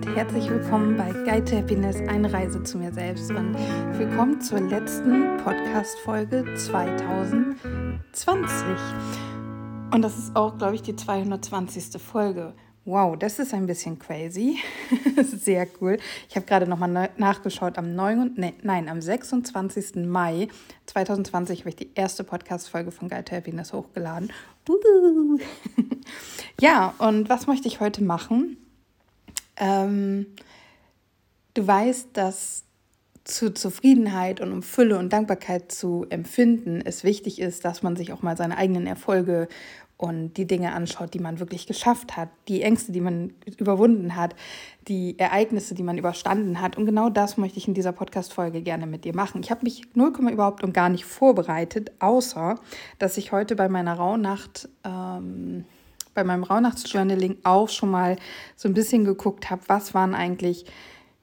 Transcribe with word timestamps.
und 0.00 0.16
herzlich 0.16 0.48
willkommen 0.48 0.96
bei 0.96 1.12
Guide 1.12 1.44
to 1.44 1.56
Happiness, 1.56 1.96
eine 2.08 2.32
Reise 2.32 2.62
zu 2.62 2.78
mir 2.78 2.90
selbst 2.90 3.30
und 3.30 3.54
willkommen 3.98 4.40
zur 4.40 4.60
letzten 4.60 5.36
Podcast-Folge 5.38 6.54
2020. 6.54 7.58
Und 9.92 10.00
das 10.00 10.16
ist 10.16 10.34
auch, 10.34 10.56
glaube 10.56 10.76
ich, 10.76 10.82
die 10.82 10.96
220. 10.96 12.00
Folge. 12.00 12.54
Wow, 12.86 13.18
das 13.18 13.38
ist 13.38 13.52
ein 13.52 13.66
bisschen 13.66 13.98
crazy. 13.98 14.58
Sehr 15.22 15.66
cool. 15.80 15.98
Ich 16.30 16.36
habe 16.36 16.46
gerade 16.46 16.66
nochmal 16.66 17.10
nachgeschaut. 17.18 17.76
Am 17.76 17.94
9, 17.94 18.32
nee, 18.36 18.54
nein, 18.62 18.88
am 18.88 19.02
26. 19.02 20.06
Mai 20.06 20.48
2020 20.86 21.60
habe 21.60 21.68
ich 21.68 21.76
die 21.76 21.90
erste 21.94 22.24
Podcast-Folge 22.24 22.90
von 22.90 23.10
Guide 23.10 23.24
to 23.24 23.36
Happiness 23.36 23.74
hochgeladen. 23.74 24.32
ja, 26.60 26.94
und 26.96 27.28
was 27.28 27.46
möchte 27.46 27.68
ich 27.68 27.80
heute 27.80 28.02
machen? 28.02 28.56
Ähm, 29.60 30.26
du 31.54 31.66
weißt, 31.66 32.08
dass 32.14 32.64
zur 33.24 33.54
Zufriedenheit 33.54 34.40
und 34.40 34.52
um 34.52 34.62
Fülle 34.62 34.98
und 34.98 35.12
Dankbarkeit 35.12 35.70
zu 35.70 36.06
empfinden, 36.10 36.80
es 36.84 37.04
wichtig 37.04 37.40
ist, 37.40 37.64
dass 37.64 37.82
man 37.82 37.94
sich 37.94 38.12
auch 38.12 38.22
mal 38.22 38.36
seine 38.36 38.56
eigenen 38.56 38.86
Erfolge 38.86 39.48
und 40.00 40.38
die 40.38 40.46
Dinge 40.46 40.72
anschaut, 40.72 41.12
die 41.12 41.18
man 41.18 41.40
wirklich 41.40 41.66
geschafft 41.66 42.16
hat, 42.16 42.30
die 42.48 42.62
Ängste, 42.62 42.90
die 42.90 43.02
man 43.02 43.34
überwunden 43.58 44.16
hat, 44.16 44.34
die 44.88 45.18
Ereignisse, 45.18 45.74
die 45.74 45.82
man 45.82 45.98
überstanden 45.98 46.62
hat. 46.62 46.78
Und 46.78 46.86
genau 46.86 47.10
das 47.10 47.36
möchte 47.36 47.58
ich 47.58 47.68
in 47.68 47.74
dieser 47.74 47.92
Podcast-Folge 47.92 48.62
gerne 48.62 48.86
mit 48.86 49.04
dir 49.04 49.14
machen. 49.14 49.42
Ich 49.42 49.50
habe 49.50 49.62
mich 49.62 49.82
0, 49.94 50.12
überhaupt 50.32 50.64
und 50.64 50.72
gar 50.72 50.88
nicht 50.88 51.04
vorbereitet, 51.04 51.92
außer 51.98 52.58
dass 52.98 53.18
ich 53.18 53.30
heute 53.30 53.56
bei 53.56 53.68
meiner 53.68 53.92
Rauhnacht, 53.92 54.70
ähm, 54.84 55.66
bei 56.14 56.24
meinem 56.24 56.44
Rauhnachtsjournaling 56.44 57.38
auch 57.44 57.68
schon 57.68 57.90
mal 57.90 58.16
so 58.56 58.68
ein 58.68 58.74
bisschen 58.74 59.04
geguckt 59.04 59.50
habe, 59.50 59.62
was 59.66 59.94
waren 59.94 60.14
eigentlich 60.14 60.66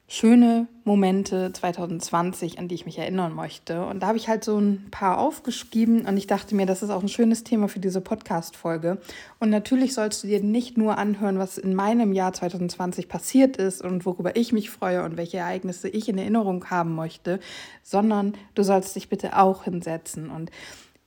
schöne 0.09 0.67
Momente 0.86 1.52
2020, 1.52 2.59
an 2.59 2.70
die 2.70 2.75
ich 2.75 2.86
mich 2.86 2.98
erinnern 2.98 3.36
möchte. 3.36 3.86
Und 3.86 4.02
da 4.02 4.08
habe 4.08 4.17
ich 4.17 4.30
halt 4.30 4.45
so 4.45 4.58
ein 4.58 4.88
paar 4.89 5.17
aufgeschrieben 5.17 6.06
und 6.06 6.16
ich 6.16 6.28
dachte 6.28 6.56
mir, 6.56 6.66
das 6.66 6.81
ist 6.81 6.92
auch 6.92 7.02
ein 7.02 7.09
schönes 7.09 7.44
Thema 7.44 7.67
für 7.67 7.81
diese 7.81 8.00
Podcast-Folge. 8.00 9.00
Und 9.39 9.50
natürlich 9.50 9.94
sollst 9.94 10.23
du 10.23 10.28
dir 10.28 10.42
nicht 10.42 10.78
nur 10.78 10.98
anhören, 10.98 11.39
was 11.39 11.58
in 11.58 11.76
meinem 11.76 12.14
Jahr 12.14 12.31
2020 12.31 13.09
passiert 13.09 13.58
ist 13.58 13.81
und 13.81 14.06
worüber 14.06 14.38
ich 14.38 14.54
mich 14.54 14.70
freue 14.70 15.04
und 15.04 15.17
welche 15.17 15.39
Ereignisse 15.39 15.89
ich 15.89 16.08
in 16.08 16.17
Erinnerung 16.17 16.70
haben 16.70 16.95
möchte, 16.95 17.42
sondern 17.83 18.33
du 18.56 18.64
sollst 18.64 18.95
dich 18.95 19.09
bitte 19.09 19.38
auch 19.38 19.66
hinsetzen 19.66 20.30
und 20.30 20.52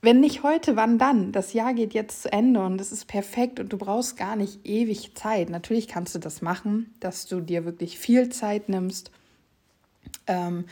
wenn 0.03 0.21
nicht 0.21 0.43
heute, 0.43 0.77
wann 0.77 0.99
dann? 0.99 1.33
Das 1.33 1.53
Jahr 1.53 1.75
geht 1.75 1.93
jetzt 1.93 2.23
zu 2.23 2.33
Ende 2.33 2.61
und 2.61 2.81
es 2.81 2.91
ist 2.91 3.07
perfekt 3.07 3.61
und 3.61 3.73
du 3.73 3.77
brauchst 3.77 4.17
gar 4.17 4.35
nicht 4.35 4.67
ewig 4.67 5.15
Zeit. 5.15 5.51
Natürlich 5.51 5.89
kannst 5.89 6.15
du 6.15 6.19
das 6.19 6.41
machen, 6.41 6.95
dass 7.01 7.27
du 7.27 7.41
dir 7.41 7.65
wirklich 7.65 7.99
viel 7.99 8.31
Zeit 8.31 8.69
nimmst. 8.69 9.11
Ähm, 10.27 10.65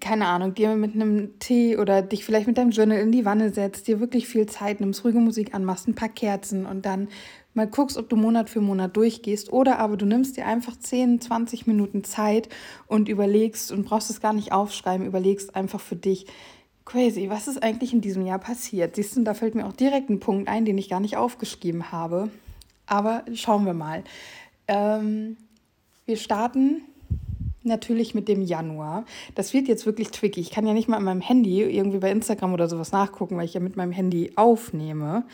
keine 0.00 0.26
Ahnung, 0.26 0.54
dir 0.54 0.74
mit 0.74 0.94
einem 0.94 1.38
Tee 1.38 1.76
oder 1.76 2.02
dich 2.02 2.24
vielleicht 2.24 2.48
mit 2.48 2.58
deinem 2.58 2.70
Journal 2.70 2.98
in 2.98 3.12
die 3.12 3.24
Wanne 3.24 3.52
setzt, 3.52 3.86
dir 3.86 4.00
wirklich 4.00 4.26
viel 4.26 4.46
Zeit 4.46 4.80
nimmst, 4.80 5.04
ruhige 5.04 5.20
Musik 5.20 5.54
anmachst, 5.54 5.86
ein 5.88 5.94
paar 5.94 6.08
Kerzen 6.08 6.66
und 6.66 6.84
dann 6.84 7.08
mal 7.54 7.68
guckst, 7.68 7.96
ob 7.96 8.08
du 8.08 8.16
Monat 8.16 8.50
für 8.50 8.60
Monat 8.60 8.96
durchgehst 8.96 9.52
oder 9.52 9.78
aber 9.78 9.96
du 9.96 10.04
nimmst 10.04 10.36
dir 10.36 10.46
einfach 10.46 10.76
10, 10.76 11.20
20 11.20 11.66
Minuten 11.66 12.04
Zeit 12.04 12.48
und 12.86 13.08
überlegst 13.08 13.72
und 13.72 13.84
brauchst 13.84 14.10
es 14.10 14.20
gar 14.20 14.32
nicht 14.32 14.52
aufschreiben, 14.52 15.06
überlegst 15.06 15.54
einfach 15.54 15.80
für 15.80 15.96
dich, 15.96 16.26
Crazy, 16.86 17.28
was 17.28 17.48
ist 17.48 17.62
eigentlich 17.64 17.92
in 17.92 18.00
diesem 18.00 18.24
Jahr 18.24 18.38
passiert? 18.38 18.94
Siehst 18.94 19.16
du, 19.16 19.24
da 19.24 19.34
fällt 19.34 19.56
mir 19.56 19.66
auch 19.66 19.72
direkt 19.72 20.08
ein 20.08 20.20
Punkt 20.20 20.48
ein, 20.48 20.64
den 20.64 20.78
ich 20.78 20.88
gar 20.88 21.00
nicht 21.00 21.16
aufgeschrieben 21.16 21.90
habe. 21.90 22.30
Aber 22.86 23.24
schauen 23.34 23.66
wir 23.66 23.74
mal. 23.74 24.04
Ähm, 24.68 25.36
wir 26.06 26.16
starten 26.16 26.82
natürlich 27.64 28.14
mit 28.14 28.28
dem 28.28 28.40
Januar. 28.40 29.04
Das 29.34 29.52
wird 29.52 29.66
jetzt 29.66 29.84
wirklich 29.84 30.12
tricky. 30.12 30.40
Ich 30.40 30.52
kann 30.52 30.64
ja 30.64 30.74
nicht 30.74 30.86
mal 30.86 30.98
an 30.98 31.02
meinem 31.02 31.20
Handy 31.20 31.60
irgendwie 31.60 31.98
bei 31.98 32.12
Instagram 32.12 32.54
oder 32.54 32.68
sowas 32.68 32.92
nachgucken, 32.92 33.36
weil 33.36 33.46
ich 33.46 33.54
ja 33.54 33.60
mit 33.60 33.76
meinem 33.76 33.90
Handy 33.90 34.30
aufnehme. 34.36 35.24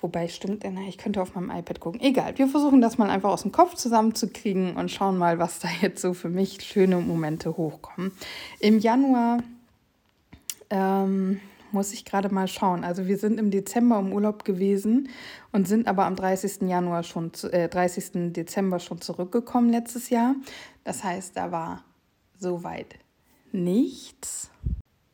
Wobei 0.00 0.28
stimmt, 0.28 0.64
ich 0.88 0.96
könnte 0.96 1.20
auf 1.20 1.34
meinem 1.34 1.50
iPad 1.50 1.78
gucken. 1.78 2.00
Egal, 2.00 2.38
wir 2.38 2.48
versuchen 2.48 2.80
das 2.80 2.96
mal 2.96 3.10
einfach 3.10 3.28
aus 3.28 3.42
dem 3.42 3.52
Kopf 3.52 3.74
zusammenzukriegen 3.74 4.76
und 4.76 4.90
schauen 4.90 5.18
mal, 5.18 5.38
was 5.38 5.58
da 5.58 5.68
jetzt 5.82 6.00
so 6.00 6.14
für 6.14 6.30
mich 6.30 6.62
schöne 6.62 6.96
Momente 6.96 7.58
hochkommen. 7.58 8.12
Im 8.60 8.78
Januar 8.78 9.40
ähm, 10.70 11.40
muss 11.72 11.92
ich 11.92 12.04
gerade 12.04 12.32
mal 12.32 12.48
schauen. 12.48 12.84
Also 12.84 13.06
wir 13.06 13.18
sind 13.18 13.38
im 13.38 13.50
Dezember 13.50 13.98
im 13.98 14.12
Urlaub 14.12 14.44
gewesen 14.44 15.08
und 15.52 15.68
sind 15.68 15.86
aber 15.86 16.06
am 16.06 16.16
30. 16.16 16.68
Januar 16.68 17.02
schon, 17.02 17.32
äh, 17.50 17.68
30. 17.68 18.32
Dezember 18.32 18.78
schon 18.78 19.00
zurückgekommen 19.00 19.70
letztes 19.70 20.10
Jahr. 20.10 20.34
Das 20.84 21.04
heißt, 21.04 21.36
da 21.36 21.52
war 21.52 21.84
soweit 22.38 22.96
nichts. 23.52 24.50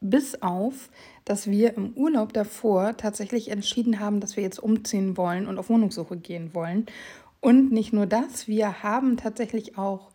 Bis 0.01 0.41
auf, 0.43 0.91
dass 1.25 1.51
wir 1.51 1.75
im 1.75 1.93
Urlaub 1.95 2.33
davor 2.33 2.97
tatsächlich 2.97 3.51
entschieden 3.51 3.99
haben, 3.99 4.21
dass 4.21 4.37
wir 4.37 4.43
jetzt 4.43 4.59
umziehen 4.59 5.17
wollen 5.17 5.47
und 5.47 5.59
auf 5.59 5.69
Wohnungssuche 5.69 6.17
gehen 6.17 6.55
wollen. 6.55 6.87
Und 7.41 7.73
nicht 7.73 7.93
nur 7.93 8.07
das, 8.07 8.47
wir 8.47 8.83
haben 8.83 9.17
tatsächlich 9.17 9.79
auch 9.79 10.11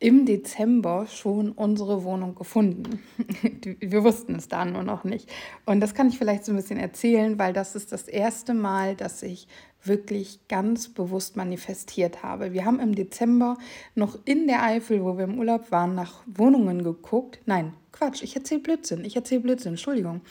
im 0.00 0.26
Dezember 0.26 1.06
schon 1.06 1.52
unsere 1.52 2.04
Wohnung 2.04 2.34
gefunden. 2.34 3.00
Wir 3.80 4.04
wussten 4.04 4.34
es 4.36 4.48
dann 4.48 4.72
nur 4.72 4.82
noch 4.82 5.04
nicht. 5.04 5.30
Und 5.64 5.80
das 5.80 5.94
kann 5.94 6.08
ich 6.08 6.18
vielleicht 6.18 6.44
so 6.44 6.52
ein 6.52 6.56
bisschen 6.56 6.78
erzählen, 6.78 7.38
weil 7.38 7.52
das 7.52 7.74
ist 7.74 7.92
das 7.92 8.08
erste 8.08 8.54
Mal, 8.54 8.96
dass 8.96 9.22
ich 9.22 9.48
wirklich 9.82 10.40
ganz 10.48 10.88
bewusst 10.88 11.36
manifestiert 11.36 12.22
habe. 12.22 12.52
Wir 12.52 12.64
haben 12.64 12.80
im 12.80 12.94
Dezember 12.94 13.56
noch 13.94 14.18
in 14.24 14.46
der 14.46 14.62
Eifel, 14.62 15.04
wo 15.04 15.16
wir 15.16 15.24
im 15.24 15.38
Urlaub 15.38 15.70
waren, 15.70 15.94
nach 15.94 16.22
Wohnungen 16.26 16.82
geguckt. 16.82 17.38
Nein, 17.46 17.74
Quatsch, 17.92 18.22
ich 18.22 18.34
erzähle 18.34 18.60
Blödsinn. 18.60 19.04
Ich 19.04 19.16
erzähle 19.16 19.40
Blödsinn, 19.40 19.72
Entschuldigung. 19.72 20.22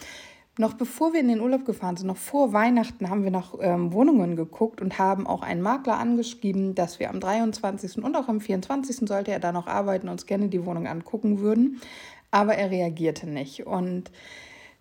Noch 0.57 0.73
bevor 0.73 1.13
wir 1.13 1.19
in 1.19 1.29
den 1.29 1.41
Urlaub 1.41 1.65
gefahren 1.65 1.97
sind, 1.97 2.05
noch 2.05 2.17
vor 2.17 2.53
Weihnachten, 2.53 3.09
haben 3.09 3.23
wir 3.23 3.31
nach 3.31 3.55
ähm, 3.59 3.91
Wohnungen 3.91 4.35
geguckt 4.35 4.81
und 4.81 4.99
haben 4.99 5.25
auch 5.25 5.41
einen 5.41 5.61
Makler 5.61 5.97
angeschrieben, 5.97 6.75
dass 6.75 6.99
wir 6.99 7.09
am 7.09 7.19
23. 7.19 8.03
und 8.03 8.15
auch 8.15 8.27
am 8.27 8.39
24. 8.39 9.07
sollte 9.07 9.31
er 9.31 9.39
da 9.39 9.51
noch 9.51 9.65
arbeiten, 9.65 10.09
uns 10.09 10.27
gerne 10.27 10.49
die 10.49 10.63
Wohnung 10.63 10.85
angucken 10.85 11.39
würden. 11.39 11.81
Aber 12.29 12.53
er 12.55 12.69
reagierte 12.69 13.27
nicht. 13.27 13.65
Und 13.65 14.11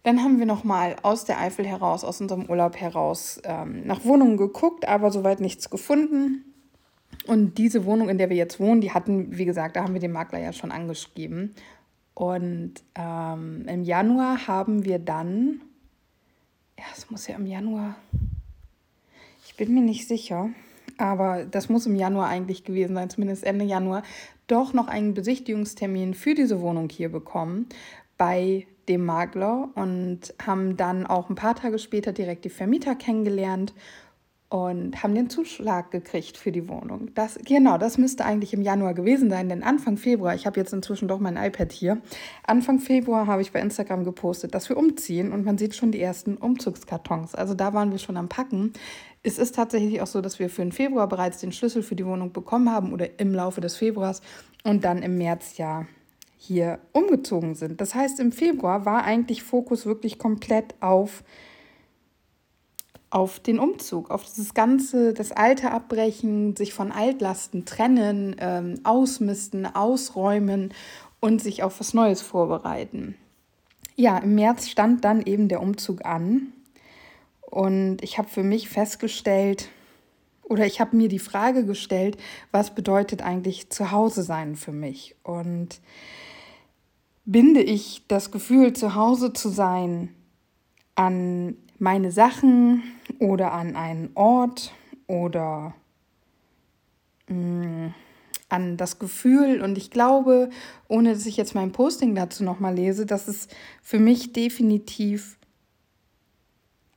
dann 0.03 0.23
haben 0.23 0.39
wir 0.39 0.47
nochmal 0.47 0.97
aus 1.03 1.25
der 1.25 1.41
Eifel 1.41 1.67
heraus, 1.67 2.05
aus 2.05 2.21
unserem 2.21 2.51
Urlaub 2.51 2.77
heraus 2.77 3.41
ähm, 3.45 3.87
nach 3.87 4.05
Wohnungen 4.05 4.37
geguckt, 4.37 4.87
aber 4.87 5.11
soweit 5.11 5.41
nichts 5.41 5.71
gefunden. 5.71 6.45
Und 7.27 7.57
diese 7.57 7.87
Wohnung, 7.87 8.11
in 8.11 8.19
der 8.19 8.29
wir 8.29 8.37
jetzt 8.37 8.61
wohnen, 8.61 8.83
die 8.83 8.93
hatten, 8.93 9.39
wie 9.39 9.45
gesagt, 9.47 9.77
da 9.77 9.85
haben 9.85 9.95
wir 9.95 10.01
den 10.01 10.13
Makler 10.13 10.41
ja 10.41 10.53
schon 10.53 10.73
angeschrieben. 10.73 11.55
Und 12.15 12.75
ähm, 12.95 13.67
im 13.67 13.85
Januar 13.85 14.47
haben 14.47 14.85
wir 14.85 14.99
dann, 14.99 15.61
ja, 16.79 16.85
es 16.97 17.11
muss 17.11 17.27
ja 17.27 17.37
im 17.37 17.47
Januar, 17.47 17.97
ich 19.47 19.57
bin 19.57 19.75
mir 19.75 19.83
nicht 19.83 20.07
sicher, 20.07 20.51
aber 20.99 21.45
das 21.45 21.69
muss 21.69 21.87
im 21.87 21.97
Januar 21.97 22.29
eigentlich 22.29 22.65
gewesen 22.65 22.95
sein, 22.95 23.11
zumindest 23.11 23.45
Ende 23.45 23.65
Januar, 23.65 24.03
doch 24.47 24.73
noch 24.73 24.89
einen 24.89 25.15
Besichtigungstermin 25.15 26.15
für 26.15 26.35
diese 26.35 26.61
Wohnung 26.61 26.91
hier 26.91 27.11
bekommen 27.11 27.69
bei 28.19 28.67
dem 28.89 29.05
Makler 29.05 29.69
und 29.75 30.35
haben 30.45 30.77
dann 30.77 31.07
auch 31.07 31.31
ein 31.31 31.37
paar 31.37 31.55
Tage 31.55 31.79
später 31.79 32.13
direkt 32.13 32.45
die 32.45 32.51
Vermieter 32.51 32.95
kennengelernt 32.95 33.73
und 34.53 35.03
haben 35.03 35.15
den 35.15 35.31
Zuschlag 35.31 35.91
gekriegt 35.91 36.37
für 36.37 36.53
die 36.53 36.69
Wohnung. 36.69 37.09
Das, 37.15 37.39
genau, 37.43 37.79
das 37.79 37.97
müsste 37.97 38.27
eigentlich 38.27 38.53
im 38.53 38.61
Januar 38.61 38.93
gewesen 38.93 39.31
sein, 39.31 39.49
denn 39.49 39.63
Anfang 39.63 39.97
Februar, 39.97 40.35
ich 40.35 40.45
habe 40.45 40.61
jetzt 40.61 40.75
inzwischen 40.75 41.09
doch 41.09 41.21
mein 41.21 41.39
iPad 41.39 41.73
hier, 41.73 42.03
Anfang 42.47 42.79
Februar 42.79 43.27
habe 43.27 43.41
ich 43.41 43.53
bei 43.53 43.61
Instagram 43.61 44.05
gepostet, 44.05 44.55
dass 44.55 44.69
wir 44.69 44.77
umziehen 44.77 45.33
und 45.33 45.47
man 45.47 45.57
sieht 45.57 45.75
schon 45.75 45.91
die 45.91 46.03
ersten 46.03 46.37
Umzugskartons. 46.37 47.35
Also 47.35 47.55
da 47.55 47.73
waren 47.73 47.93
wir 47.93 47.99
schon 47.99 48.19
am 48.19 48.29
Packen. 48.29 48.75
Es 49.23 49.39
ist 49.39 49.55
tatsächlich 49.55 50.03
auch 50.03 50.07
so, 50.07 50.21
dass 50.21 50.39
wir 50.39 50.51
für 50.51 50.61
den 50.61 50.73
Februar 50.73 51.09
bereits 51.09 51.39
den 51.39 51.53
Schlüssel 51.53 51.83
für 51.83 51.97
die 51.97 52.05
Wohnung 52.05 52.33
bekommen 52.35 52.71
haben 52.71 52.93
oder 52.93 53.19
im 53.19 53.33
Laufe 53.33 53.63
des 53.63 53.77
Februars 53.77 54.21
und 54.65 54.85
dann 54.85 55.03
im 55.03 55.17
März 55.17 55.57
ja 55.57 55.87
hier 56.37 56.79
umgezogen 56.93 57.55
sind. 57.55 57.81
Das 57.81 57.95
heißt, 57.95 58.21
im 58.21 58.33
Februar 58.33 58.85
war 58.85 59.05
eigentlich 59.05 59.43
Fokus 59.45 59.87
wirklich 59.87 60.19
komplett 60.19 60.75
auf 60.81 61.25
auf 63.13 63.41
den 63.41 63.59
Umzug, 63.59 64.11
auf 64.11 64.25
dieses 64.25 64.55
ganze, 64.55 65.13
das 65.13 65.33
Alte 65.33 65.71
abbrechen, 65.71 66.57
sich 66.57 66.73
von 66.73 66.91
Altlasten 66.91 67.67
trennen, 67.67 68.35
ähm, 68.39 68.81
ausmisten, 68.85 69.67
ausräumen 69.67 70.73
und 71.21 71.43
sich 71.43 71.63
auf 71.63 71.79
was 71.79 71.93
Neues 71.93 72.23
vorbereiten. 72.23 73.15
Ja, 73.97 74.17
im 74.17 74.35
März 74.35 74.69
stand 74.69 75.05
dann 75.05 75.21
eben 75.21 75.49
der 75.49 75.61
Umzug 75.61 76.07
an 76.07 76.55
und 77.43 77.99
ich 78.03 78.17
habe 78.17 78.31
für 78.31 78.43
mich 78.43 78.71
festgestellt, 78.71 79.69
oder 80.43 80.65
ich 80.65 80.81
habe 80.81 80.97
mir 80.97 81.09
die 81.09 81.19
Frage 81.19 81.67
gestellt, 81.67 82.17
was 82.51 82.75
bedeutet 82.75 83.21
eigentlich 83.21 83.69
Zuhause 83.69 84.23
sein 84.23 84.57
für 84.57 84.73
mich? 84.73 85.17
Und 85.23 85.83
binde 87.27 87.63
ich 87.63 88.05
das 88.09 88.31
Gefühl, 88.31 88.73
zu 88.73 88.95
Hause 88.95 89.35
zu 89.35 89.51
sein, 89.51 90.15
an 90.95 91.57
meine 91.83 92.13
Sachen 92.13 92.85
oder 93.19 93.53
an 93.53 93.75
einen 93.75 94.11
Ort 94.15 94.73
oder 95.09 95.75
mh, 97.27 97.37
mm, 97.37 97.95
an 98.49 98.77
das 98.77 99.01
Gefühl. 99.01 99.61
Und 99.61 99.77
ich 99.77 99.91
glaube, 99.91 100.51
ohne 100.87 101.13
dass 101.13 101.27
ich 101.27 101.37
jetzt 101.37 101.57
mein 101.57 101.73
Posting 101.73 102.15
dazu 102.15 102.45
nochmal 102.45 102.77
lese, 102.77 103.05
dass 103.05 103.27
es 103.27 103.49
für 103.83 103.99
mich 103.99 104.33
definitiv 104.33 105.39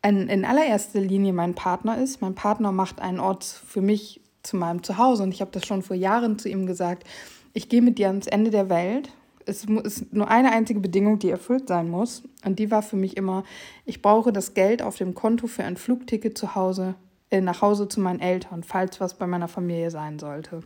in, 0.03 0.27
in 0.29 0.45
allererster 0.45 1.01
Linie 1.01 1.33
mein 1.33 1.55
Partner 1.55 1.97
ist. 1.97 2.21
Mein 2.21 2.35
Partner 2.35 2.71
macht 2.71 3.01
einen 3.01 3.19
Ort 3.19 3.43
für 3.43 3.81
mich 3.81 4.21
zu 4.43 4.55
meinem 4.55 4.83
Zuhause. 4.83 5.23
Und 5.23 5.33
ich 5.33 5.41
habe 5.41 5.51
das 5.51 5.65
schon 5.65 5.81
vor 5.81 5.95
Jahren 5.95 6.37
zu 6.37 6.47
ihm 6.47 6.67
gesagt. 6.67 7.05
Ich 7.53 7.69
gehe 7.69 7.81
mit 7.81 7.97
dir 7.97 8.09
ans 8.09 8.27
Ende 8.27 8.51
der 8.51 8.69
Welt. 8.69 9.09
Es 9.45 9.65
ist 9.65 10.13
nur 10.13 10.29
eine 10.29 10.51
einzige 10.51 10.79
Bedingung, 10.79 11.19
die 11.19 11.29
erfüllt 11.29 11.67
sein 11.67 11.89
muss. 11.89 12.23
Und 12.43 12.59
die 12.59 12.71
war 12.71 12.81
für 12.81 12.95
mich 12.95 13.17
immer, 13.17 13.43
ich 13.85 14.01
brauche 14.01 14.33
das 14.33 14.53
Geld 14.53 14.81
auf 14.81 14.97
dem 14.97 15.13
Konto 15.13 15.47
für 15.47 15.63
ein 15.63 15.77
Flugticket 15.77 16.37
zu 16.37 16.55
Hause, 16.55 16.95
äh, 17.29 17.41
nach 17.41 17.61
Hause 17.61 17.87
zu 17.87 17.99
meinen 17.99 18.19
Eltern, 18.19 18.63
falls 18.63 18.99
was 18.99 19.15
bei 19.15 19.27
meiner 19.27 19.47
Familie 19.47 19.91
sein 19.91 20.19
sollte. 20.19 20.61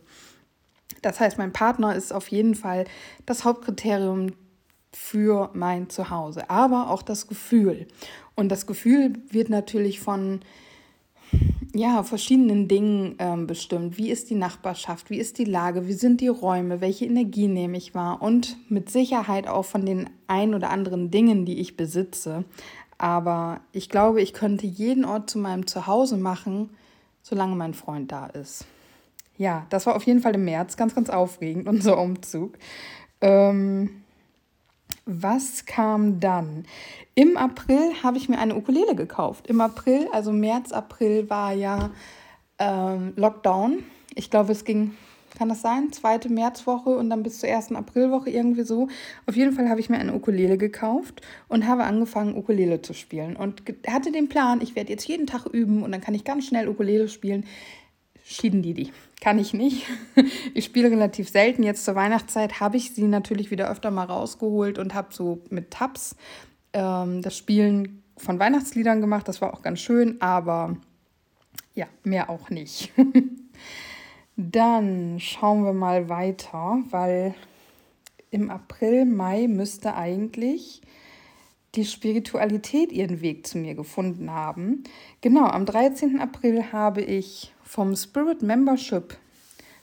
Das 1.02 1.20
heißt, 1.20 1.38
mein 1.38 1.52
Partner 1.52 1.94
ist 1.94 2.12
auf 2.12 2.28
jeden 2.28 2.54
Fall 2.54 2.84
das 3.26 3.44
Hauptkriterium 3.44 4.32
für 4.92 5.50
mein 5.54 5.88
Zuhause, 5.88 6.50
aber 6.50 6.90
auch 6.90 7.02
das 7.02 7.28
Gefühl. 7.28 7.86
Und 8.34 8.48
das 8.48 8.66
Gefühl 8.66 9.14
wird 9.30 9.48
natürlich 9.48 10.00
von 10.00 10.40
ja, 11.74 12.02
verschiedenen 12.02 12.66
Dingen 12.68 13.14
ähm, 13.18 13.46
bestimmt. 13.46 13.96
Wie 13.96 14.10
ist 14.10 14.30
die 14.30 14.34
Nachbarschaft? 14.34 15.10
Wie 15.10 15.18
ist 15.18 15.38
die 15.38 15.44
Lage? 15.44 15.86
Wie 15.86 15.92
sind 15.92 16.20
die 16.20 16.28
Räume? 16.28 16.80
Welche 16.80 17.04
Energie 17.06 17.48
nehme 17.48 17.76
ich 17.76 17.94
wahr? 17.94 18.22
Und 18.22 18.56
mit 18.68 18.90
Sicherheit 18.90 19.46
auch 19.46 19.64
von 19.64 19.86
den 19.86 20.10
ein 20.26 20.54
oder 20.54 20.70
anderen 20.70 21.10
Dingen, 21.10 21.44
die 21.46 21.60
ich 21.60 21.76
besitze. 21.76 22.44
Aber 22.98 23.60
ich 23.72 23.88
glaube, 23.88 24.20
ich 24.20 24.32
könnte 24.32 24.66
jeden 24.66 25.04
Ort 25.04 25.30
zu 25.30 25.38
meinem 25.38 25.66
Zuhause 25.66 26.16
machen, 26.16 26.70
solange 27.22 27.56
mein 27.56 27.74
Freund 27.74 28.10
da 28.10 28.26
ist. 28.26 28.66
Ja, 29.38 29.66
das 29.70 29.86
war 29.86 29.96
auf 29.96 30.02
jeden 30.02 30.20
Fall 30.20 30.34
im 30.34 30.44
März 30.44 30.76
ganz, 30.76 30.94
ganz 30.94 31.08
aufregend, 31.08 31.68
unser 31.68 31.98
Umzug. 31.98 32.58
Ähm, 33.20 33.99
was 35.06 35.66
kam 35.66 36.20
dann? 36.20 36.64
Im 37.14 37.36
April 37.36 37.92
habe 38.02 38.18
ich 38.18 38.28
mir 38.28 38.38
eine 38.38 38.56
Ukulele 38.56 38.94
gekauft. 38.94 39.46
Im 39.46 39.60
April, 39.60 40.08
also 40.12 40.32
März, 40.32 40.72
April 40.72 41.28
war 41.28 41.52
ja 41.52 41.90
ähm, 42.58 43.12
Lockdown. 43.16 43.84
Ich 44.14 44.30
glaube, 44.30 44.52
es 44.52 44.64
ging, 44.64 44.94
kann 45.36 45.48
das 45.48 45.62
sein, 45.62 45.92
zweite 45.92 46.28
Märzwoche 46.28 46.90
und 46.90 47.10
dann 47.10 47.22
bis 47.22 47.38
zur 47.38 47.48
ersten 47.48 47.76
Aprilwoche 47.76 48.30
irgendwie 48.30 48.62
so. 48.62 48.88
Auf 49.26 49.36
jeden 49.36 49.52
Fall 49.52 49.68
habe 49.68 49.80
ich 49.80 49.88
mir 49.88 49.98
eine 49.98 50.14
Ukulele 50.14 50.58
gekauft 50.58 51.22
und 51.48 51.66
habe 51.66 51.84
angefangen, 51.84 52.36
Ukulele 52.36 52.82
zu 52.82 52.94
spielen. 52.94 53.36
Und 53.36 53.62
hatte 53.86 54.12
den 54.12 54.28
Plan, 54.28 54.60
ich 54.60 54.76
werde 54.76 54.92
jetzt 54.92 55.06
jeden 55.06 55.26
Tag 55.26 55.46
üben 55.46 55.82
und 55.82 55.92
dann 55.92 56.00
kann 56.00 56.14
ich 56.14 56.24
ganz 56.24 56.46
schnell 56.46 56.68
Ukulele 56.68 57.08
spielen. 57.08 57.44
Schieden 58.24 58.62
die 58.62 58.74
die. 58.74 58.92
Kann 59.20 59.38
ich 59.38 59.54
nicht. 59.54 59.86
Ich 60.52 60.64
spiele 60.64 60.90
relativ 60.90 61.28
selten. 61.28 61.62
Jetzt 61.62 61.84
zur 61.84 61.94
Weihnachtszeit 61.94 62.60
habe 62.60 62.76
ich 62.76 62.92
sie 62.92 63.04
natürlich 63.04 63.50
wieder 63.50 63.70
öfter 63.70 63.90
mal 63.90 64.04
rausgeholt 64.04 64.78
und 64.78 64.94
habe 64.94 65.08
so 65.14 65.42
mit 65.48 65.70
Tabs 65.70 66.16
ähm, 66.72 67.22
das 67.22 67.36
Spielen 67.36 68.02
von 68.16 68.38
Weihnachtsliedern 68.38 69.00
gemacht. 69.00 69.28
Das 69.28 69.40
war 69.40 69.54
auch 69.54 69.62
ganz 69.62 69.80
schön, 69.80 70.20
aber 70.20 70.76
ja, 71.74 71.86
mehr 72.02 72.28
auch 72.30 72.50
nicht. 72.50 72.92
Dann 74.36 75.20
schauen 75.20 75.64
wir 75.64 75.72
mal 75.72 76.08
weiter, 76.08 76.78
weil 76.90 77.34
im 78.30 78.50
April, 78.50 79.04
Mai 79.04 79.46
müsste 79.48 79.94
eigentlich 79.94 80.82
die 81.74 81.84
Spiritualität 81.84 82.92
ihren 82.92 83.20
Weg 83.20 83.46
zu 83.46 83.58
mir 83.58 83.74
gefunden 83.74 84.30
haben. 84.30 84.84
Genau, 85.20 85.46
am 85.46 85.66
13. 85.66 86.20
April 86.20 86.72
habe 86.72 87.02
ich 87.02 87.52
vom 87.70 87.94
Spirit 87.94 88.42
Membership 88.42 89.16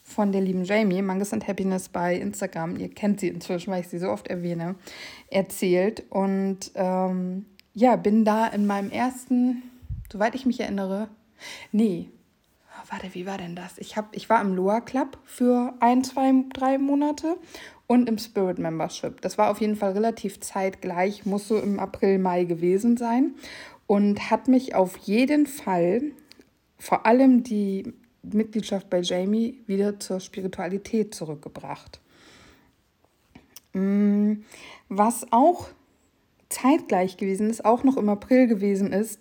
von 0.04 0.34
der 0.34 0.42
lieben 0.42 0.66
Jamie, 0.66 1.02
Mangas 1.02 1.32
and 1.32 1.48
Happiness 1.48 1.88
bei 1.88 2.18
Instagram, 2.18 2.76
ihr 2.76 2.90
kennt 2.90 3.22
sie 3.22 3.30
inzwischen, 3.30 3.72
weil 3.72 3.80
ich 3.80 3.88
sie 3.88 3.98
so 3.98 4.10
oft 4.10 4.28
erwähne, 4.28 4.76
erzählt. 5.30 6.04
Und 6.10 6.72
ähm, 6.76 7.46
ja, 7.74 7.96
bin 7.96 8.26
da 8.26 8.48
in 8.48 8.68
meinem 8.68 8.92
ersten, 8.92 9.64
soweit 10.12 10.36
ich 10.36 10.46
mich 10.46 10.60
erinnere, 10.60 11.08
nee, 11.72 12.10
warte, 12.90 13.14
wie 13.14 13.26
war 13.26 13.38
denn 13.38 13.56
das? 13.56 13.78
Ich, 13.78 13.96
hab, 13.96 14.14
ich 14.14 14.30
war 14.30 14.42
im 14.42 14.54
Loa 14.54 14.82
Club 14.82 15.18
für 15.24 15.74
ein, 15.80 16.04
zwei, 16.04 16.34
drei 16.52 16.78
Monate 16.78 17.38
und 17.88 18.10
im 18.10 18.18
Spirit 18.18 18.60
Membership. 18.60 19.22
Das 19.22 19.38
war 19.38 19.50
auf 19.50 19.62
jeden 19.62 19.78
Fall 19.78 19.94
relativ 19.94 20.42
zeitgleich, 20.42 21.26
muss 21.26 21.48
so 21.48 21.58
im 21.58 21.80
April, 21.80 22.20
Mai 22.20 22.44
gewesen 22.44 22.98
sein 22.98 23.36
und 23.86 24.30
hat 24.30 24.50
mich 24.50 24.76
auf 24.76 24.98
jeden 24.98 25.48
Fall 25.48 26.02
vor 26.78 27.06
allem 27.06 27.44
die 27.44 27.94
Mitgliedschaft 28.24 28.90
bei 28.90 29.02
Jamie 29.02 29.62
wieder 29.68 30.00
zur 30.00 30.20
Spiritualität 30.20 31.16
zurückgebracht. 31.16 32.00
Mm, 33.74 34.44
was 34.90 35.32
auch 35.32 35.70
zeitgleich 36.50 37.18
gewesen 37.18 37.50
ist, 37.50 37.66
auch 37.66 37.84
noch 37.84 37.98
im 37.98 38.10
April 38.10 38.48
gewesen 38.48 38.94
ist, 38.94 39.20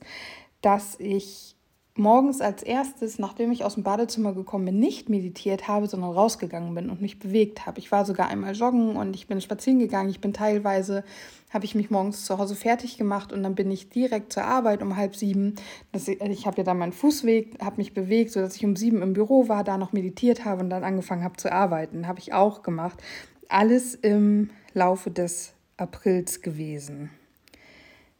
dass 0.60 0.98
ich 0.98 1.55
morgens 1.98 2.40
als 2.40 2.62
erstes, 2.62 3.18
nachdem 3.18 3.52
ich 3.52 3.64
aus 3.64 3.74
dem 3.74 3.82
Badezimmer 3.82 4.32
gekommen 4.32 4.64
bin, 4.66 4.78
nicht 4.78 5.08
meditiert 5.08 5.68
habe, 5.68 5.86
sondern 5.86 6.10
rausgegangen 6.10 6.74
bin 6.74 6.90
und 6.90 7.00
mich 7.00 7.18
bewegt 7.18 7.66
habe. 7.66 7.78
Ich 7.78 7.92
war 7.92 8.04
sogar 8.04 8.28
einmal 8.28 8.54
joggen 8.54 8.96
und 8.96 9.14
ich 9.14 9.26
bin 9.26 9.40
spazieren 9.40 9.78
gegangen. 9.78 10.08
Ich 10.10 10.20
bin 10.20 10.32
teilweise, 10.32 11.04
habe 11.50 11.64
ich 11.64 11.74
mich 11.74 11.90
morgens 11.90 12.24
zu 12.24 12.38
Hause 12.38 12.54
fertig 12.54 12.98
gemacht 12.98 13.32
und 13.32 13.42
dann 13.42 13.54
bin 13.54 13.70
ich 13.70 13.88
direkt 13.88 14.32
zur 14.32 14.44
Arbeit 14.44 14.82
um 14.82 14.96
halb 14.96 15.16
sieben. 15.16 15.54
Das, 15.92 16.08
ich 16.08 16.46
habe 16.46 16.58
ja 16.58 16.64
dann 16.64 16.78
meinen 16.78 16.92
Fußweg, 16.92 17.62
habe 17.62 17.76
mich 17.76 17.94
bewegt, 17.94 18.32
sodass 18.32 18.56
ich 18.56 18.64
um 18.64 18.76
sieben 18.76 19.02
im 19.02 19.12
Büro 19.12 19.48
war, 19.48 19.64
da 19.64 19.78
noch 19.78 19.92
meditiert 19.92 20.44
habe 20.44 20.62
und 20.62 20.70
dann 20.70 20.84
angefangen 20.84 21.24
habe 21.24 21.36
zu 21.36 21.52
arbeiten. 21.52 22.06
Habe 22.06 22.20
ich 22.20 22.32
auch 22.32 22.62
gemacht. 22.62 23.02
Alles 23.48 23.94
im 23.94 24.50
Laufe 24.74 25.10
des 25.10 25.54
Aprils 25.76 26.42
gewesen. 26.42 27.10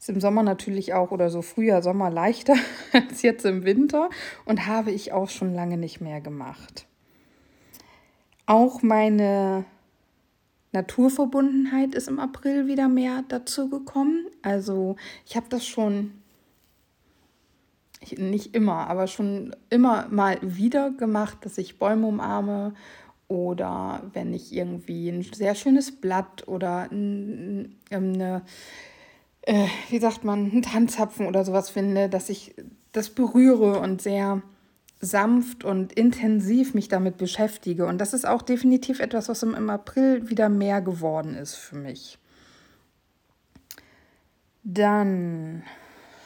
Ist 0.07 0.11
im 0.11 0.21
Sommer 0.21 0.45
natürlich 0.45 0.95
auch 0.95 1.11
oder 1.11 1.31
so 1.31 1.43
Frühjahr, 1.43 1.83
Sommer 1.83 2.11
leichter 2.11 2.55
als 2.93 3.23
jetzt 3.23 3.45
im 3.45 3.65
Winter 3.65 4.09
und 4.45 4.69
habe 4.69 4.93
ich 4.93 5.13
auch 5.13 5.29
schon 5.29 5.53
lange 5.53 5.77
nicht 5.77 6.01
mehr 6.01 6.21
gemacht. 6.21 6.87
Auch 8.47 8.83
meine 8.83 9.65
Naturverbundenheit 10.71 11.93
ist 11.97 12.07
im 12.07 12.21
April 12.21 12.69
wieder 12.69 12.89
mehr 12.89 13.25
dazu 13.27 13.69
gekommen. 13.69 14.27
Also 14.43 14.95
ich 15.27 15.35
habe 15.35 15.47
das 15.49 15.67
schon 15.67 16.13
nicht 18.17 18.55
immer, 18.55 18.87
aber 18.87 19.09
schon 19.09 19.57
immer 19.71 20.07
mal 20.07 20.39
wieder 20.41 20.93
gemacht, 20.93 21.39
dass 21.41 21.59
ich 21.59 21.81
Bäume 21.81 22.07
umarme 22.07 22.75
oder 23.27 24.05
wenn 24.13 24.33
ich 24.33 24.55
irgendwie 24.55 25.09
ein 25.09 25.23
sehr 25.25 25.57
schönes 25.57 25.91
Blatt 25.91 26.47
oder 26.47 26.89
eine 26.93 28.43
äh, 29.47 29.69
wie 29.89 29.99
sagt 29.99 30.25
man, 30.25 30.51
einen 30.51 30.63
Tanzapfen 30.63 31.27
oder 31.27 31.45
sowas 31.45 31.71
finde, 31.71 32.09
dass 32.09 32.29
ich 32.29 32.55
das 32.93 33.11
berühre 33.11 33.79
und 33.81 34.03
sehr 34.03 34.43
sanft 35.01 35.65
und 35.65 35.93
intensiv 35.93 36.75
mich 36.75 36.89
damit 36.89 37.17
beschäftige. 37.17 37.87
Und 37.87 37.99
das 37.99 38.13
ist 38.13 38.27
auch 38.27 38.43
definitiv 38.43 39.01
etwas, 39.01 39.29
was 39.29 39.43
im 39.43 39.71
April 39.71 40.29
wieder 40.31 40.49
mehr 40.49 40.81
geworden 40.81 41.35
ist 41.35 41.55
für 41.55 41.77
mich. 41.77 42.19
Dann 44.65 45.63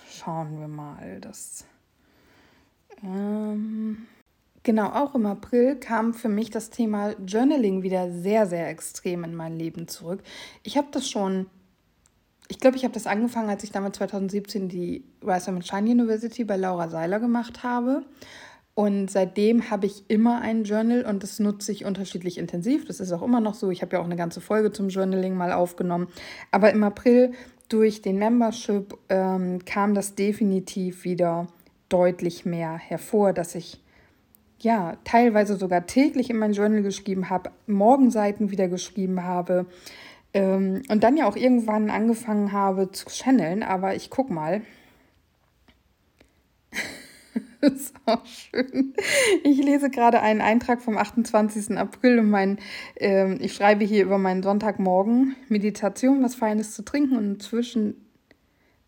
schauen 0.08 0.58
wir 0.58 0.68
mal, 0.68 1.20
das. 1.20 1.66
Ähm, 3.02 4.06
genau, 4.62 4.90
auch 4.90 5.14
im 5.14 5.26
April 5.26 5.76
kam 5.76 6.14
für 6.14 6.30
mich 6.30 6.48
das 6.48 6.70
Thema 6.70 7.14
Journaling 7.26 7.82
wieder 7.82 8.10
sehr, 8.10 8.46
sehr 8.46 8.68
extrem 8.68 9.24
in 9.24 9.34
mein 9.34 9.56
Leben 9.56 9.88
zurück. 9.88 10.22
Ich 10.62 10.78
habe 10.78 10.88
das 10.90 11.10
schon 11.10 11.46
ich 12.50 12.58
glaube, 12.58 12.76
ich 12.76 12.82
habe 12.82 12.92
das 12.92 13.06
angefangen, 13.06 13.48
als 13.48 13.62
ich 13.62 13.70
damals 13.70 13.96
2017 13.98 14.68
die 14.68 15.04
Rise 15.24 15.50
and 15.50 15.64
Shine 15.64 15.88
University 15.88 16.42
bei 16.42 16.56
Laura 16.56 16.88
Seiler 16.88 17.20
gemacht 17.20 17.62
habe. 17.62 18.02
Und 18.74 19.08
seitdem 19.08 19.70
habe 19.70 19.86
ich 19.86 20.04
immer 20.08 20.40
ein 20.40 20.64
Journal 20.64 21.04
und 21.04 21.22
das 21.22 21.38
nutze 21.38 21.70
ich 21.70 21.84
unterschiedlich 21.84 22.38
intensiv. 22.38 22.86
Das 22.86 22.98
ist 22.98 23.12
auch 23.12 23.22
immer 23.22 23.40
noch 23.40 23.54
so. 23.54 23.70
Ich 23.70 23.82
habe 23.82 23.94
ja 23.94 24.00
auch 24.00 24.04
eine 24.04 24.16
ganze 24.16 24.40
Folge 24.40 24.72
zum 24.72 24.88
Journaling 24.88 25.36
mal 25.36 25.52
aufgenommen. 25.52 26.08
Aber 26.50 26.72
im 26.72 26.82
April 26.82 27.32
durch 27.68 28.02
den 28.02 28.18
Membership 28.18 28.98
ähm, 29.08 29.64
kam 29.64 29.94
das 29.94 30.16
definitiv 30.16 31.04
wieder 31.04 31.46
deutlich 31.88 32.46
mehr 32.46 32.76
hervor, 32.76 33.32
dass 33.32 33.54
ich 33.54 33.80
ja 34.58 34.96
teilweise 35.04 35.56
sogar 35.56 35.86
täglich 35.86 36.30
in 36.30 36.38
mein 36.38 36.52
Journal 36.52 36.82
geschrieben 36.82 37.30
habe, 37.30 37.50
Morgenseiten 37.68 38.50
wieder 38.50 38.66
geschrieben 38.66 39.22
habe, 39.22 39.66
ähm, 40.32 40.82
und 40.88 41.02
dann 41.02 41.16
ja 41.16 41.26
auch 41.26 41.36
irgendwann 41.36 41.90
angefangen 41.90 42.52
habe 42.52 42.92
zu 42.92 43.06
channeln, 43.06 43.62
aber 43.62 43.94
ich 43.94 44.10
guck 44.10 44.30
mal. 44.30 44.62
das 47.60 47.72
ist 47.72 47.94
auch 48.06 48.24
schön. 48.26 48.94
Ich 49.44 49.58
lese 49.58 49.90
gerade 49.90 50.20
einen 50.20 50.40
Eintrag 50.40 50.82
vom 50.82 50.96
28. 50.96 51.76
April 51.76 52.20
und 52.20 52.30
mein, 52.30 52.58
ähm, 52.96 53.38
ich 53.40 53.54
schreibe 53.54 53.84
hier 53.84 54.04
über 54.04 54.18
meinen 54.18 54.42
Sonntagmorgen 54.42 55.36
Meditation, 55.48 56.22
was 56.22 56.34
Feines 56.34 56.74
zu 56.74 56.82
trinken 56.82 57.16
und 57.16 57.24
inzwischen 57.24 58.09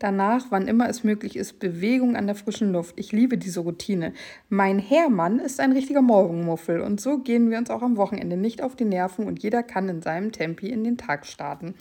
Danach, 0.03 0.47
wann 0.51 0.67
immer 0.67 0.89
es 0.89 1.05
möglich 1.05 1.37
ist, 1.37 1.61
Bewegung 1.61 2.17
an 2.17 2.27
der 2.27 2.35
frischen 2.35 2.73
Luft. 2.73 2.99
Ich 2.99 3.13
liebe 3.13 3.39
diese 3.39 3.61
Routine. 3.61 4.13
Mein 4.49 4.81
Herrmann 4.81 5.39
ist 5.39 5.61
ein 5.61 5.71
richtiger 5.71 6.03
Morgenmuffel 6.03 6.81
und 6.81 7.01
so 7.01 7.19
gehen 7.19 7.51
wir 7.51 7.59
uns 7.59 7.71
auch 7.71 7.83
am 7.83 7.97
Wochenende 7.97 8.37
nicht 8.37 8.63
auf 8.63 8.75
die 8.75 8.85
Nerven 8.85 9.29
und 9.29 9.45
jeder 9.45 9.63
kann 9.63 9.89
in 9.89 10.03
seinem 10.03 10.33
Tempi 10.33 10.71
in 10.71 10.83
den 10.83 10.99
Tag 10.99 11.25
starten. 11.25 11.77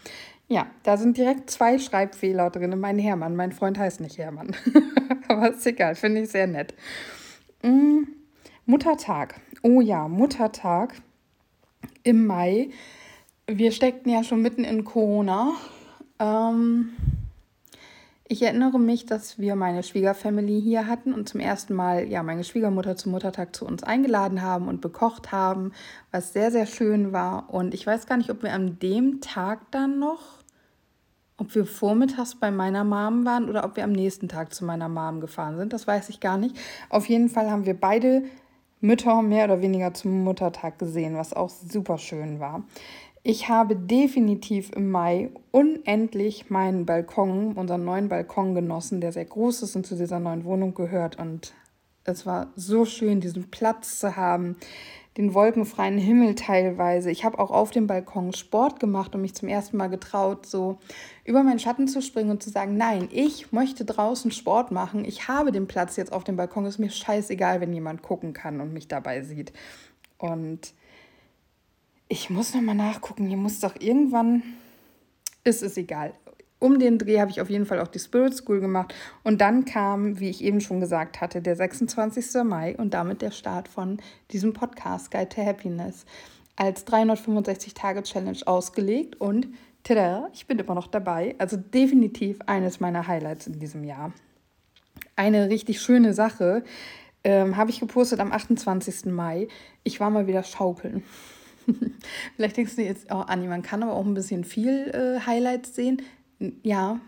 Ja, 0.47 0.67
da 0.83 0.97
sind 0.97 1.17
direkt 1.17 1.49
zwei 1.49 1.79
Schreibfehler 1.79 2.51
drin. 2.51 2.79
Mein 2.79 2.99
Herrmann, 2.99 3.35
mein 3.35 3.53
Freund 3.53 3.79
heißt 3.79 4.01
nicht 4.01 4.19
Herrmann. 4.19 4.55
Aber 5.27 5.49
ist 5.49 5.65
egal, 5.65 5.95
finde 5.95 6.21
ich 6.21 6.29
sehr 6.29 6.45
nett. 6.45 6.75
Mm, 7.63 8.03
Muttertag. 8.67 9.41
Oh 9.63 9.81
ja, 9.81 10.07
Muttertag 10.07 10.93
im 12.03 12.27
Mai. 12.27 12.69
Wir 13.47 13.71
steckten 13.71 14.11
ja 14.11 14.23
schon 14.23 14.43
mitten 14.43 14.63
in 14.63 14.85
Corona. 14.85 15.53
Ähm, 16.19 16.91
ich 18.31 18.41
erinnere 18.43 18.79
mich, 18.79 19.05
dass 19.05 19.39
wir 19.39 19.57
meine 19.57 19.83
Schwiegerfamily 19.83 20.61
hier 20.61 20.87
hatten 20.87 21.13
und 21.13 21.27
zum 21.27 21.41
ersten 21.41 21.73
Mal 21.73 22.07
ja 22.07 22.23
meine 22.23 22.45
Schwiegermutter 22.45 22.95
zum 22.95 23.11
Muttertag 23.11 23.53
zu 23.53 23.65
uns 23.65 23.83
eingeladen 23.83 24.41
haben 24.41 24.69
und 24.69 24.79
bekocht 24.79 25.33
haben, 25.33 25.73
was 26.11 26.31
sehr, 26.31 26.49
sehr 26.49 26.65
schön 26.65 27.11
war. 27.11 27.53
Und 27.53 27.73
ich 27.73 27.85
weiß 27.85 28.07
gar 28.07 28.15
nicht, 28.15 28.29
ob 28.29 28.41
wir 28.41 28.53
an 28.53 28.79
dem 28.79 29.19
Tag 29.19 29.69
dann 29.71 29.99
noch, 29.99 30.21
ob 31.35 31.53
wir 31.55 31.65
vormittags 31.65 32.35
bei 32.35 32.51
meiner 32.51 32.85
Mom 32.85 33.25
waren 33.25 33.49
oder 33.49 33.65
ob 33.65 33.75
wir 33.75 33.83
am 33.83 33.91
nächsten 33.91 34.29
Tag 34.29 34.53
zu 34.53 34.63
meiner 34.63 34.87
Mom 34.87 35.19
gefahren 35.19 35.57
sind. 35.57 35.73
Das 35.73 35.85
weiß 35.85 36.07
ich 36.07 36.21
gar 36.21 36.37
nicht. 36.37 36.55
Auf 36.87 37.09
jeden 37.09 37.27
Fall 37.27 37.51
haben 37.51 37.65
wir 37.65 37.77
beide 37.77 38.23
Mütter 38.79 39.21
mehr 39.21 39.43
oder 39.43 39.61
weniger 39.61 39.93
zum 39.93 40.23
Muttertag 40.23 40.79
gesehen, 40.79 41.17
was 41.17 41.33
auch 41.33 41.49
super 41.49 41.97
schön 41.97 42.39
war. 42.39 42.63
Ich 43.23 43.49
habe 43.49 43.75
definitiv 43.75 44.71
im 44.75 44.89
Mai 44.89 45.29
unendlich 45.51 46.49
meinen 46.49 46.87
Balkon, 46.87 47.53
unseren 47.53 47.85
neuen 47.85 48.09
Balkon 48.09 48.55
genossen, 48.55 48.99
der 48.99 49.11
sehr 49.11 49.25
groß 49.25 49.61
ist 49.61 49.75
und 49.75 49.85
zu 49.85 49.95
dieser 49.95 50.19
neuen 50.19 50.43
Wohnung 50.43 50.73
gehört. 50.73 51.19
Und 51.19 51.53
es 52.03 52.25
war 52.25 52.47
so 52.55 52.83
schön, 52.83 53.21
diesen 53.21 53.51
Platz 53.51 53.99
zu 53.99 54.15
haben, 54.15 54.55
den 55.17 55.35
wolkenfreien 55.35 55.99
Himmel 55.99 56.33
teilweise. 56.33 57.11
Ich 57.11 57.23
habe 57.23 57.37
auch 57.37 57.51
auf 57.51 57.69
dem 57.69 57.85
Balkon 57.85 58.33
Sport 58.33 58.79
gemacht 58.79 59.13
und 59.13 59.21
mich 59.21 59.35
zum 59.35 59.49
ersten 59.49 59.77
Mal 59.77 59.89
getraut, 59.89 60.47
so 60.47 60.79
über 61.23 61.43
meinen 61.43 61.59
Schatten 61.59 61.87
zu 61.87 62.01
springen 62.01 62.31
und 62.31 62.41
zu 62.41 62.49
sagen, 62.49 62.75
nein, 62.75 63.07
ich 63.11 63.51
möchte 63.51 63.85
draußen 63.85 64.31
Sport 64.31 64.71
machen. 64.71 65.05
Ich 65.05 65.27
habe 65.27 65.51
den 65.51 65.67
Platz 65.67 65.95
jetzt 65.95 66.11
auf 66.11 66.23
dem 66.23 66.37
Balkon. 66.37 66.65
Ist 66.65 66.79
mir 66.79 66.89
scheißegal, 66.89 67.61
wenn 67.61 67.71
jemand 67.71 68.01
gucken 68.01 68.33
kann 68.33 68.61
und 68.61 68.73
mich 68.73 68.87
dabei 68.87 69.21
sieht. 69.21 69.53
Und 70.17 70.73
ich 72.11 72.29
muss 72.29 72.53
noch 72.53 72.61
mal 72.61 72.73
nachgucken. 72.73 73.25
Hier 73.25 73.37
muss 73.37 73.61
doch 73.61 73.75
irgendwann. 73.79 74.43
Ist 75.45 75.63
es 75.63 75.77
egal. 75.77 76.11
Um 76.59 76.77
den 76.77 76.97
Dreh 76.97 77.21
habe 77.21 77.31
ich 77.31 77.39
auf 77.39 77.49
jeden 77.49 77.65
Fall 77.65 77.79
auch 77.79 77.87
die 77.87 77.99
Spirit 77.99 78.35
School 78.35 78.59
gemacht. 78.59 78.93
Und 79.23 79.39
dann 79.39 79.63
kam, 79.63 80.19
wie 80.19 80.29
ich 80.29 80.43
eben 80.43 80.59
schon 80.59 80.81
gesagt 80.81 81.21
hatte, 81.21 81.41
der 81.41 81.55
26. 81.55 82.43
Mai 82.43 82.75
und 82.75 82.93
damit 82.93 83.21
der 83.21 83.31
Start 83.31 83.69
von 83.69 83.97
diesem 84.31 84.51
Podcast 84.51 85.09
Guide 85.09 85.29
to 85.29 85.41
Happiness 85.41 86.05
als 86.57 86.85
365-Tage-Challenge 86.85 88.39
ausgelegt. 88.45 89.19
Und 89.21 89.47
tada, 89.83 90.27
ich 90.33 90.47
bin 90.47 90.59
immer 90.59 90.75
noch 90.75 90.87
dabei. 90.87 91.35
Also 91.37 91.55
definitiv 91.55 92.39
eines 92.45 92.81
meiner 92.81 93.07
Highlights 93.07 93.47
in 93.47 93.57
diesem 93.57 93.85
Jahr. 93.85 94.11
Eine 95.15 95.49
richtig 95.49 95.79
schöne 95.79 96.13
Sache 96.13 96.65
ähm, 97.23 97.55
habe 97.55 97.71
ich 97.71 97.79
gepostet 97.79 98.19
am 98.19 98.33
28. 98.33 99.05
Mai. 99.05 99.47
Ich 99.85 100.01
war 100.01 100.09
mal 100.09 100.27
wieder 100.27 100.43
schaukeln. 100.43 101.03
Vielleicht 102.35 102.57
denkst 102.57 102.75
du 102.75 102.83
jetzt, 102.83 103.07
oh 103.11 103.23
Anni, 103.27 103.47
man 103.47 103.61
kann 103.61 103.83
aber 103.83 103.93
auch 103.93 104.05
ein 104.05 104.13
bisschen 104.13 104.43
viel 104.43 104.89
äh, 104.93 105.25
Highlights 105.25 105.75
sehen. 105.75 106.01
Ja, 106.63 106.99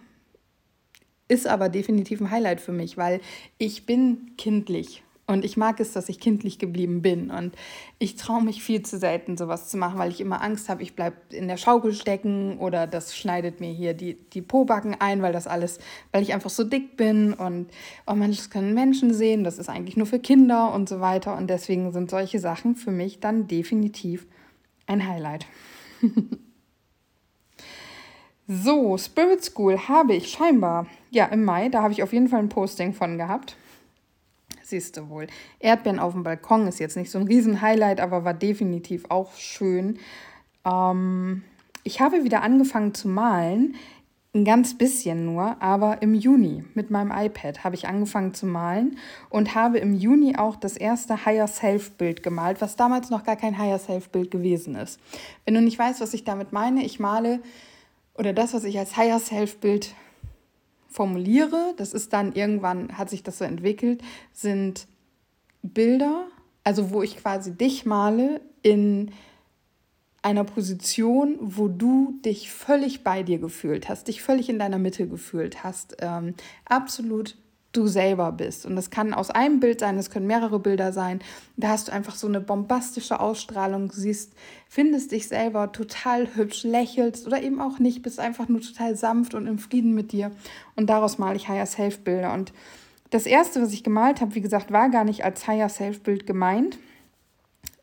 ist 1.27 1.47
aber 1.47 1.69
definitiv 1.69 2.21
ein 2.21 2.31
Highlight 2.31 2.61
für 2.61 2.73
mich, 2.73 2.97
weil 2.97 3.21
ich 3.57 3.85
bin 3.85 4.35
kindlich 4.37 5.03
und 5.25 5.45
ich 5.45 5.55
mag 5.55 5.79
es, 5.79 5.93
dass 5.93 6.09
ich 6.09 6.19
kindlich 6.19 6.59
geblieben 6.59 7.01
bin. 7.01 7.31
Und 7.31 7.55
ich 7.97 8.15
traue 8.15 8.43
mich 8.43 8.61
viel 8.61 8.83
zu 8.83 8.97
selten, 8.97 9.37
sowas 9.37 9.69
zu 9.69 9.77
machen, 9.77 9.97
weil 9.97 10.11
ich 10.11 10.19
immer 10.19 10.41
Angst 10.41 10.67
habe, 10.67 10.83
ich 10.83 10.95
bleibe 10.95 11.15
in 11.29 11.47
der 11.47 11.55
Schaukel 11.55 11.93
stecken 11.93 12.57
oder 12.57 12.87
das 12.87 13.15
schneidet 13.15 13.61
mir 13.61 13.71
hier 13.71 13.93
die, 13.93 14.15
die 14.15 14.41
Pobacken 14.41 14.95
ein, 14.99 15.21
weil 15.21 15.31
das 15.31 15.47
alles, 15.47 15.79
weil 16.11 16.23
ich 16.23 16.33
einfach 16.33 16.49
so 16.49 16.65
dick 16.65 16.97
bin 16.97 17.33
und 17.33 17.67
oh 18.05 18.15
Mensch, 18.15 18.37
das 18.37 18.49
können 18.49 18.73
Menschen 18.73 19.13
sehen, 19.13 19.45
das 19.45 19.59
ist 19.59 19.69
eigentlich 19.69 19.95
nur 19.95 20.07
für 20.07 20.19
Kinder 20.19 20.73
und 20.73 20.89
so 20.89 20.99
weiter. 20.99 21.37
Und 21.37 21.49
deswegen 21.49 21.93
sind 21.93 22.11
solche 22.11 22.39
Sachen 22.39 22.75
für 22.75 22.91
mich 22.91 23.21
dann 23.21 23.47
definitiv 23.47 24.27
ein 24.87 25.07
Highlight. 25.07 25.45
so, 28.47 28.97
Spirit 28.97 29.43
School 29.43 29.87
habe 29.87 30.13
ich 30.15 30.29
scheinbar, 30.29 30.87
ja, 31.11 31.25
im 31.25 31.43
Mai, 31.43 31.69
da 31.69 31.81
habe 31.81 31.93
ich 31.93 32.03
auf 32.03 32.13
jeden 32.13 32.27
Fall 32.27 32.39
ein 32.39 32.49
Posting 32.49 32.93
von 32.93 33.17
gehabt. 33.17 33.55
Siehst 34.61 34.97
du 34.97 35.09
wohl. 35.09 35.27
Erdbeeren 35.59 35.99
auf 35.99 36.13
dem 36.13 36.23
Balkon 36.23 36.67
ist 36.67 36.79
jetzt 36.79 36.97
nicht 36.97 37.11
so 37.11 37.19
ein 37.19 37.27
Riesen-Highlight, 37.27 37.99
aber 37.99 38.23
war 38.23 38.33
definitiv 38.33 39.05
auch 39.09 39.35
schön. 39.35 39.99
Ähm, 40.65 41.43
ich 41.83 42.01
habe 42.01 42.23
wieder 42.23 42.41
angefangen 42.41 42.93
zu 42.93 43.07
malen. 43.07 43.75
Ein 44.35 44.45
ganz 44.45 44.75
bisschen 44.75 45.25
nur, 45.25 45.61
aber 45.61 46.01
im 46.01 46.15
Juni 46.15 46.63
mit 46.73 46.89
meinem 46.89 47.11
iPad 47.11 47.63
habe 47.63 47.75
ich 47.75 47.87
angefangen 47.87 48.33
zu 48.33 48.47
malen 48.47 48.97
und 49.29 49.53
habe 49.53 49.77
im 49.77 49.93
Juni 49.93 50.37
auch 50.37 50.55
das 50.55 50.75
erste 50.75 51.23
Higher 51.25 51.47
Self 51.47 51.91
Bild 51.91 52.23
gemalt, 52.23 52.59
was 52.59 52.75
damals 52.75 53.11
noch 53.11 53.23
gar 53.23 53.35
kein 53.35 53.59
Higher 53.59 53.77
Self 53.77 54.09
Bild 54.09 54.31
gewesen 54.31 54.73
ist. 54.73 54.99
Wenn 55.45 55.53
du 55.53 55.61
nicht 55.61 55.77
weißt, 55.77 56.01
was 56.01 56.15
ich 56.15 56.23
damit 56.23 56.51
meine, 56.51 56.83
ich 56.83 56.99
male 56.99 57.41
oder 58.15 58.33
das, 58.33 58.55
was 58.55 58.63
ich 58.63 58.79
als 58.79 58.97
Higher 58.97 59.19
Self 59.19 59.57
Bild 59.57 59.93
formuliere, 60.89 61.75
das 61.77 61.93
ist 61.93 62.11
dann 62.11 62.33
irgendwann 62.33 62.97
hat 62.97 63.11
sich 63.11 63.21
das 63.21 63.37
so 63.37 63.45
entwickelt, 63.45 64.01
sind 64.31 64.87
Bilder, 65.61 66.25
also 66.63 66.89
wo 66.89 67.03
ich 67.03 67.17
quasi 67.17 67.55
dich 67.55 67.85
male 67.85 68.41
in 68.63 69.11
einer 70.23 70.43
Position, 70.43 71.37
wo 71.39 71.67
du 71.67 72.19
dich 72.25 72.51
völlig 72.51 73.03
bei 73.03 73.23
dir 73.23 73.39
gefühlt 73.39 73.89
hast, 73.89 74.07
dich 74.07 74.23
völlig 74.23 74.49
in 74.49 74.57
deiner 74.57 74.79
Mitte 74.79 75.07
gefühlt 75.07 75.63
hast, 75.63 75.97
ähm, 75.99 76.33
absolut 76.65 77.35
du 77.73 77.87
selber 77.87 78.31
bist. 78.31 78.65
Und 78.65 78.75
das 78.75 78.91
kann 78.91 79.13
aus 79.13 79.31
einem 79.31 79.59
Bild 79.59 79.79
sein, 79.79 79.97
es 79.97 80.11
können 80.11 80.27
mehrere 80.27 80.59
Bilder 80.59 80.93
sein. 80.93 81.19
Da 81.57 81.69
hast 81.69 81.87
du 81.87 81.91
einfach 81.91 82.15
so 82.15 82.27
eine 82.27 82.39
bombastische 82.39 83.19
Ausstrahlung, 83.19 83.91
siehst, 83.91 84.33
findest 84.69 85.11
dich 85.11 85.27
selber 85.27 85.71
total 85.71 86.35
hübsch, 86.35 86.63
lächelst 86.63 87.27
oder 87.27 87.41
eben 87.41 87.59
auch 87.59 87.79
nicht, 87.79 88.03
bist 88.03 88.19
einfach 88.19 88.47
nur 88.47 88.61
total 88.61 88.95
sanft 88.95 89.33
und 89.33 89.47
im 89.47 89.57
Frieden 89.57 89.93
mit 89.93 90.11
dir. 90.11 90.31
Und 90.75 90.87
daraus 90.89 91.17
male 91.17 91.35
ich 91.35 91.49
Higher 91.49 91.65
Self 91.65 92.03
Bilder. 92.03 92.33
Und 92.33 92.53
das 93.09 93.25
erste, 93.25 93.61
was 93.61 93.73
ich 93.73 93.83
gemalt 93.83 94.21
habe, 94.21 94.35
wie 94.35 94.41
gesagt, 94.41 94.71
war 94.71 94.89
gar 94.89 95.03
nicht 95.03 95.25
als 95.25 95.47
Higher 95.47 95.69
Self 95.69 96.01
Bild 96.01 96.25
gemeint, 96.25 96.77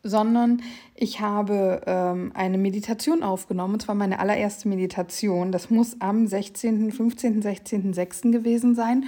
sondern 0.03 0.61
ich 0.95 1.19
habe 1.19 1.81
ähm, 1.85 2.31
eine 2.33 2.57
Meditation 2.57 3.23
aufgenommen, 3.23 3.75
und 3.75 3.81
zwar 3.81 3.95
meine 3.95 4.19
allererste 4.19 4.67
Meditation. 4.67 5.51
Das 5.51 5.69
muss 5.69 5.97
am 5.99 6.27
16., 6.27 6.91
15., 6.91 7.41
16., 7.41 7.93
6. 7.93 8.21
gewesen 8.23 8.75
sein. 8.75 9.05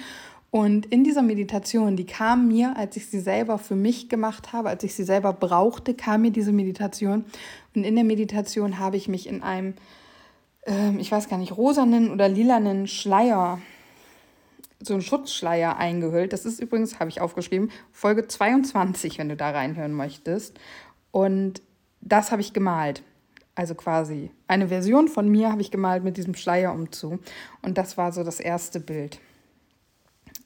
Und 0.52 0.86
in 0.86 1.04
dieser 1.04 1.24
Meditation, 1.24 1.96
die 1.96 2.06
kam 2.06 2.48
mir, 2.48 2.78
als 2.78 2.96
ich 2.96 3.08
sie 3.08 3.20
selber 3.20 3.58
für 3.58 3.76
mich 3.76 4.08
gemacht 4.08 4.54
habe, 4.54 4.70
als 4.70 4.84
ich 4.84 4.94
sie 4.94 5.04
selber 5.04 5.34
brauchte, 5.34 5.96
kam 5.96 6.22
mir 6.22 6.32
diese 6.32 6.52
Meditation. 6.52 7.26
Und 7.74 7.84
in 7.86 7.96
der 7.96 8.04
Meditation 8.04 8.78
habe 8.78 8.98
ich 8.98 9.08
mich 9.08 9.28
in 9.28 9.42
einem, 9.42 9.74
ähm, 10.68 11.00
ich 11.00 11.12
weiß 11.12 11.28
gar 11.28 11.40
nicht, 11.40 11.58
rosanen 11.58 12.12
oder 12.12 12.30
lilanen 12.30 12.86
Schleier 12.86 13.60
so 14.86 14.94
einen 14.94 15.02
Schutzschleier 15.02 15.78
eingehüllt. 15.78 16.34
Das 16.34 16.46
ist 16.46 16.60
übrigens, 16.60 17.00
habe 17.00 17.10
ich 17.10 17.22
aufgeschrieben, 17.22 17.72
Folge 17.92 18.28
22, 18.28 19.18
wenn 19.18 19.30
du 19.30 19.36
da 19.36 19.52
reinhören 19.52 19.94
möchtest. 19.94 20.60
Und 21.14 21.62
das 22.02 22.32
habe 22.32 22.42
ich 22.42 22.54
gemalt. 22.54 23.04
Also 23.56 23.76
quasi 23.76 24.32
eine 24.48 24.68
Version 24.68 25.08
von 25.08 25.30
mir 25.30 25.52
habe 25.52 25.62
ich 25.62 25.70
gemalt 25.70 26.04
mit 26.04 26.18
diesem 26.18 26.34
Schleier 26.34 26.74
umzu. 26.74 27.20
Und 27.62 27.78
das 27.78 27.98
war 27.98 28.12
so 28.12 28.24
das 28.24 28.40
erste 28.40 28.80
Bild. 28.80 29.20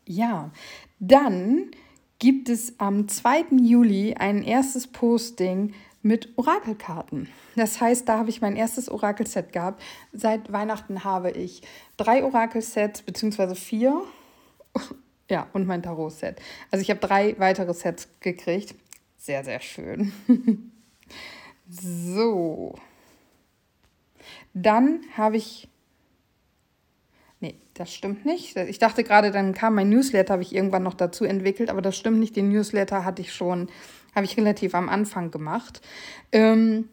Ja, 0.05 0.51
dann 0.99 1.71
gibt 2.19 2.49
es 2.49 2.79
am 2.79 3.07
2. 3.07 3.45
Juli 3.61 4.15
ein 4.15 4.43
erstes 4.43 4.87
Posting 4.87 5.73
mit 6.01 6.37
Orakelkarten. 6.37 7.29
Das 7.55 7.79
heißt, 7.79 8.07
da 8.09 8.17
habe 8.17 8.29
ich 8.29 8.41
mein 8.41 8.57
erstes 8.57 8.89
Orakelset 8.89 9.53
gehabt. 9.53 9.81
Seit 10.11 10.51
Weihnachten 10.51 11.05
habe 11.05 11.31
ich 11.31 11.61
drei 11.95 12.25
Orakelsets, 12.25 13.03
beziehungsweise 13.03 13.55
vier 13.55 14.01
ja, 15.29 15.47
und 15.53 15.65
mein 15.65 15.81
Tarot-Set. 15.81 16.41
Also 16.71 16.81
ich 16.81 16.89
habe 16.89 16.99
drei 16.99 17.39
weitere 17.39 17.73
Sets 17.73 18.09
gekriegt. 18.19 18.75
Sehr, 19.27 19.43
sehr 19.43 19.59
schön. 19.59 20.13
so. 21.69 22.75
Dann 24.53 25.01
habe 25.17 25.35
ich. 25.35 25.67
Nee, 27.41 27.55
das 27.73 27.93
stimmt 27.93 28.25
nicht. 28.25 28.55
Ich 28.55 28.79
dachte 28.79 29.03
gerade, 29.03 29.31
dann 29.31 29.53
kam 29.53 29.75
mein 29.75 29.89
Newsletter, 29.89 30.31
habe 30.31 30.43
ich 30.43 30.55
irgendwann 30.55 30.83
noch 30.83 30.93
dazu 30.93 31.25
entwickelt, 31.25 31.69
aber 31.69 31.81
das 31.81 31.97
stimmt 31.97 32.19
nicht. 32.19 32.37
Den 32.37 32.47
Newsletter 32.47 33.03
hatte 33.03 33.21
ich 33.21 33.33
schon, 33.33 33.67
habe 34.15 34.23
ich 34.23 34.37
relativ 34.37 34.73
am 34.73 34.87
Anfang 34.87 35.29
gemacht. 35.29 35.81
Ähm, 36.31 36.87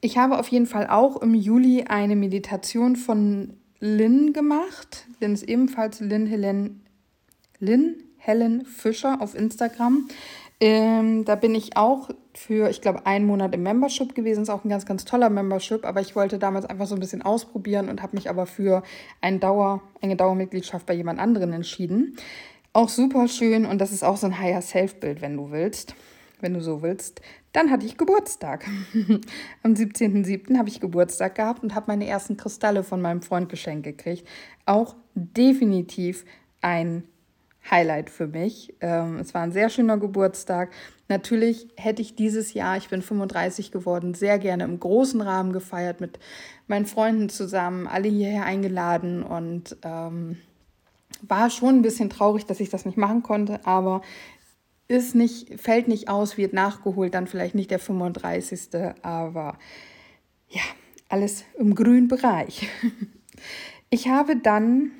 ich 0.00 0.16
habe 0.16 0.38
auf 0.38 0.46
jeden 0.46 0.66
Fall 0.66 0.86
auch 0.86 1.20
im 1.20 1.34
Juli 1.34 1.86
eine 1.88 2.14
Meditation 2.14 2.94
von 2.94 3.54
Lynn 3.80 4.32
gemacht. 4.32 5.08
Lynn 5.18 5.34
ist 5.34 5.42
ebenfalls 5.42 5.98
Lynn 5.98 6.28
Helen, 6.28 6.86
Lynn 7.58 7.96
Helen 8.18 8.64
Fischer 8.64 9.20
auf 9.20 9.34
Instagram. 9.34 10.08
Ähm, 10.60 11.24
da 11.24 11.36
bin 11.36 11.54
ich 11.54 11.76
auch 11.76 12.10
für, 12.34 12.68
ich 12.68 12.80
glaube, 12.80 13.06
einen 13.06 13.26
Monat 13.26 13.54
im 13.54 13.62
Membership 13.62 14.14
gewesen. 14.14 14.42
Ist 14.42 14.50
auch 14.50 14.64
ein 14.64 14.68
ganz, 14.68 14.86
ganz 14.86 15.04
toller 15.04 15.30
Membership. 15.30 15.84
Aber 15.84 16.00
ich 16.00 16.16
wollte 16.16 16.38
damals 16.38 16.66
einfach 16.66 16.86
so 16.86 16.94
ein 16.94 17.00
bisschen 17.00 17.22
ausprobieren 17.22 17.88
und 17.88 18.02
habe 18.02 18.16
mich 18.16 18.28
aber 18.28 18.46
für 18.46 18.82
ein 19.20 19.38
Dauer, 19.38 19.82
eine 20.00 20.16
Dauermitgliedschaft 20.16 20.86
bei 20.86 20.94
jemand 20.94 21.20
anderen 21.20 21.52
entschieden. 21.52 22.16
Auch 22.72 22.88
super 22.88 23.28
schön 23.28 23.66
und 23.66 23.80
das 23.80 23.92
ist 23.92 24.04
auch 24.04 24.16
so 24.16 24.26
ein 24.26 24.38
Higher 24.38 24.62
Self-Bild, 24.62 25.22
wenn 25.22 25.36
du 25.36 25.50
willst, 25.50 25.94
wenn 26.40 26.54
du 26.54 26.60
so 26.60 26.82
willst. 26.82 27.20
Dann 27.52 27.70
hatte 27.70 27.86
ich 27.86 27.96
Geburtstag. 27.96 28.66
Am 29.62 29.72
17.07. 29.72 30.58
habe 30.58 30.68
ich 30.68 30.78
Geburtstag 30.80 31.36
gehabt 31.36 31.62
und 31.62 31.74
habe 31.74 31.86
meine 31.88 32.06
ersten 32.06 32.36
Kristalle 32.36 32.84
von 32.84 33.00
meinem 33.00 33.22
Freund 33.22 33.48
geschenkt 33.48 33.84
gekriegt. 33.84 34.28
Auch 34.66 34.96
definitiv 35.14 36.24
ein 36.60 37.04
Highlight 37.70 38.10
für 38.10 38.26
mich. 38.26 38.74
Ähm, 38.80 39.18
es 39.18 39.34
war 39.34 39.42
ein 39.42 39.52
sehr 39.52 39.68
schöner 39.68 39.98
Geburtstag. 39.98 40.70
Natürlich 41.08 41.68
hätte 41.76 42.02
ich 42.02 42.14
dieses 42.14 42.54
Jahr, 42.54 42.76
ich 42.76 42.88
bin 42.88 43.02
35 43.02 43.70
geworden, 43.72 44.14
sehr 44.14 44.38
gerne 44.38 44.64
im 44.64 44.80
großen 44.80 45.20
Rahmen 45.20 45.52
gefeiert 45.52 46.00
mit 46.00 46.18
meinen 46.66 46.86
Freunden 46.86 47.28
zusammen, 47.28 47.86
alle 47.86 48.08
hierher 48.08 48.44
eingeladen 48.44 49.22
und 49.22 49.76
ähm, 49.82 50.36
war 51.22 51.50
schon 51.50 51.76
ein 51.76 51.82
bisschen 51.82 52.10
traurig, 52.10 52.46
dass 52.46 52.60
ich 52.60 52.70
das 52.70 52.84
nicht 52.84 52.98
machen 52.98 53.22
konnte, 53.22 53.64
aber 53.66 54.02
ist 54.86 55.14
nicht, 55.14 55.60
fällt 55.60 55.88
nicht 55.88 56.08
aus, 56.08 56.38
wird 56.38 56.54
nachgeholt, 56.54 57.14
dann 57.14 57.26
vielleicht 57.26 57.54
nicht 57.54 57.70
der 57.70 57.78
35. 57.78 58.68
Aber 59.02 59.58
ja, 60.48 60.62
alles 61.08 61.44
im 61.58 61.74
grünen 61.74 62.08
Bereich. 62.08 62.68
Ich 63.90 64.08
habe 64.08 64.36
dann 64.36 64.90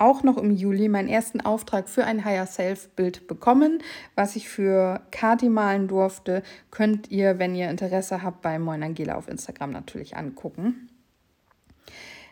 auch 0.00 0.22
noch 0.22 0.38
im 0.38 0.50
Juli 0.50 0.88
meinen 0.88 1.08
ersten 1.08 1.40
Auftrag 1.40 1.88
für 1.88 2.04
ein 2.04 2.24
Higher 2.24 2.46
Self 2.46 2.88
Bild 2.90 3.26
bekommen, 3.26 3.82
was 4.14 4.34
ich 4.36 4.48
für 4.48 5.02
Kati 5.10 5.48
malen 5.48 5.88
durfte. 5.88 6.42
Könnt 6.70 7.10
ihr, 7.10 7.38
wenn 7.38 7.54
ihr 7.54 7.70
Interesse 7.70 8.22
habt, 8.22 8.42
bei 8.42 8.58
Moin 8.58 8.82
Angela 8.82 9.16
auf 9.16 9.28
Instagram 9.28 9.70
natürlich 9.70 10.16
angucken. 10.16 10.88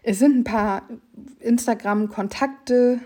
Es 0.03 0.19
sind 0.19 0.37
ein 0.39 0.45
paar 0.45 0.83
Instagram-Kontakte 1.41 3.01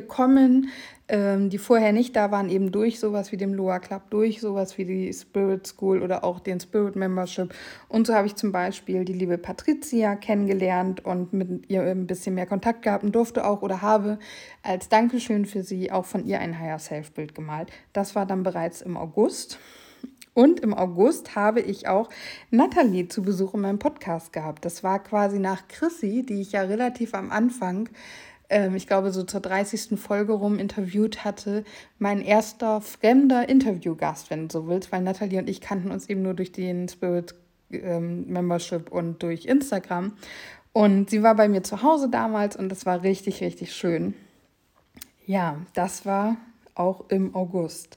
gekommen, 0.00 0.70
ähm, 1.06 1.50
die 1.50 1.58
vorher 1.58 1.92
nicht 1.92 2.16
da 2.16 2.30
waren, 2.30 2.48
eben 2.48 2.72
durch 2.72 2.98
sowas 2.98 3.30
wie 3.30 3.36
dem 3.36 3.52
Loa 3.52 3.78
Club, 3.78 4.10
durch 4.10 4.40
sowas 4.40 4.78
wie 4.78 4.84
die 4.84 5.12
Spirit 5.12 5.66
School 5.66 6.02
oder 6.02 6.24
auch 6.24 6.40
den 6.40 6.58
Spirit 6.60 6.96
Membership. 6.96 7.54
Und 7.88 8.06
so 8.06 8.14
habe 8.14 8.26
ich 8.26 8.36
zum 8.36 8.52
Beispiel 8.52 9.04
die 9.04 9.12
liebe 9.12 9.36
Patricia 9.36 10.16
kennengelernt 10.16 11.04
und 11.04 11.32
mit 11.32 11.68
ihr 11.68 11.82
ein 11.82 12.06
bisschen 12.06 12.34
mehr 12.34 12.46
Kontakt 12.46 12.82
gehabt 12.82 13.04
und 13.04 13.14
durfte 13.14 13.44
auch 13.44 13.62
oder 13.62 13.82
habe 13.82 14.18
als 14.62 14.88
Dankeschön 14.88 15.44
für 15.44 15.62
sie 15.62 15.92
auch 15.92 16.06
von 16.06 16.24
ihr 16.24 16.40
ein 16.40 16.58
Higher 16.58 16.78
Self 16.78 17.12
Bild 17.12 17.34
gemalt. 17.34 17.70
Das 17.92 18.14
war 18.14 18.24
dann 18.26 18.42
bereits 18.42 18.80
im 18.80 18.96
August. 18.96 19.58
Und 20.34 20.60
im 20.60 20.74
August 20.74 21.36
habe 21.36 21.60
ich 21.60 21.86
auch 21.86 22.08
Nathalie 22.50 23.06
zu 23.06 23.22
Besuch 23.22 23.54
in 23.54 23.60
meinem 23.60 23.78
Podcast 23.78 24.32
gehabt. 24.32 24.64
Das 24.64 24.82
war 24.82 25.00
quasi 25.00 25.38
nach 25.38 25.68
Chrissy, 25.68 26.24
die 26.26 26.40
ich 26.40 26.52
ja 26.52 26.62
relativ 26.62 27.14
am 27.14 27.30
Anfang 27.30 27.88
ähm, 28.48 28.74
ich 28.74 28.86
glaube, 28.86 29.10
so 29.10 29.22
zur 29.22 29.40
30. 29.40 29.98
Folge 29.98 30.32
rum 30.32 30.58
interviewt 30.58 31.24
hatte, 31.24 31.64
mein 31.98 32.20
erster 32.20 32.80
fremder 32.80 33.48
Interviewgast, 33.48 34.30
wenn 34.30 34.48
du 34.48 34.52
so 34.52 34.66
willst, 34.66 34.92
weil 34.92 35.02
Natalie 35.02 35.38
und 35.38 35.48
ich 35.48 35.60
kannten 35.60 35.90
uns 35.90 36.08
eben 36.08 36.22
nur 36.22 36.34
durch 36.34 36.52
den 36.52 36.88
Spirit 36.88 37.34
ähm, 37.70 38.26
Membership 38.28 38.92
und 38.92 39.22
durch 39.22 39.46
Instagram. 39.46 40.12
Und 40.72 41.10
sie 41.10 41.22
war 41.22 41.36
bei 41.36 41.48
mir 41.48 41.62
zu 41.62 41.82
Hause 41.82 42.08
damals 42.08 42.56
und 42.56 42.68
das 42.68 42.84
war 42.84 43.02
richtig, 43.02 43.40
richtig 43.40 43.74
schön. 43.74 44.14
Ja, 45.26 45.58
das 45.74 46.04
war 46.04 46.36
auch 46.74 47.08
im 47.08 47.34
August. 47.34 47.96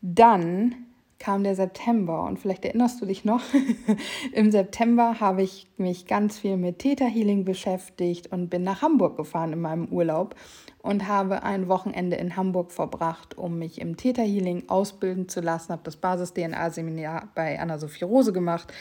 Dann 0.00 0.74
kam 1.18 1.42
der 1.42 1.56
September 1.56 2.22
und 2.24 2.38
vielleicht 2.38 2.64
erinnerst 2.64 3.00
du 3.00 3.06
dich 3.06 3.24
noch, 3.24 3.42
im 4.32 4.52
September 4.52 5.18
habe 5.20 5.42
ich 5.42 5.66
mich 5.76 6.06
ganz 6.06 6.38
viel 6.38 6.56
mit 6.56 6.78
Theta 6.78 7.06
Healing 7.06 7.44
beschäftigt 7.44 8.28
und 8.32 8.50
bin 8.50 8.62
nach 8.62 8.82
Hamburg 8.82 9.16
gefahren 9.16 9.52
in 9.52 9.60
meinem 9.60 9.86
Urlaub 9.86 10.36
und 10.80 11.08
habe 11.08 11.42
ein 11.42 11.68
Wochenende 11.68 12.16
in 12.16 12.36
Hamburg 12.36 12.70
verbracht, 12.70 13.36
um 13.36 13.58
mich 13.58 13.80
im 13.80 13.96
Theta 13.96 14.22
Healing 14.22 14.68
ausbilden 14.68 15.28
zu 15.28 15.40
lassen, 15.40 15.72
habe 15.72 15.82
das 15.84 15.96
Basis 15.96 16.34
DNA 16.34 16.70
Seminar 16.70 17.28
bei 17.34 17.58
Anna-Sophie 17.58 18.04
Rose 18.04 18.32
gemacht. 18.32 18.72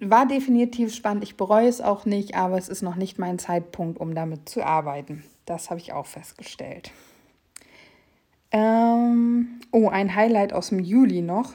War 0.00 0.26
definitiv 0.26 0.94
spannend, 0.94 1.24
ich 1.24 1.36
bereue 1.36 1.66
es 1.66 1.80
auch 1.80 2.04
nicht, 2.04 2.36
aber 2.36 2.56
es 2.56 2.68
ist 2.68 2.82
noch 2.82 2.94
nicht 2.94 3.18
mein 3.18 3.40
Zeitpunkt, 3.40 3.98
um 3.98 4.14
damit 4.14 4.48
zu 4.48 4.62
arbeiten. 4.64 5.24
Das 5.44 5.70
habe 5.70 5.80
ich 5.80 5.92
auch 5.92 6.06
festgestellt. 6.06 6.92
Ähm, 8.50 9.60
oh, 9.72 9.88
ein 9.88 10.14
Highlight 10.14 10.52
aus 10.52 10.70
dem 10.70 10.80
Juli 10.80 11.22
noch. 11.22 11.52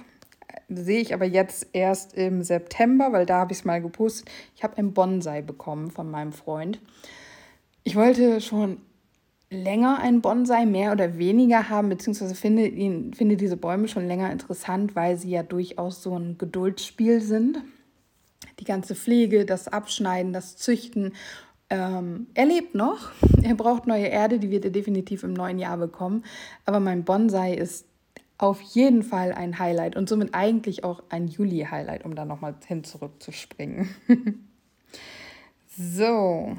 Sehe 0.70 1.02
ich 1.02 1.14
aber 1.14 1.26
jetzt 1.26 1.68
erst 1.74 2.14
im 2.14 2.44
September, 2.44 3.12
weil 3.12 3.26
da 3.26 3.40
habe 3.40 3.52
ich 3.52 3.60
es 3.60 3.66
mal 3.66 3.82
gepostet. 3.82 4.30
Ich 4.56 4.64
habe 4.64 4.78
ein 4.78 4.94
Bonsai 4.94 5.42
bekommen 5.42 5.92
von 5.92 6.10
meinem 6.10 6.34
Freund. 6.34 6.80
Ich 7.84 7.96
wollte 7.96 8.42
schon 8.42 8.78
länger 9.50 10.00
einen 10.00 10.22
Bonsai 10.22 10.66
mehr 10.66 10.92
oder 10.92 11.18
weniger 11.18 11.70
haben, 11.70 11.90
beziehungsweise 11.90 12.36
finde, 12.36 12.68
ihn, 12.68 13.14
finde 13.14 13.38
diese 13.38 13.58
Bäume 13.58 13.88
schon 13.88 14.08
länger 14.08 14.32
interessant, 14.32 14.96
weil 14.96 15.18
sie 15.18 15.32
ja 15.32 15.44
durchaus 15.44 16.02
so 16.02 16.18
ein 16.18 16.38
Geduldsspiel 16.38 17.22
sind. 17.22 17.62
Die 18.60 18.66
ganze 18.66 18.96
Pflege, 18.96 19.46
das 19.46 19.68
Abschneiden, 19.68 20.34
das 20.34 20.58
Züchten 20.58 21.14
ähm, 21.74 22.28
er 22.36 22.46
lebt 22.46 22.76
noch. 22.76 23.12
Er 23.44 23.56
braucht 23.56 23.88
neue 23.88 24.06
Erde, 24.06 24.40
die 24.40 24.50
wird 24.52 24.64
er 24.64 24.72
definitiv 24.72 25.24
im 25.24 25.34
neuen 25.34 25.60
Jahr 25.60 25.76
bekommen. 25.76 26.24
Aber 26.66 26.80
mein 26.80 27.04
Bonsai 27.04 27.54
ist 27.56 27.86
auf 28.38 28.62
jeden 28.62 29.04
Fall 29.04 29.34
ein 29.34 29.60
Highlight 29.60 29.98
und 29.98 30.08
somit 30.08 30.34
eigentlich 30.34 30.86
auch 30.86 31.04
ein 31.10 31.28
Juli-Highlight, 31.28 32.06
um 32.06 32.16
da 32.16 32.24
nochmal 32.24 32.56
hin 32.66 32.86
zurückzuspringen. 32.86 33.90
so, 35.78 36.56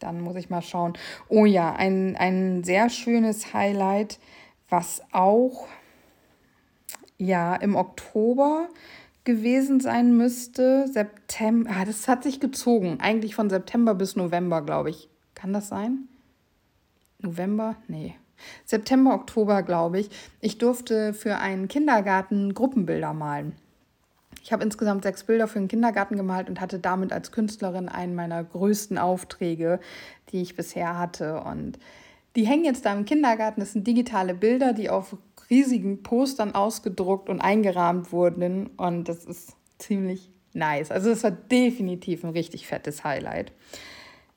dann 0.00 0.20
muss 0.20 0.36
ich 0.36 0.50
mal 0.50 0.60
schauen. 0.60 0.92
Oh 1.30 1.46
ja, 1.46 1.74
ein, 1.74 2.14
ein 2.16 2.62
sehr 2.62 2.90
schönes 2.90 3.54
Highlight, 3.54 4.18
was 4.68 5.02
auch 5.12 5.66
ja 7.16 7.56
im 7.56 7.74
Oktober 7.74 8.68
gewesen 9.26 9.80
sein 9.80 10.16
müsste. 10.16 10.88
September, 10.88 11.70
ah, 11.74 11.84
das 11.84 12.08
hat 12.08 12.22
sich 12.22 12.40
gezogen. 12.40 12.98
Eigentlich 13.00 13.34
von 13.34 13.50
September 13.50 13.94
bis 13.94 14.16
November, 14.16 14.62
glaube 14.62 14.88
ich. 14.88 15.10
Kann 15.34 15.52
das 15.52 15.68
sein? 15.68 16.08
November? 17.18 17.76
Nee. 17.88 18.14
September, 18.64 19.14
Oktober, 19.14 19.62
glaube 19.62 19.98
ich. 20.00 20.10
Ich 20.40 20.56
durfte 20.56 21.12
für 21.12 21.36
einen 21.36 21.68
Kindergarten 21.68 22.54
Gruppenbilder 22.54 23.12
malen. 23.12 23.52
Ich 24.42 24.52
habe 24.52 24.62
insgesamt 24.62 25.02
sechs 25.02 25.24
Bilder 25.24 25.48
für 25.48 25.58
den 25.58 25.68
Kindergarten 25.68 26.16
gemalt 26.16 26.48
und 26.48 26.60
hatte 26.60 26.78
damit 26.78 27.12
als 27.12 27.32
Künstlerin 27.32 27.88
einen 27.88 28.14
meiner 28.14 28.44
größten 28.44 28.96
Aufträge, 28.96 29.80
die 30.30 30.40
ich 30.40 30.54
bisher 30.54 30.98
hatte. 30.98 31.40
Und 31.40 31.78
die 32.36 32.46
hängen 32.46 32.64
jetzt 32.64 32.84
da 32.84 32.92
im 32.92 33.04
Kindergarten. 33.04 33.60
Das 33.60 33.72
sind 33.72 33.86
digitale 33.86 34.34
Bilder, 34.34 34.72
die 34.72 34.90
auf 34.90 35.16
riesigen 35.50 36.02
Postern 36.02 36.54
ausgedruckt 36.54 37.28
und 37.28 37.40
eingerahmt 37.40 38.12
wurden. 38.12 38.68
Und 38.76 39.08
das 39.08 39.24
ist 39.24 39.56
ziemlich 39.78 40.30
nice. 40.52 40.90
Also 40.90 41.10
das 41.10 41.22
war 41.22 41.30
definitiv 41.30 42.24
ein 42.24 42.30
richtig 42.30 42.66
fettes 42.66 43.04
Highlight. 43.04 43.52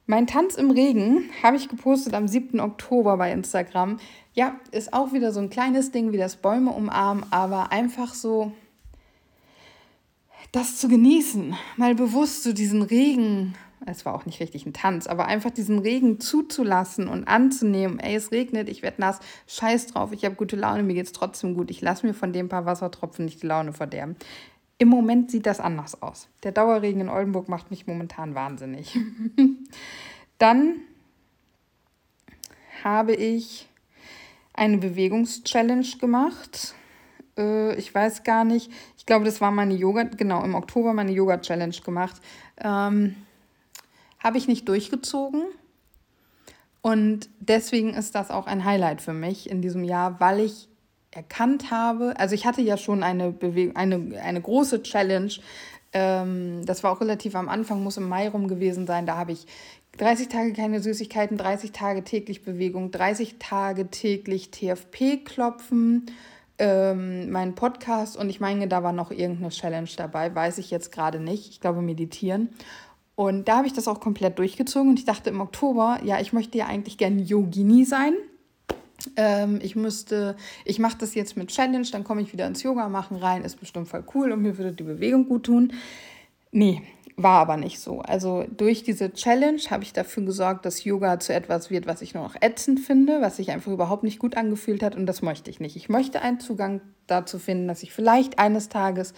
Mein 0.06 0.26
Tanz 0.26 0.56
im 0.56 0.72
Regen 0.72 1.30
habe 1.44 1.58
ich 1.58 1.70
gepostet 1.70 2.16
am 2.16 2.28
7. 2.28 2.60
Oktober 2.60 3.18
bei 3.18 3.32
Instagram. 3.32 4.00
Ja, 4.34 4.60
ist 4.72 4.94
auch 4.94 5.14
wieder 5.14 5.32
so 5.32 5.40
ein 5.40 5.52
kleines 5.52 5.92
Ding 5.92 6.12
wie 6.12 6.18
das 6.18 6.38
Bäume 6.38 6.72
umarmen, 6.72 7.26
aber 7.30 7.72
einfach 7.72 8.14
so 8.16 8.52
das 10.52 10.78
zu 10.78 10.88
genießen, 10.88 11.56
mal 11.78 11.94
bewusst 11.94 12.42
so 12.42 12.54
diesen 12.54 12.82
Regen 12.82 13.54
es 13.86 14.06
war 14.06 14.14
auch 14.14 14.26
nicht 14.26 14.40
richtig 14.40 14.66
ein 14.66 14.74
Tanz, 14.74 15.08
aber 15.08 15.26
einfach 15.26 15.52
diesen 15.52 15.80
Regen 15.80 16.20
zuzulassen 16.20 17.08
und 17.08 17.28
anzunehmen, 17.28 18.00
ey, 18.00 18.16
es 18.16 18.32
regnet, 18.32 18.70
ich 18.70 18.82
werde 18.82 19.02
nass, 19.02 19.20
scheiß 19.48 19.88
drauf, 19.88 20.12
ich 20.12 20.26
habe 20.26 20.36
gute 20.36 20.56
Laune, 20.56 20.84
mir 20.84 20.94
geht 20.94 21.06
es 21.06 21.14
trotzdem 21.14 21.56
gut, 21.56 21.72
ich 21.72 21.82
lasse 21.82 22.06
mir 22.06 22.14
von 22.14 22.34
dem 22.34 22.50
paar 22.50 22.66
Wassertropfen 22.66 23.26
nicht 23.26 23.42
die 23.42 23.48
Laune 23.48 23.74
verderben. 23.74 24.16
Im 24.78 24.88
Moment 24.88 25.30
sieht 25.30 25.46
das 25.46 25.60
anders 25.60 26.02
aus. 26.02 26.30
Der 26.44 26.54
Dauerregen 26.54 27.02
in 27.02 27.10
Oldenburg 27.10 27.50
macht 27.50 27.70
mich 27.70 27.86
momentan 27.86 28.34
wahnsinnig. 28.34 28.98
Dann 30.38 30.76
habe 32.84 33.14
ich 33.14 33.68
eine 34.54 34.78
Bewegungschallenge 34.78 35.98
gemacht. 36.00 36.76
Äh, 37.38 37.76
ich 37.76 37.94
weiß 37.94 38.24
gar 38.24 38.46
nicht, 38.46 38.72
ich 38.98 39.06
glaube, 39.06 39.26
das 39.26 39.42
war 39.42 39.52
meine 39.52 39.74
Yoga, 39.74 40.04
genau, 40.04 40.44
im 40.44 40.56
Oktober 40.56 40.94
meine 40.94 41.12
Yoga-Challenge 41.12 41.76
gemacht. 41.84 42.22
Ähm, 42.58 43.16
habe 44.20 44.38
ich 44.38 44.48
nicht 44.48 44.68
durchgezogen. 44.68 45.44
Und 46.82 47.30
deswegen 47.40 47.94
ist 47.94 48.16
das 48.16 48.32
auch 48.32 48.48
ein 48.48 48.64
Highlight 48.64 49.02
für 49.02 49.14
mich 49.14 49.50
in 49.50 49.62
diesem 49.62 49.84
Jahr, 49.84 50.20
weil 50.20 50.40
ich 50.42 50.70
erkannt 51.12 51.72
habe, 51.72 52.14
also 52.18 52.36
ich 52.36 52.46
hatte 52.46 52.62
ja 52.62 52.78
schon 52.78 53.04
eine, 53.04 53.32
Bewegung, 53.32 53.76
eine, 53.76 54.22
eine 54.22 54.42
große 54.42 54.84
Challenge, 54.84 55.32
ähm, 55.92 56.66
das 56.66 56.84
war 56.84 56.92
auch 56.92 57.02
relativ 57.02 57.36
am 57.36 57.50
Anfang, 57.50 57.84
muss 57.84 57.98
im 57.98 58.08
Mai 58.08 58.30
rum 58.30 58.48
gewesen 58.48 58.86
sein, 58.86 59.06
da 59.06 59.18
habe 59.18 59.32
ich 59.32 59.48
30 59.98 60.30
Tage 60.30 60.54
keine 60.54 60.80
Süßigkeiten, 60.80 61.36
30 61.36 61.72
Tage 61.72 62.04
täglich 62.04 62.44
Bewegung, 62.44 62.92
30 62.92 63.38
Tage 63.40 63.88
täglich 63.88 64.52
TFP 64.52 65.18
klopfen, 65.26 66.06
ähm, 66.60 67.32
mein 67.32 67.56
Podcast 67.56 68.16
und 68.16 68.30
ich 68.30 68.40
meine, 68.40 68.68
da 68.68 68.84
war 68.84 68.94
noch 68.94 69.12
irgendeine 69.12 69.50
Challenge 69.50 69.90
dabei, 69.98 70.34
weiß 70.34 70.60
ich 70.60 70.70
jetzt 70.70 70.92
gerade 70.92 71.20
nicht. 71.20 71.50
Ich 71.50 71.60
glaube, 71.60 71.82
meditieren. 71.82 72.50
Und 73.20 73.50
da 73.50 73.58
habe 73.58 73.68
ich 73.68 73.74
das 73.74 73.90
auch 73.90 74.00
komplett 74.00 74.40
durchgezogen 74.40 74.92
und 74.92 74.98
ich 74.98 75.04
dachte 75.04 75.30
im 75.30 75.42
Oktober, 75.42 76.00
ja, 76.06 76.22
ich 76.22 76.32
möchte 76.32 76.58
ja 76.58 76.68
eigentlich 76.68 76.98
gerne 76.98 77.22
Yogini 77.22 77.84
sein. 77.84 78.14
Ähm, 79.18 79.60
ich 79.62 79.76
müsste, 79.76 80.38
ich 80.64 80.80
mache 80.80 81.00
das 81.00 81.16
jetzt 81.16 81.36
mit 81.36 81.50
Challenge, 81.50 81.86
dann 81.92 82.06
komme 82.06 82.22
ich 82.22 82.32
wieder 82.32 82.48
ins 82.48 82.64
Yoga 82.64 82.88
machen 82.88 83.18
rein, 83.18 83.44
ist 83.44 83.60
bestimmt 83.60 83.90
voll 83.90 84.06
cool 84.16 84.32
und 84.32 84.42
mir 84.42 84.58
würde 84.58 84.72
die 84.72 84.84
Bewegung 84.84 85.28
gut 85.28 85.48
tun. 85.48 85.74
Nee, 86.52 86.82
war 87.18 87.42
aber 87.42 87.58
nicht 87.58 87.82
so. 87.82 88.00
Also 88.00 88.46
durch 88.56 88.84
diese 88.84 89.12
Challenge 89.12 89.60
habe 89.70 89.84
ich 89.84 89.92
dafür 89.92 90.24
gesorgt, 90.24 90.66
dass 90.66 90.86
Yoga 90.86 91.20
zu 91.20 91.34
etwas 91.34 91.70
wird, 91.70 91.88
was 91.88 92.02
ich 92.02 92.14
nur 92.14 92.24
noch 92.24 92.36
ätzend 92.40 92.80
finde, 92.80 93.20
was 93.20 93.36
sich 93.36 93.52
einfach 93.52 93.74
überhaupt 93.74 94.04
nicht 94.04 94.20
gut 94.20 94.38
angefühlt 94.38 94.82
hat 94.82 94.96
und 94.96 95.06
das 95.06 95.22
möchte 95.22 95.50
ich 95.50 95.60
nicht. 95.60 95.76
Ich 95.76 95.90
möchte 95.90 96.22
einen 96.22 96.40
Zugang 96.40 96.80
dazu 97.06 97.38
finden, 97.38 97.68
dass 97.68 97.84
ich 97.84 97.92
vielleicht 97.92 98.40
eines 98.40 98.70
Tages 98.70 99.14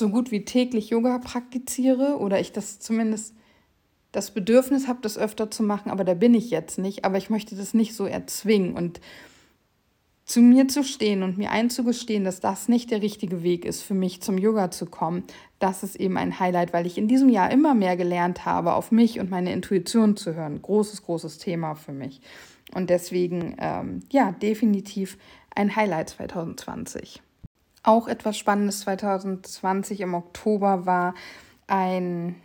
so 0.00 0.08
gut 0.08 0.32
wie 0.32 0.44
täglich 0.44 0.90
Yoga 0.90 1.18
praktiziere 1.18 2.18
oder 2.18 2.40
ich 2.40 2.50
das 2.50 2.80
zumindest 2.80 3.36
das 4.10 4.32
Bedürfnis 4.32 4.88
habe, 4.88 4.98
das 5.02 5.16
öfter 5.16 5.52
zu 5.52 5.62
machen, 5.62 5.90
aber 5.90 6.02
da 6.02 6.14
bin 6.14 6.34
ich 6.34 6.50
jetzt 6.50 6.78
nicht. 6.78 7.04
Aber 7.04 7.16
ich 7.16 7.30
möchte 7.30 7.54
das 7.54 7.74
nicht 7.74 7.94
so 7.94 8.06
erzwingen 8.06 8.74
und 8.74 9.00
zu 10.24 10.40
mir 10.40 10.68
zu 10.68 10.84
stehen 10.84 11.22
und 11.22 11.38
mir 11.38 11.50
einzugestehen, 11.50 12.24
dass 12.24 12.40
das 12.40 12.68
nicht 12.68 12.90
der 12.90 13.02
richtige 13.02 13.42
Weg 13.42 13.64
ist, 13.64 13.82
für 13.82 13.94
mich 13.94 14.20
zum 14.22 14.38
Yoga 14.38 14.70
zu 14.70 14.86
kommen, 14.86 15.24
das 15.58 15.82
ist 15.82 15.96
eben 15.96 16.16
ein 16.16 16.38
Highlight, 16.38 16.72
weil 16.72 16.86
ich 16.86 16.98
in 16.98 17.08
diesem 17.08 17.28
Jahr 17.28 17.50
immer 17.50 17.74
mehr 17.74 17.96
gelernt 17.96 18.44
habe, 18.46 18.74
auf 18.74 18.92
mich 18.92 19.18
und 19.18 19.30
meine 19.30 19.52
Intuition 19.52 20.16
zu 20.16 20.34
hören. 20.34 20.62
Großes, 20.62 21.02
großes 21.02 21.38
Thema 21.38 21.74
für 21.74 21.92
mich. 21.92 22.20
Und 22.72 22.90
deswegen, 22.90 23.56
ähm, 23.58 24.00
ja, 24.10 24.30
definitiv 24.30 25.18
ein 25.54 25.74
Highlight 25.74 26.10
2020. 26.10 27.20
Auch 27.82 28.08
etwas 28.08 28.36
Spannendes 28.36 28.80
2020 28.80 30.00
im 30.00 30.14
Oktober 30.14 30.86
war 30.86 31.14
ein 31.66 32.36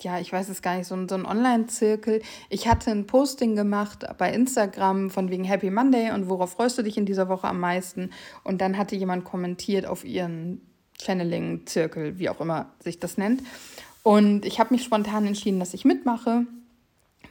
ja, 0.00 0.20
ich 0.20 0.32
weiß 0.32 0.48
es 0.48 0.62
gar 0.62 0.76
nicht, 0.76 0.86
so 0.86 0.94
ein, 0.94 1.08
so 1.08 1.16
ein 1.16 1.26
Online-Zirkel. 1.26 2.22
Ich 2.48 2.68
hatte 2.68 2.90
ein 2.90 3.06
Posting 3.06 3.56
gemacht 3.56 4.04
bei 4.16 4.32
Instagram 4.32 5.10
von 5.10 5.30
wegen 5.30 5.44
Happy 5.44 5.70
Monday 5.70 6.12
und 6.12 6.28
worauf 6.28 6.52
freust 6.52 6.78
du 6.78 6.82
dich 6.82 6.96
in 6.96 7.06
dieser 7.06 7.28
Woche 7.28 7.48
am 7.48 7.58
meisten? 7.58 8.10
Und 8.44 8.60
dann 8.60 8.78
hatte 8.78 8.94
jemand 8.94 9.24
kommentiert 9.24 9.86
auf 9.86 10.04
ihren 10.04 10.60
Channeling-Zirkel, 11.00 12.18
wie 12.18 12.28
auch 12.28 12.40
immer 12.40 12.70
sich 12.80 13.00
das 13.00 13.18
nennt. 13.18 13.42
Und 14.04 14.44
ich 14.44 14.60
habe 14.60 14.72
mich 14.72 14.84
spontan 14.84 15.26
entschieden, 15.26 15.58
dass 15.58 15.74
ich 15.74 15.84
mitmache, 15.84 16.46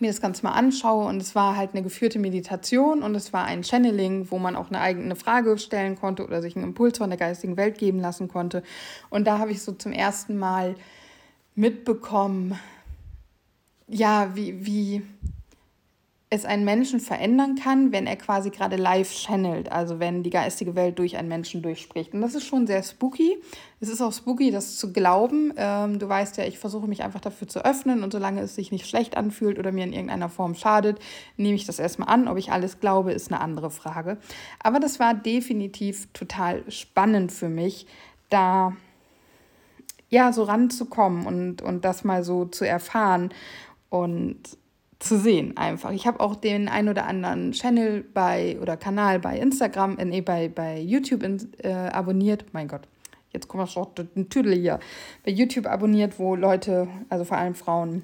mir 0.02 0.08
das 0.08 0.22
Ganze 0.22 0.44
mal 0.44 0.52
anschaue. 0.52 1.06
Und 1.08 1.22
es 1.22 1.36
war 1.36 1.56
halt 1.56 1.72
eine 1.74 1.84
geführte 1.84 2.20
Meditation 2.20 3.04
und 3.04 3.16
es 3.16 3.34
war 3.34 3.46
ein 3.46 3.64
Channeling, 3.64 4.32
wo 4.32 4.40
man 4.40 4.56
auch 4.56 4.68
eine 4.68 4.80
eigene 4.80 5.16
Frage 5.16 5.58
stellen 5.58 5.96
konnte 5.96 6.26
oder 6.26 6.42
sich 6.42 6.56
einen 6.56 6.66
Impuls 6.66 6.98
von 6.98 7.10
der 7.10 7.20
geistigen 7.20 7.58
Welt 7.58 7.78
geben 7.78 8.00
lassen 8.00 8.28
konnte. 8.28 8.64
Und 9.10 9.26
da 9.26 9.40
habe 9.40 9.52
ich 9.52 9.62
so 9.62 9.72
zum 9.72 9.92
ersten 9.92 10.38
Mal 10.38 10.76
mitbekommen, 11.56 12.60
ja, 13.88 14.36
wie, 14.36 14.66
wie 14.66 15.02
es 16.30 16.44
einen 16.44 16.66
Menschen 16.66 17.00
verändern 17.00 17.56
kann, 17.56 17.94
wenn 17.94 18.06
er 18.06 18.18
quasi 18.18 18.50
gerade 18.50 18.76
live 18.76 19.10
channelt, 19.14 19.72
also 19.72 20.00
wenn 20.00 20.24
die 20.24 20.30
geistige 20.30 20.76
Welt 20.76 21.00
durch 21.00 21.16
einen 21.16 21.30
Menschen 21.30 21.62
durchspricht. 21.62 22.14
Und 22.14 22.20
das 22.20 22.36
ist 22.36 22.46
schon 22.46 22.68
sehr 22.68 22.84
spooky. 22.84 23.38
Es 23.80 23.88
ist 23.88 24.02
auch 24.02 24.12
spooky, 24.12 24.52
das 24.52 24.76
zu 24.76 24.92
glauben. 24.92 25.54
Ähm, 25.56 26.00
du 26.00 26.10
weißt 26.10 26.36
ja, 26.36 26.44
ich 26.44 26.60
versuche 26.60 26.86
mich 26.86 27.02
einfach 27.02 27.22
dafür 27.22 27.48
zu 27.48 27.64
öffnen 27.64 28.04
und 28.04 28.12
solange 28.12 28.42
es 28.42 28.56
sich 28.56 28.74
nicht 28.74 28.88
schlecht 28.88 29.16
anfühlt 29.16 29.58
oder 29.58 29.72
mir 29.72 29.86
in 29.86 29.94
irgendeiner 29.94 30.28
Form 30.28 30.54
schadet, 30.54 31.00
nehme 31.38 31.56
ich 31.56 31.66
das 31.66 31.80
erstmal 31.80 32.10
an. 32.10 32.28
Ob 32.28 32.38
ich 32.38 32.52
alles 32.52 32.82
glaube, 32.82 33.14
ist 33.14 33.32
eine 33.32 33.40
andere 33.40 33.72
Frage. 33.72 34.18
Aber 34.62 34.82
das 34.82 35.00
war 35.00 35.14
definitiv 35.14 36.12
total 36.12 36.70
spannend 36.70 37.32
für 37.32 37.50
mich, 37.50 37.88
da 38.30 38.76
ja, 40.10 40.34
so 40.34 40.44
ranzukommen 40.44 41.26
und, 41.26 41.62
und 41.62 41.86
das 41.86 42.04
mal 42.04 42.24
so 42.24 42.46
zu 42.46 42.66
erfahren 42.66 43.30
und 43.90 44.58
zu 45.00 45.18
sehen 45.18 45.56
einfach. 45.58 45.92
Ich 45.92 46.08
habe 46.08 46.20
auch 46.20 46.36
den 46.36 46.70
ein 46.70 46.90
oder 46.90 47.06
anderen 47.06 47.52
Channel 47.52 48.04
bei 48.14 48.58
oder 48.62 48.78
Kanal 48.78 49.20
bei 49.20 49.38
Instagram, 49.38 49.98
äh, 49.98 50.06
nee, 50.06 50.22
bei, 50.22 50.50
bei 50.50 50.80
YouTube 50.80 51.24
in, 51.24 51.52
äh, 51.64 51.72
abonniert. 51.72 52.46
Mein 52.52 52.68
Gott, 52.68 52.88
jetzt 53.32 53.48
kommt 53.48 53.70
schon 53.70 53.88
ein 54.16 54.30
Tüdel 54.30 54.56
hier. 54.56 54.80
Bei 55.24 55.32
YouTube 55.32 55.68
abonniert, 55.68 56.18
wo 56.20 56.36
Leute, 56.36 56.88
also 57.10 57.26
vor 57.26 57.38
allem 57.38 57.56
Frauen, 57.56 58.04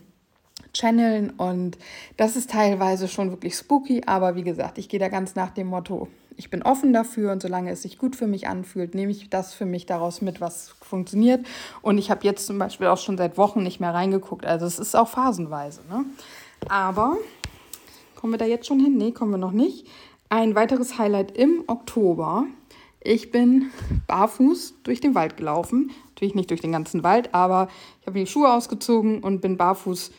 channeln 0.73 1.31
und 1.31 1.77
das 2.17 2.35
ist 2.35 2.49
teilweise 2.49 3.07
schon 3.07 3.29
wirklich 3.29 3.55
spooky, 3.55 4.03
aber 4.05 4.35
wie 4.35 4.43
gesagt, 4.43 4.77
ich 4.77 4.89
gehe 4.89 4.99
da 4.99 5.07
ganz 5.07 5.35
nach 5.35 5.51
dem 5.51 5.67
Motto, 5.67 6.07
ich 6.37 6.49
bin 6.49 6.63
offen 6.63 6.93
dafür 6.93 7.31
und 7.31 7.41
solange 7.41 7.71
es 7.71 7.83
sich 7.83 7.97
gut 7.97 8.15
für 8.15 8.27
mich 8.27 8.47
anfühlt, 8.47 8.95
nehme 8.95 9.11
ich 9.11 9.29
das 9.29 9.53
für 9.53 9.65
mich 9.65 9.85
daraus 9.85 10.21
mit, 10.21 10.41
was 10.41 10.69
funktioniert. 10.81 11.45
Und 11.81 11.97
ich 11.97 12.09
habe 12.09 12.23
jetzt 12.23 12.47
zum 12.47 12.57
Beispiel 12.57 12.87
auch 12.87 12.97
schon 12.97 13.17
seit 13.17 13.37
Wochen 13.37 13.63
nicht 13.63 13.79
mehr 13.79 13.93
reingeguckt. 13.93 14.45
Also 14.45 14.65
es 14.65 14.79
ist 14.79 14.95
auch 14.95 15.07
phasenweise. 15.07 15.81
Ne? 15.89 16.05
Aber 16.69 17.17
kommen 18.15 18.33
wir 18.33 18.37
da 18.37 18.45
jetzt 18.45 18.67
schon 18.67 18.79
hin? 18.79 18.97
Nee, 18.97 19.11
kommen 19.11 19.31
wir 19.31 19.37
noch 19.37 19.51
nicht. 19.51 19.87
Ein 20.29 20.55
weiteres 20.55 20.97
Highlight 20.97 21.37
im 21.37 21.63
Oktober. 21.67 22.45
Ich 23.01 23.31
bin 23.31 23.71
barfuß 24.07 24.75
durch 24.83 25.01
den 25.01 25.15
Wald 25.15 25.37
gelaufen. 25.37 25.91
Natürlich 26.09 26.35
nicht 26.35 26.49
durch 26.49 26.61
den 26.61 26.71
ganzen 26.71 27.03
Wald, 27.03 27.33
aber 27.33 27.67
ich 28.01 28.07
habe 28.07 28.19
die 28.19 28.27
Schuhe 28.27 28.51
ausgezogen 28.51 29.19
und 29.19 29.41
bin 29.41 29.57
barfuß 29.57 30.11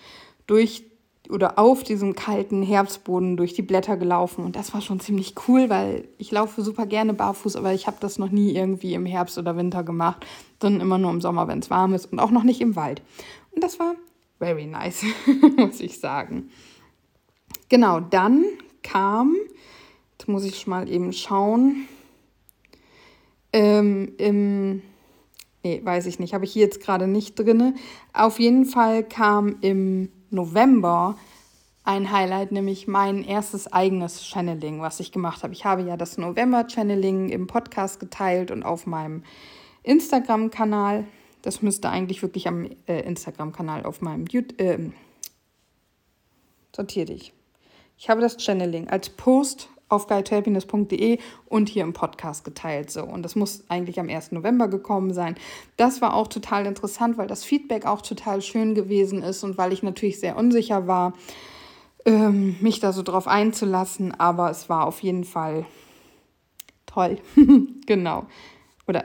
durch 0.46 0.85
oder 1.30 1.59
auf 1.59 1.83
diesem 1.83 2.14
kalten 2.14 2.62
Herbstboden 2.62 3.37
durch 3.37 3.54
die 3.54 3.62
Blätter 3.62 3.96
gelaufen. 3.96 4.44
Und 4.44 4.57
das 4.57 4.74
war 4.74 4.83
schon 4.83 5.00
ziemlich 5.00 5.35
cool, 5.48 5.70
weil 5.70 6.07
ich 6.18 6.30
laufe 6.30 6.62
super 6.62 6.85
gerne 6.85 7.14
barfuß, 7.14 7.57
aber 7.57 7.72
ich 7.72 7.87
habe 7.87 7.96
das 8.00 8.18
noch 8.18 8.30
nie 8.30 8.54
irgendwie 8.54 8.94
im 8.94 9.07
Herbst 9.07 9.38
oder 9.38 9.57
Winter 9.57 9.83
gemacht, 9.83 10.26
sondern 10.61 10.83
immer 10.83 10.98
nur 10.98 11.11
im 11.11 11.22
Sommer, 11.22 11.48
wenn 11.48 11.61
es 11.61 11.70
warm 11.70 11.94
ist 11.94 12.12
und 12.12 12.18
auch 12.18 12.30
noch 12.30 12.42
nicht 12.42 12.61
im 12.61 12.76
Wald. 12.76 13.00
Und 13.52 13.64
das 13.64 13.78
war 13.78 13.94
very 14.44 14.66
nice, 14.66 15.04
muss 15.57 15.80
ich 15.80 15.98
sagen. 15.98 16.50
Genau, 17.70 18.00
dann 18.00 18.44
kam, 18.83 19.35
jetzt 20.12 20.28
muss 20.28 20.44
ich 20.44 20.66
mal 20.66 20.87
eben 20.88 21.14
schauen, 21.14 21.88
ähm, 23.54 24.12
im, 24.18 24.83
nee, 25.62 25.80
weiß 25.83 26.04
ich 26.07 26.18
nicht, 26.18 26.35
habe 26.35 26.44
ich 26.44 26.52
hier 26.52 26.64
jetzt 26.64 26.80
gerade 26.80 27.07
nicht 27.07 27.38
drin. 27.38 27.76
Auf 28.12 28.38
jeden 28.38 28.66
Fall 28.66 29.02
kam 29.02 29.57
im 29.62 30.11
November 30.28 31.16
ein 31.85 32.12
Highlight, 32.12 32.52
nämlich 32.52 32.87
mein 32.87 33.24
erstes 33.24 33.72
eigenes 33.72 34.26
Channeling, 34.26 34.83
was 34.83 35.00
ich 35.00 35.11
gemacht 35.11 35.42
habe. 35.42 35.54
Ich 35.54 35.64
habe 35.64 35.83
ja 35.83 35.96
das 35.96 36.18
November-Channeling 36.18 37.30
im 37.30 37.46
Podcast 37.46 37.98
geteilt 37.98 38.50
und 38.50 38.62
auf 38.62 38.87
meinem 38.87 39.22
Instagram-Kanal. 39.85 41.04
Das 41.44 41.61
müsste 41.61 41.90
eigentlich 41.90 42.22
wirklich 42.22 42.48
am 42.48 42.70
äh, 42.87 43.00
Instagram-Kanal 43.00 43.85
auf 43.85 44.00
meinem 44.00 44.24
YouTube. 44.24 44.59
Äh, 44.59 44.78
sortier 46.74 47.04
dich. 47.04 47.35
Ich 47.98 48.09
habe 48.09 48.22
das 48.22 48.42
Channeling 48.42 48.88
als 48.88 49.11
Post 49.11 49.68
auf 49.90 50.07
guidehappiness.de 50.07 51.18
und 51.44 51.68
hier 51.68 51.83
im 51.83 51.92
Podcast 51.92 52.44
geteilt. 52.44 52.90
So. 52.90 53.04
Und 53.04 53.24
das 53.24 53.37
muss 53.37 53.64
eigentlich 53.68 54.00
am 54.00 54.09
1. 54.09 54.33
November 54.33 54.68
gekommen 54.68 55.12
sein. 55.12 55.37
Das 55.76 56.00
war 56.00 56.14
auch 56.14 56.28
total 56.28 56.64
interessant, 56.64 57.18
weil 57.18 57.26
das 57.26 57.44
Feedback 57.44 57.85
auch 57.85 58.00
total 58.00 58.40
schön 58.40 58.74
gewesen 58.74 59.22
ist 59.22 59.44
und 59.44 59.59
weil 59.59 59.74
ich 59.74 59.83
natürlich 59.83 60.18
sehr 60.18 60.38
unsicher 60.38 60.87
war, 60.87 61.12
ähm, 62.07 62.57
mich 62.62 62.80
da 62.80 62.94
so 62.94 63.02
drauf 63.02 63.28
einzulassen. 63.28 64.18
Aber 64.18 64.50
es 64.50 64.70
war 64.70 64.87
auf 64.87 65.02
jeden 65.02 65.24
Fall 65.24 65.66
toll. 66.87 67.18
genau. 67.87 68.24
Oder 68.88 69.04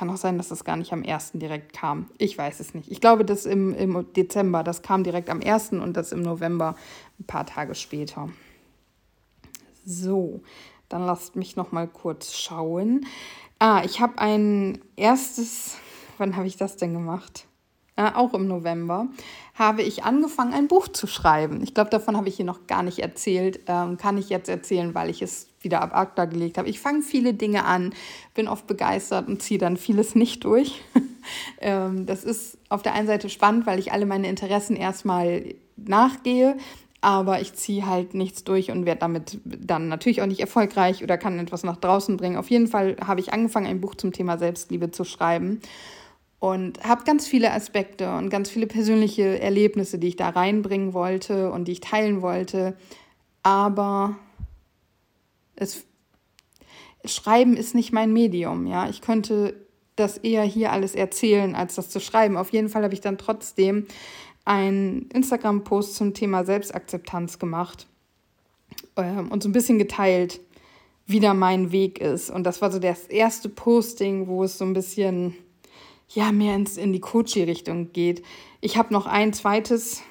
kann 0.00 0.08
auch 0.08 0.16
sein, 0.16 0.38
dass 0.38 0.48
das 0.48 0.64
gar 0.64 0.76
nicht 0.76 0.94
am 0.94 1.04
1. 1.04 1.32
direkt 1.34 1.74
kam. 1.74 2.06
Ich 2.16 2.38
weiß 2.38 2.60
es 2.60 2.72
nicht. 2.72 2.90
Ich 2.90 3.02
glaube, 3.02 3.22
das 3.26 3.44
im, 3.44 3.74
im 3.74 4.10
Dezember, 4.14 4.64
das 4.64 4.80
kam 4.80 5.04
direkt 5.04 5.28
am 5.28 5.42
1. 5.42 5.72
und 5.72 5.94
das 5.94 6.12
im 6.12 6.22
November 6.22 6.74
ein 7.18 7.24
paar 7.24 7.44
Tage 7.44 7.74
später. 7.74 8.30
So, 9.84 10.40
dann 10.88 11.04
lasst 11.04 11.36
mich 11.36 11.54
noch 11.54 11.70
mal 11.70 11.86
kurz 11.86 12.32
schauen. 12.32 13.04
Ah, 13.58 13.82
ich 13.84 14.00
habe 14.00 14.18
ein 14.20 14.80
erstes, 14.96 15.76
wann 16.16 16.34
habe 16.34 16.46
ich 16.46 16.56
das 16.56 16.78
denn 16.78 16.94
gemacht? 16.94 17.44
Ah, 17.94 18.14
auch 18.16 18.32
im 18.32 18.48
November 18.48 19.06
habe 19.54 19.82
ich 19.82 20.02
angefangen, 20.02 20.54
ein 20.54 20.66
Buch 20.66 20.88
zu 20.88 21.08
schreiben. 21.08 21.62
Ich 21.62 21.74
glaube, 21.74 21.90
davon 21.90 22.16
habe 22.16 22.30
ich 22.30 22.36
hier 22.36 22.46
noch 22.46 22.66
gar 22.66 22.82
nicht 22.82 23.00
erzählt. 23.00 23.60
Ähm, 23.66 23.98
kann 23.98 24.16
ich 24.16 24.30
jetzt 24.30 24.48
erzählen, 24.48 24.94
weil 24.94 25.10
ich 25.10 25.20
es 25.20 25.49
wieder 25.62 25.82
ab 25.82 25.94
ACTA 25.94 26.24
gelegt 26.24 26.58
habe. 26.58 26.68
Ich 26.68 26.80
fange 26.80 27.02
viele 27.02 27.34
Dinge 27.34 27.64
an, 27.64 27.92
bin 28.34 28.48
oft 28.48 28.66
begeistert 28.66 29.28
und 29.28 29.42
ziehe 29.42 29.58
dann 29.58 29.76
vieles 29.76 30.14
nicht 30.14 30.44
durch. 30.44 30.82
ähm, 31.60 32.06
das 32.06 32.24
ist 32.24 32.58
auf 32.68 32.82
der 32.82 32.94
einen 32.94 33.06
Seite 33.06 33.28
spannend, 33.28 33.66
weil 33.66 33.78
ich 33.78 33.92
alle 33.92 34.06
meine 34.06 34.28
Interessen 34.28 34.76
erstmal 34.76 35.54
nachgehe, 35.76 36.56
aber 37.02 37.40
ich 37.40 37.54
ziehe 37.54 37.86
halt 37.86 38.14
nichts 38.14 38.44
durch 38.44 38.70
und 38.70 38.86
werde 38.86 39.00
damit 39.00 39.38
dann 39.44 39.88
natürlich 39.88 40.22
auch 40.22 40.26
nicht 40.26 40.40
erfolgreich 40.40 41.02
oder 41.02 41.18
kann 41.18 41.38
etwas 41.38 41.62
nach 41.64 41.76
draußen 41.76 42.16
bringen. 42.16 42.36
Auf 42.36 42.50
jeden 42.50 42.66
Fall 42.66 42.96
habe 43.04 43.20
ich 43.20 43.32
angefangen, 43.32 43.66
ein 43.66 43.80
Buch 43.80 43.94
zum 43.94 44.12
Thema 44.12 44.38
Selbstliebe 44.38 44.90
zu 44.90 45.04
schreiben. 45.04 45.60
und 46.38 46.82
habe 46.82 47.04
ganz 47.04 47.26
viele 47.26 47.52
Aspekte 47.52 48.16
und 48.16 48.30
ganz 48.30 48.48
viele 48.48 48.66
persönliche 48.66 49.38
Erlebnisse, 49.40 49.98
die 49.98 50.08
ich 50.08 50.16
da 50.16 50.30
reinbringen 50.30 50.94
wollte 50.94 51.52
und 51.52 51.68
die 51.68 51.72
ich 51.72 51.80
teilen 51.80 52.22
wollte. 52.22 52.78
Aber 53.42 54.16
es, 55.60 55.84
Schreiben 57.04 57.56
ist 57.56 57.74
nicht 57.74 57.92
mein 57.92 58.12
Medium. 58.12 58.66
Ja, 58.66 58.88
ich 58.88 59.00
könnte 59.00 59.54
das 59.96 60.18
eher 60.18 60.42
hier 60.42 60.72
alles 60.72 60.94
erzählen, 60.94 61.54
als 61.54 61.74
das 61.74 61.88
zu 61.88 62.00
schreiben. 62.00 62.36
Auf 62.36 62.50
jeden 62.50 62.68
Fall 62.68 62.82
habe 62.82 62.94
ich 62.94 63.00
dann 63.00 63.18
trotzdem 63.18 63.86
einen 64.44 65.08
Instagram-Post 65.10 65.94
zum 65.94 66.14
Thema 66.14 66.44
Selbstakzeptanz 66.44 67.38
gemacht 67.38 67.86
ähm, 68.96 69.30
und 69.30 69.42
so 69.42 69.48
ein 69.48 69.52
bisschen 69.52 69.78
geteilt, 69.78 70.40
wie 71.06 71.20
da 71.20 71.34
mein 71.34 71.72
Weg 71.72 72.00
ist. 72.00 72.30
Und 72.30 72.44
das 72.44 72.62
war 72.62 72.72
so 72.72 72.78
das 72.78 73.06
erste 73.06 73.48
Posting, 73.48 74.26
wo 74.26 74.44
es 74.44 74.58
so 74.58 74.64
ein 74.64 74.72
bisschen 74.72 75.36
ja, 76.08 76.32
mehr 76.32 76.54
ins, 76.54 76.76
in 76.76 76.92
die 76.92 77.00
Coaching-Richtung 77.00 77.92
geht. 77.92 78.24
Ich 78.60 78.76
habe 78.76 78.92
noch 78.92 79.06
ein 79.06 79.32
zweites. 79.32 80.02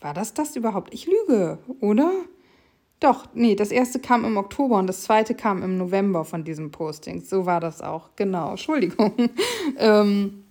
War 0.00 0.14
das 0.14 0.32
das 0.32 0.56
überhaupt? 0.56 0.94
Ich 0.94 1.06
lüge, 1.06 1.58
oder? 1.80 2.10
Doch, 3.00 3.24
nee, 3.32 3.54
das 3.54 3.70
erste 3.70 3.98
kam 3.98 4.26
im 4.26 4.36
Oktober 4.36 4.76
und 4.76 4.86
das 4.86 5.02
zweite 5.02 5.34
kam 5.34 5.62
im 5.62 5.78
November 5.78 6.26
von 6.26 6.44
diesem 6.44 6.70
Posting. 6.70 7.22
So 7.22 7.46
war 7.46 7.58
das 7.58 7.80
auch, 7.80 8.10
genau. 8.14 8.50
Entschuldigung. 8.50 9.30
ähm, 9.78 10.44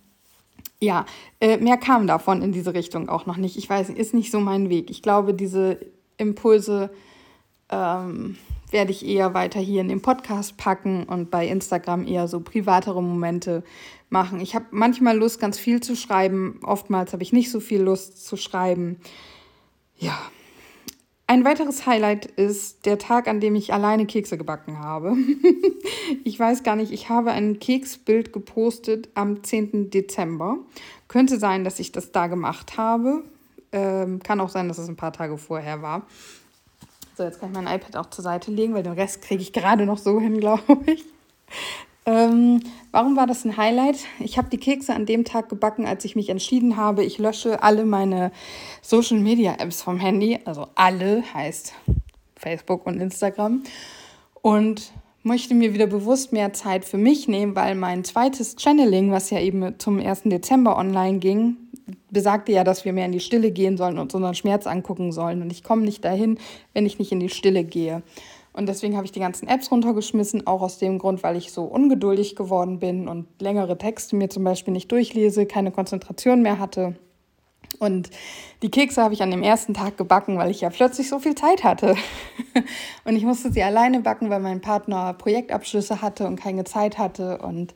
ja, 0.80 1.06
äh, 1.40 1.58
mehr 1.58 1.76
kam 1.76 2.06
davon 2.06 2.42
in 2.42 2.52
diese 2.52 2.74
Richtung 2.74 3.08
auch 3.08 3.26
noch 3.26 3.36
nicht. 3.36 3.56
Ich 3.56 3.70
weiß, 3.70 3.90
ist 3.90 4.14
nicht 4.14 4.32
so 4.32 4.40
mein 4.40 4.68
Weg. 4.68 4.90
Ich 4.90 5.02
glaube, 5.02 5.32
diese 5.32 5.78
Impulse 6.16 6.90
ähm, 7.68 8.36
werde 8.70 8.90
ich 8.90 9.06
eher 9.06 9.32
weiter 9.32 9.60
hier 9.60 9.80
in 9.80 9.88
den 9.88 10.02
Podcast 10.02 10.56
packen 10.56 11.04
und 11.04 11.30
bei 11.30 11.46
Instagram 11.46 12.06
eher 12.06 12.26
so 12.28 12.40
privatere 12.40 13.02
Momente 13.02 13.62
machen. 14.08 14.40
Ich 14.40 14.54
habe 14.56 14.66
manchmal 14.72 15.16
Lust, 15.16 15.38
ganz 15.38 15.58
viel 15.58 15.80
zu 15.80 15.94
schreiben. 15.94 16.60
Oftmals 16.64 17.12
habe 17.12 17.22
ich 17.22 17.32
nicht 17.32 17.50
so 17.50 17.60
viel 17.60 17.82
Lust 17.82 18.26
zu 18.26 18.36
schreiben. 18.36 18.98
Ja, 19.96 20.18
ein 21.30 21.44
weiteres 21.44 21.86
Highlight 21.86 22.26
ist 22.26 22.86
der 22.86 22.98
Tag, 22.98 23.28
an 23.28 23.38
dem 23.38 23.54
ich 23.54 23.72
alleine 23.72 24.04
Kekse 24.04 24.36
gebacken 24.36 24.80
habe. 24.80 25.16
ich 26.24 26.40
weiß 26.40 26.64
gar 26.64 26.74
nicht, 26.74 26.90
ich 26.90 27.08
habe 27.08 27.30
ein 27.30 27.60
Keksbild 27.60 28.32
gepostet 28.32 29.08
am 29.14 29.44
10. 29.44 29.90
Dezember. 29.90 30.58
Könnte 31.06 31.38
sein, 31.38 31.62
dass 31.62 31.78
ich 31.78 31.92
das 31.92 32.10
da 32.10 32.26
gemacht 32.26 32.76
habe. 32.76 33.22
Ähm, 33.70 34.20
kann 34.24 34.40
auch 34.40 34.48
sein, 34.48 34.66
dass 34.66 34.78
es 34.78 34.88
ein 34.88 34.96
paar 34.96 35.12
Tage 35.12 35.38
vorher 35.38 35.82
war. 35.82 36.02
So, 37.16 37.22
jetzt 37.22 37.38
kann 37.38 37.50
ich 37.50 37.54
mein 37.54 37.72
iPad 37.72 37.94
auch 37.94 38.10
zur 38.10 38.24
Seite 38.24 38.50
legen, 38.50 38.74
weil 38.74 38.82
den 38.82 38.94
Rest 38.94 39.22
kriege 39.22 39.40
ich 39.40 39.52
gerade 39.52 39.86
noch 39.86 39.98
so 39.98 40.18
hin, 40.20 40.40
glaube 40.40 40.78
ich. 40.86 41.04
Ähm, 42.06 42.62
warum 42.92 43.16
war 43.16 43.26
das 43.26 43.44
ein 43.44 43.56
Highlight? 43.56 43.98
Ich 44.20 44.38
habe 44.38 44.48
die 44.48 44.58
Kekse 44.58 44.94
an 44.94 45.06
dem 45.06 45.24
Tag 45.24 45.48
gebacken, 45.48 45.86
als 45.86 46.04
ich 46.04 46.16
mich 46.16 46.30
entschieden 46.30 46.76
habe, 46.76 47.04
ich 47.04 47.18
lösche 47.18 47.62
alle 47.62 47.84
meine 47.84 48.32
Social 48.80 49.18
Media 49.18 49.54
Apps 49.58 49.82
vom 49.82 49.98
Handy, 49.98 50.38
also 50.44 50.66
alle 50.74 51.22
heißt 51.34 51.74
Facebook 52.36 52.86
und 52.86 53.00
Instagram 53.00 53.62
und 54.40 54.92
möchte 55.22 55.54
mir 55.54 55.74
wieder 55.74 55.86
bewusst 55.86 56.32
mehr 56.32 56.52
Zeit 56.52 56.84
für 56.84 56.96
mich 56.96 57.28
nehmen, 57.28 57.54
weil 57.54 57.74
mein 57.74 58.04
zweites 58.04 58.56
Channeling, 58.58 59.10
was 59.10 59.30
ja 59.30 59.38
eben 59.38 59.78
zum 59.78 59.98
1. 59.98 60.22
Dezember 60.24 60.78
online 60.78 61.18
ging, 61.18 61.56
besagte 62.10 62.52
ja, 62.52 62.64
dass 62.64 62.84
wir 62.84 62.92
mehr 62.92 63.06
in 63.06 63.12
die 63.12 63.20
Stille 63.20 63.50
gehen 63.50 63.76
sollen 63.76 63.98
und 63.98 64.14
unseren 64.14 64.34
Schmerz 64.34 64.66
angucken 64.66 65.12
sollen. 65.12 65.42
Und 65.42 65.52
ich 65.52 65.62
komme 65.62 65.82
nicht 65.82 66.04
dahin, 66.04 66.38
wenn 66.72 66.86
ich 66.86 66.98
nicht 66.98 67.12
in 67.12 67.20
die 67.20 67.28
Stille 67.28 67.64
gehe. 67.64 68.02
Und 68.52 68.68
deswegen 68.68 68.96
habe 68.96 69.06
ich 69.06 69.12
die 69.12 69.20
ganzen 69.20 69.46
Apps 69.46 69.70
runtergeschmissen, 69.70 70.46
auch 70.46 70.60
aus 70.60 70.78
dem 70.78 70.98
Grund, 70.98 71.22
weil 71.22 71.36
ich 71.36 71.52
so 71.52 71.64
ungeduldig 71.64 72.34
geworden 72.34 72.80
bin 72.80 73.06
und 73.08 73.26
längere 73.40 73.78
Texte 73.78 74.16
mir 74.16 74.28
zum 74.28 74.42
Beispiel 74.42 74.72
nicht 74.72 74.90
durchlese, 74.90 75.46
keine 75.46 75.70
Konzentration 75.70 76.42
mehr 76.42 76.58
hatte. 76.58 76.96
Und 77.78 78.10
die 78.62 78.70
Kekse 78.70 79.02
habe 79.02 79.14
ich 79.14 79.22
an 79.22 79.30
dem 79.30 79.42
ersten 79.42 79.74
Tag 79.74 79.96
gebacken, 79.96 80.36
weil 80.36 80.50
ich 80.50 80.60
ja 80.60 80.70
plötzlich 80.70 81.08
so 81.08 81.20
viel 81.20 81.36
Zeit 81.36 81.62
hatte. 81.62 81.94
und 83.04 83.16
ich 83.16 83.24
musste 83.24 83.52
sie 83.52 83.62
alleine 83.62 84.00
backen, 84.00 84.28
weil 84.30 84.40
mein 84.40 84.60
Partner 84.60 85.14
Projektabschlüsse 85.14 86.02
hatte 86.02 86.26
und 86.26 86.36
keine 86.36 86.64
Zeit 86.64 86.98
hatte. 86.98 87.38
Und 87.38 87.74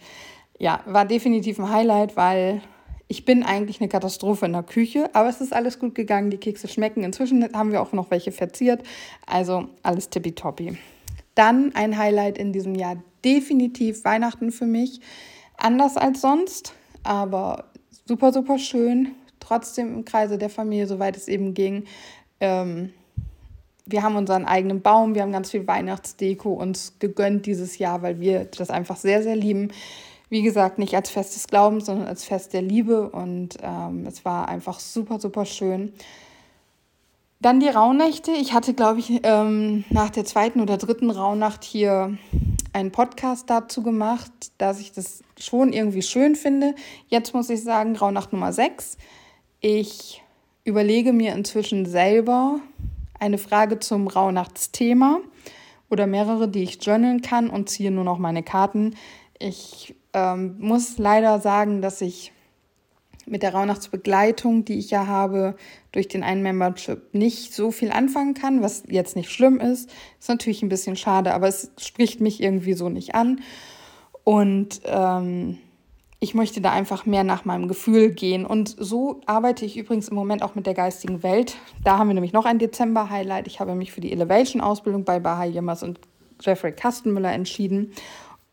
ja, 0.59 0.81
war 0.87 1.05
definitiv 1.05 1.59
ein 1.59 1.71
Highlight, 1.71 2.17
weil 2.17 2.61
ich 3.07 3.25
bin 3.25 3.43
eigentlich 3.43 3.81
eine 3.81 3.89
Katastrophe 3.89 4.47
in 4.47 4.53
der 4.53 4.63
Küche, 4.63 5.11
aber 5.13 5.29
es 5.29 5.41
ist 5.41 5.53
alles 5.53 5.79
gut 5.79 5.95
gegangen. 5.95 6.31
Die 6.31 6.39
Kekse 6.39 6.69
schmecken. 6.69 7.03
Inzwischen 7.05 7.53
haben 7.53 7.71
wir 7.71 7.83
auch 7.83 7.93
noch 7.93 8.11
welche 8.11 8.33
verziert. 8.33 8.83
Also 9.27 9.69
alles 9.83 10.09
tippitoppi. 10.09 10.79
Dann 11.35 11.75
ein 11.75 11.99
Highlight 11.99 12.39
in 12.39 12.53
diesem 12.53 12.75
Jahr 12.75 12.97
definitiv 13.25 14.05
Weihnachten 14.05 14.53
für 14.53 14.67
mich. 14.67 15.01
Anders 15.57 15.97
als 15.97 16.21
sonst, 16.21 16.75
aber 17.03 17.67
super, 18.07 18.33
super 18.33 18.59
schön. 18.59 19.13
Trotzdem 19.41 19.95
im 19.95 20.05
Kreise 20.05 20.39
der 20.39 20.51
Familie, 20.51 20.87
soweit 20.87 21.17
es 21.17 21.29
eben 21.29 21.55
ging. 21.55 21.85
Ähm, 22.41 22.93
wir 23.87 24.03
haben 24.03 24.17
unseren 24.17 24.47
eigenen 24.47 24.81
Baum, 24.81 25.15
wir 25.15 25.23
haben 25.23 25.33
ganz 25.33 25.51
viel 25.51 25.67
Weihnachtsdeko 25.67 26.55
uns 26.55 26.99
gegönnt 26.99 27.45
dieses 27.45 27.77
Jahr, 27.77 28.01
weil 28.01 28.19
wir 28.19 28.47
das 28.47 28.71
einfach 28.71 28.97
sehr, 28.97 29.23
sehr 29.23 29.37
lieben 29.37 29.71
wie 30.29 30.43
gesagt, 30.43 30.79
nicht 30.79 30.95
als 30.95 31.11
Fest 31.11 31.35
des 31.35 31.47
Glaubens, 31.47 31.87
sondern 31.87 32.09
als 32.09 32.25
Fest 32.25 32.53
der 32.53 32.63
Liebe. 32.63 33.11
Und 33.11 33.59
ähm, 33.63 34.07
es 34.07 34.25
war 34.25 34.49
einfach 34.49 34.81
super, 34.81 35.21
super 35.21 35.45
schön. 35.45 35.93
Dann 37.41 37.61
die 37.61 37.69
Rauhnächte. 37.69 38.31
Ich 38.33 38.53
hatte, 38.53 38.75
glaube 38.75 39.01
ich, 39.01 39.21
ähm, 39.23 39.85
nach 39.91 40.11
der 40.11 40.25
zweiten 40.25 40.61
oder 40.61 40.79
dritten 40.79 41.11
Rauhnacht 41.11 41.63
hier 41.63 42.17
einen 42.73 42.91
Podcast 42.91 43.51
dazu 43.51 43.83
gemacht, 43.83 44.33
dass 44.59 44.81
ich 44.81 44.93
das 44.93 45.23
schon 45.39 45.73
irgendwie 45.73 46.03
schön 46.03 46.37
finde. 46.37 46.75
Jetzt 47.09 47.35
muss 47.35 47.51
ich 47.51 47.63
sagen, 47.63 47.97
Rauhnacht 47.97 48.33
Nummer 48.33 48.53
6. 48.53 48.97
Ich 49.61 50.23
überlege 50.65 51.13
mir 51.13 51.35
inzwischen 51.35 51.87
selber 51.87 52.61
eine 53.21 53.39
Frage 53.39 53.79
zum 53.79 54.09
Rauhnachtsthema 54.09 55.21
oder 55.91 56.07
mehrere, 56.07 56.49
die 56.49 56.63
ich 56.63 56.83
journalen 56.83 57.23
kann 57.23 57.51
und 57.51 57.69
ziehe 57.69 57.91
nur 57.91 58.05
noch 58.05 58.19
meine 58.19 58.43
Karten. 58.43 58.97
Ich 59.39 59.95
ähm, 60.15 60.57
muss 60.59 60.99
leider 60.99 61.41
sagen, 61.41 61.83
dass 61.83 62.01
ich 62.01 62.33
mit 63.27 63.43
der 63.43 63.55
Rauhnachtsbegleitung, 63.55 64.65
die 64.65 64.79
ich 64.79 64.91
ja 64.91 65.07
habe, 65.07 65.57
durch 65.93 66.09
den 66.09 66.23
einen 66.23 66.43
Membership 66.43 67.15
nicht 67.15 67.55
so 67.55 67.71
viel 67.71 67.91
anfangen 67.91 68.35
kann, 68.35 68.63
was 68.63 68.85
jetzt 68.89 69.17
nicht 69.17 69.31
schlimm 69.31 69.61
ist. 69.61 69.91
Ist 70.19 70.29
natürlich 70.29 70.63
ein 70.63 70.69
bisschen 70.69 70.97
schade, 70.97 71.35
aber 71.35 71.49
es 71.49 71.71
spricht 71.79 72.21
mich 72.21 72.43
irgendwie 72.43 72.75
so 72.75 72.89
nicht 72.89 73.15
an. 73.15 73.41
Und 74.25 74.81
ähm, 74.85 75.59
ich 76.21 76.35
möchte 76.35 76.61
da 76.61 76.73
einfach 76.73 77.07
mehr 77.07 77.25
nach 77.25 77.45
meinem 77.45 77.69
Gefühl 77.69 78.11
gehen. 78.11 78.47
Und 78.47 78.75
so 78.79 79.21
arbeite 79.27 79.65
ich 79.65 79.77
übrigens 79.77 80.09
im 80.09 80.15
Moment 80.15 80.43
auch 80.43 80.55
mit 80.55 80.67
der 80.67 80.75
geistigen 80.75 81.23
Welt. 81.23 81.57
Da 81.83 81.99
haben 81.99 82.09
wir 82.09 82.15
nämlich 82.15 82.33
noch 82.33 82.47
ein 82.47 82.59
Dezember-Highlight. 82.59 83.47
Ich 83.47 83.61
habe 83.61 83.75
mich 83.75 83.93
für 83.93 84.01
die 84.01 84.13
Elevation-Ausbildung 84.13 85.05
bei 85.05 85.21
Bahai 85.21 85.51
Yilmaz 85.51 85.83
und 85.83 86.01
Jeffrey 86.41 86.73
Kastenmüller 86.73 87.33
entschieden. 87.33 87.93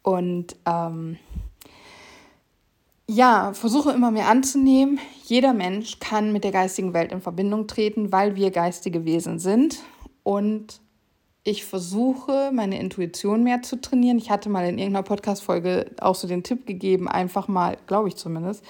Und 0.03 0.55
ähm, 0.65 1.17
ja, 3.13 3.51
versuche 3.53 3.91
immer 3.91 4.09
mehr 4.09 4.29
anzunehmen. 4.29 4.97
Jeder 5.25 5.51
Mensch 5.51 5.99
kann 5.99 6.31
mit 6.31 6.45
der 6.45 6.53
geistigen 6.53 6.93
Welt 6.93 7.11
in 7.11 7.21
Verbindung 7.21 7.67
treten, 7.67 8.13
weil 8.13 8.37
wir 8.37 8.51
geistige 8.51 9.03
Wesen 9.03 9.37
sind. 9.37 9.79
Und 10.23 10.79
ich 11.43 11.65
versuche, 11.65 12.51
meine 12.53 12.79
Intuition 12.79 13.43
mehr 13.43 13.63
zu 13.63 13.81
trainieren. 13.81 14.17
Ich 14.17 14.29
hatte 14.29 14.47
mal 14.47 14.65
in 14.65 14.77
irgendeiner 14.77 15.03
Podcast-Folge 15.03 15.87
auch 15.99 16.15
so 16.15 16.25
den 16.25 16.43
Tipp 16.43 16.65
gegeben, 16.65 17.09
einfach 17.09 17.49
mal, 17.49 17.75
glaube 17.85 18.07
ich 18.07 18.15
zumindest, 18.15 18.63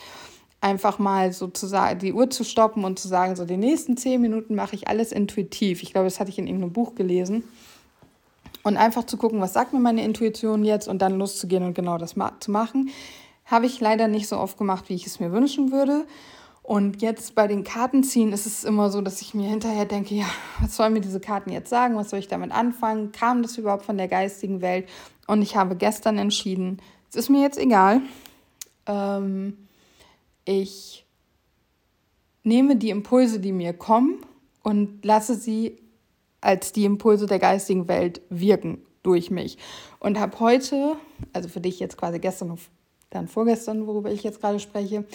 einfach 0.60 0.98
mal 0.98 1.34
sozusagen 1.34 2.00
die 2.00 2.14
Uhr 2.14 2.32
zu 2.32 2.44
stoppen 2.44 2.84
und 2.84 2.98
zu 2.98 3.08
sagen, 3.08 3.36
so 3.36 3.46
die 3.46 3.58
nächsten 3.58 3.96
zehn 3.96 4.20
Minuten 4.22 4.56
mache 4.56 4.76
ich 4.76 4.88
alles 4.88 5.12
intuitiv. 5.12 5.84
Ich 5.84 5.92
glaube, 5.92 6.06
das 6.06 6.20
hatte 6.20 6.32
ich 6.32 6.40
in 6.40 6.48
irgendeinem 6.48 6.74
Buch 6.74 6.96
gelesen. 6.96 7.44
Und 8.64 8.78
einfach 8.78 9.04
zu 9.04 9.18
gucken, 9.18 9.40
was 9.40 9.54
sagt 9.54 9.74
mir 9.74 9.80
meine 9.80 10.04
Intuition 10.04 10.64
jetzt 10.64 10.88
und 10.88 11.00
dann 11.04 11.20
loszugehen 11.20 11.64
und 11.64 11.76
genau 11.76 12.00
das 12.00 12.16
ma 12.16 12.34
zu 12.40 12.50
machen. 12.50 12.90
Habe 13.52 13.66
ich 13.66 13.82
leider 13.82 14.08
nicht 14.08 14.30
so 14.30 14.38
oft 14.38 14.58
gemacht, 14.58 14.86
wie 14.88 14.96
ich 14.96 15.06
es 15.06 15.20
mir 15.20 15.34
wünschen 15.34 15.74
würde. 15.74 16.06
Und 16.64 17.02
jetzt 17.02 17.36
bei 17.36 17.48
den 17.48 17.66
Kartenziehen 17.66 18.32
ist 18.32 18.46
es 18.46 18.64
immer 18.64 18.90
so, 18.90 19.02
dass 19.02 19.22
ich 19.22 19.34
mir 19.34 19.50
hinterher 19.50 19.84
denke, 19.84 20.16
ja, 20.16 20.28
was 20.62 20.78
sollen 20.78 20.94
mir 20.94 21.02
diese 21.02 21.20
Karten 21.20 21.52
jetzt 21.52 21.70
sagen? 21.70 21.98
Was 21.98 22.12
soll 22.12 22.20
ich 22.20 22.30
damit 22.30 22.52
anfangen? 22.52 23.12
Kam 23.12 23.42
das 23.42 23.58
überhaupt 23.58 23.84
von 23.84 23.98
der 23.98 24.08
geistigen 24.08 24.62
Welt? 24.62 24.88
Und 25.28 25.42
ich 25.42 25.58
habe 25.58 25.76
gestern 25.76 26.18
entschieden, 26.18 26.82
es 27.10 27.18
ist 27.18 27.30
mir 27.30 27.42
jetzt 27.42 27.60
egal. 27.60 28.02
Ähm, 28.86 29.58
ich 30.46 31.06
nehme 32.44 32.78
die 32.78 32.90
Impulse, 32.90 33.42
die 33.42 33.52
mir 33.52 33.74
kommen 33.74 34.26
und 34.64 35.04
lasse 35.04 35.36
sie 35.36 35.78
als 36.40 36.72
die 36.72 36.86
Impulse 36.86 37.26
der 37.26 37.40
geistigen 37.40 37.90
Welt 37.90 38.22
wirken 38.30 38.86
durch 39.04 39.30
mich. 39.30 39.58
Und 40.00 40.20
habe 40.20 40.40
heute, 40.40 40.96
also 41.34 41.50
für 41.50 41.60
dich 41.60 41.82
jetzt 41.82 41.98
quasi 41.98 42.20
gestern 42.20 42.58
dann 43.12 43.28
vorgestern, 43.28 43.86
worüber 43.86 44.12
ich 44.12 44.24
jetzt 44.24 44.42
gerade 44.42 44.60
spreche, 44.60 45.06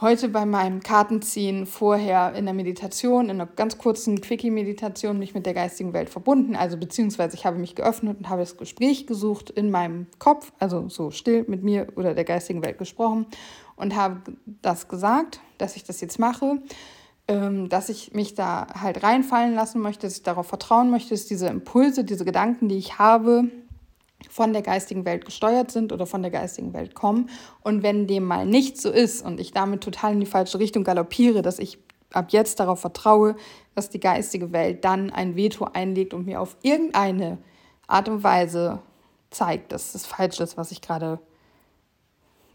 heute 0.00 0.28
bei 0.28 0.46
meinem 0.46 0.80
Kartenziehen 0.80 1.66
vorher 1.66 2.34
in 2.34 2.44
der 2.44 2.54
Meditation, 2.54 3.26
in 3.26 3.30
einer 3.32 3.46
ganz 3.46 3.78
kurzen 3.78 4.20
Quickie-Meditation 4.20 5.18
mich 5.18 5.34
mit 5.34 5.44
der 5.44 5.54
geistigen 5.54 5.92
Welt 5.92 6.08
verbunden. 6.08 6.56
Also 6.56 6.76
beziehungsweise 6.76 7.36
ich 7.36 7.44
habe 7.44 7.58
mich 7.58 7.74
geöffnet 7.74 8.18
und 8.18 8.28
habe 8.28 8.42
das 8.42 8.56
Gespräch 8.56 9.06
gesucht 9.06 9.50
in 9.50 9.70
meinem 9.70 10.06
Kopf, 10.18 10.52
also 10.58 10.88
so 10.88 11.10
still 11.10 11.44
mit 11.48 11.62
mir 11.62 11.88
oder 11.96 12.14
der 12.14 12.24
geistigen 12.24 12.64
Welt 12.64 12.78
gesprochen 12.78 13.26
und 13.76 13.96
habe 13.96 14.20
das 14.62 14.88
gesagt, 14.88 15.40
dass 15.58 15.76
ich 15.76 15.84
das 15.84 16.00
jetzt 16.00 16.18
mache, 16.18 16.62
ähm, 17.26 17.68
dass 17.68 17.88
ich 17.88 18.14
mich 18.14 18.34
da 18.34 18.68
halt 18.80 19.02
reinfallen 19.02 19.54
lassen 19.54 19.80
möchte, 19.80 20.06
dass 20.06 20.16
ich 20.16 20.22
darauf 20.22 20.46
vertrauen 20.46 20.90
möchte, 20.90 21.10
dass 21.10 21.26
diese 21.26 21.48
Impulse, 21.48 22.04
diese 22.04 22.24
Gedanken, 22.24 22.68
die 22.68 22.78
ich 22.78 22.98
habe, 22.98 23.50
von 24.28 24.52
der 24.52 24.62
geistigen 24.62 25.04
Welt 25.04 25.24
gesteuert 25.24 25.70
sind 25.70 25.92
oder 25.92 26.06
von 26.06 26.22
der 26.22 26.30
geistigen 26.30 26.72
Welt 26.72 26.94
kommen. 26.94 27.30
Und 27.62 27.82
wenn 27.82 28.06
dem 28.06 28.24
mal 28.24 28.46
nicht 28.46 28.80
so 28.80 28.90
ist 28.90 29.24
und 29.24 29.38
ich 29.38 29.52
damit 29.52 29.82
total 29.82 30.12
in 30.12 30.20
die 30.20 30.26
falsche 30.26 30.58
Richtung 30.58 30.84
galoppiere, 30.84 31.42
dass 31.42 31.58
ich 31.58 31.78
ab 32.12 32.26
jetzt 32.30 32.58
darauf 32.58 32.80
vertraue, 32.80 33.36
dass 33.74 33.90
die 33.90 34.00
geistige 34.00 34.52
Welt 34.52 34.84
dann 34.84 35.10
ein 35.10 35.36
Veto 35.36 35.64
einlegt 35.72 36.14
und 36.14 36.26
mir 36.26 36.40
auf 36.40 36.56
irgendeine 36.62 37.38
Art 37.86 38.08
und 38.08 38.22
Weise 38.24 38.80
zeigt, 39.30 39.72
dass 39.72 39.94
es 39.94 40.06
falsch 40.06 40.40
ist, 40.40 40.56
was 40.56 40.72
ich 40.72 40.80
gerade 40.80 41.20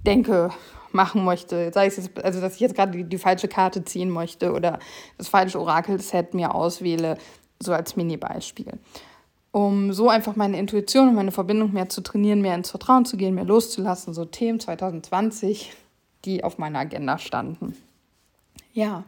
denke, 0.05 0.49
machen 0.91 1.23
möchte. 1.23 1.71
Sei 1.73 1.85
es 1.85 1.97
jetzt, 1.97 2.23
also 2.23 2.41
dass 2.41 2.55
ich 2.55 2.59
jetzt 2.59 2.75
gerade 2.75 2.91
die, 2.91 3.03
die 3.03 3.17
falsche 3.17 3.47
Karte 3.47 3.83
ziehen 3.85 4.09
möchte 4.09 4.51
oder 4.51 4.79
das 5.17 5.29
falsche 5.29 5.59
Orakelset 5.59 6.33
mir 6.33 6.53
auswähle, 6.53 7.17
so 7.59 7.73
als 7.73 7.95
Mini-Beispiel 7.95 8.79
um 9.53 9.93
so 9.93 10.09
einfach 10.09 10.35
meine 10.35 10.57
Intuition 10.57 11.09
und 11.09 11.15
meine 11.15 11.31
Verbindung 11.31 11.73
mehr 11.73 11.87
zu 11.87 12.01
trainieren, 12.01 12.41
mehr 12.41 12.55
ins 12.55 12.71
Vertrauen 12.71 13.05
zu 13.05 13.17
gehen, 13.17 13.35
mehr 13.35 13.45
loszulassen. 13.45 14.13
So 14.15 14.25
Themen 14.25 14.59
2020, 14.59 15.71
die 16.25 16.43
auf 16.43 16.57
meiner 16.57 16.79
Agenda 16.79 17.19
standen. 17.19 17.77
Ja, 18.73 19.03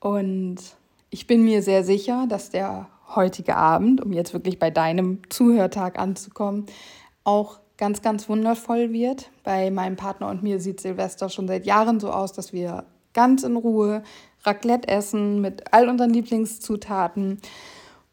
und 0.00 0.56
ich 1.10 1.26
bin 1.26 1.44
mir 1.44 1.62
sehr 1.62 1.84
sicher, 1.84 2.24
dass 2.26 2.48
der 2.48 2.88
heutige 3.14 3.56
Abend, 3.56 4.02
um 4.02 4.14
jetzt 4.14 4.32
wirklich 4.32 4.58
bei 4.58 4.70
deinem 4.70 5.20
Zuhörtag 5.28 5.98
anzukommen, 5.98 6.64
auch 7.22 7.60
ganz, 7.76 8.00
ganz 8.00 8.30
wundervoll 8.30 8.94
wird. 8.94 9.30
Bei 9.44 9.70
meinem 9.70 9.96
Partner 9.96 10.28
und 10.28 10.42
mir 10.42 10.58
sieht 10.58 10.80
Silvester 10.80 11.28
schon 11.28 11.48
seit 11.48 11.66
Jahren 11.66 12.00
so 12.00 12.10
aus, 12.10 12.32
dass 12.32 12.54
wir 12.54 12.84
ganz 13.12 13.42
in 13.42 13.56
Ruhe 13.56 14.02
Raclette 14.44 14.88
essen 14.88 15.42
mit 15.42 15.70
all 15.74 15.90
unseren 15.90 16.14
Lieblingszutaten 16.14 17.42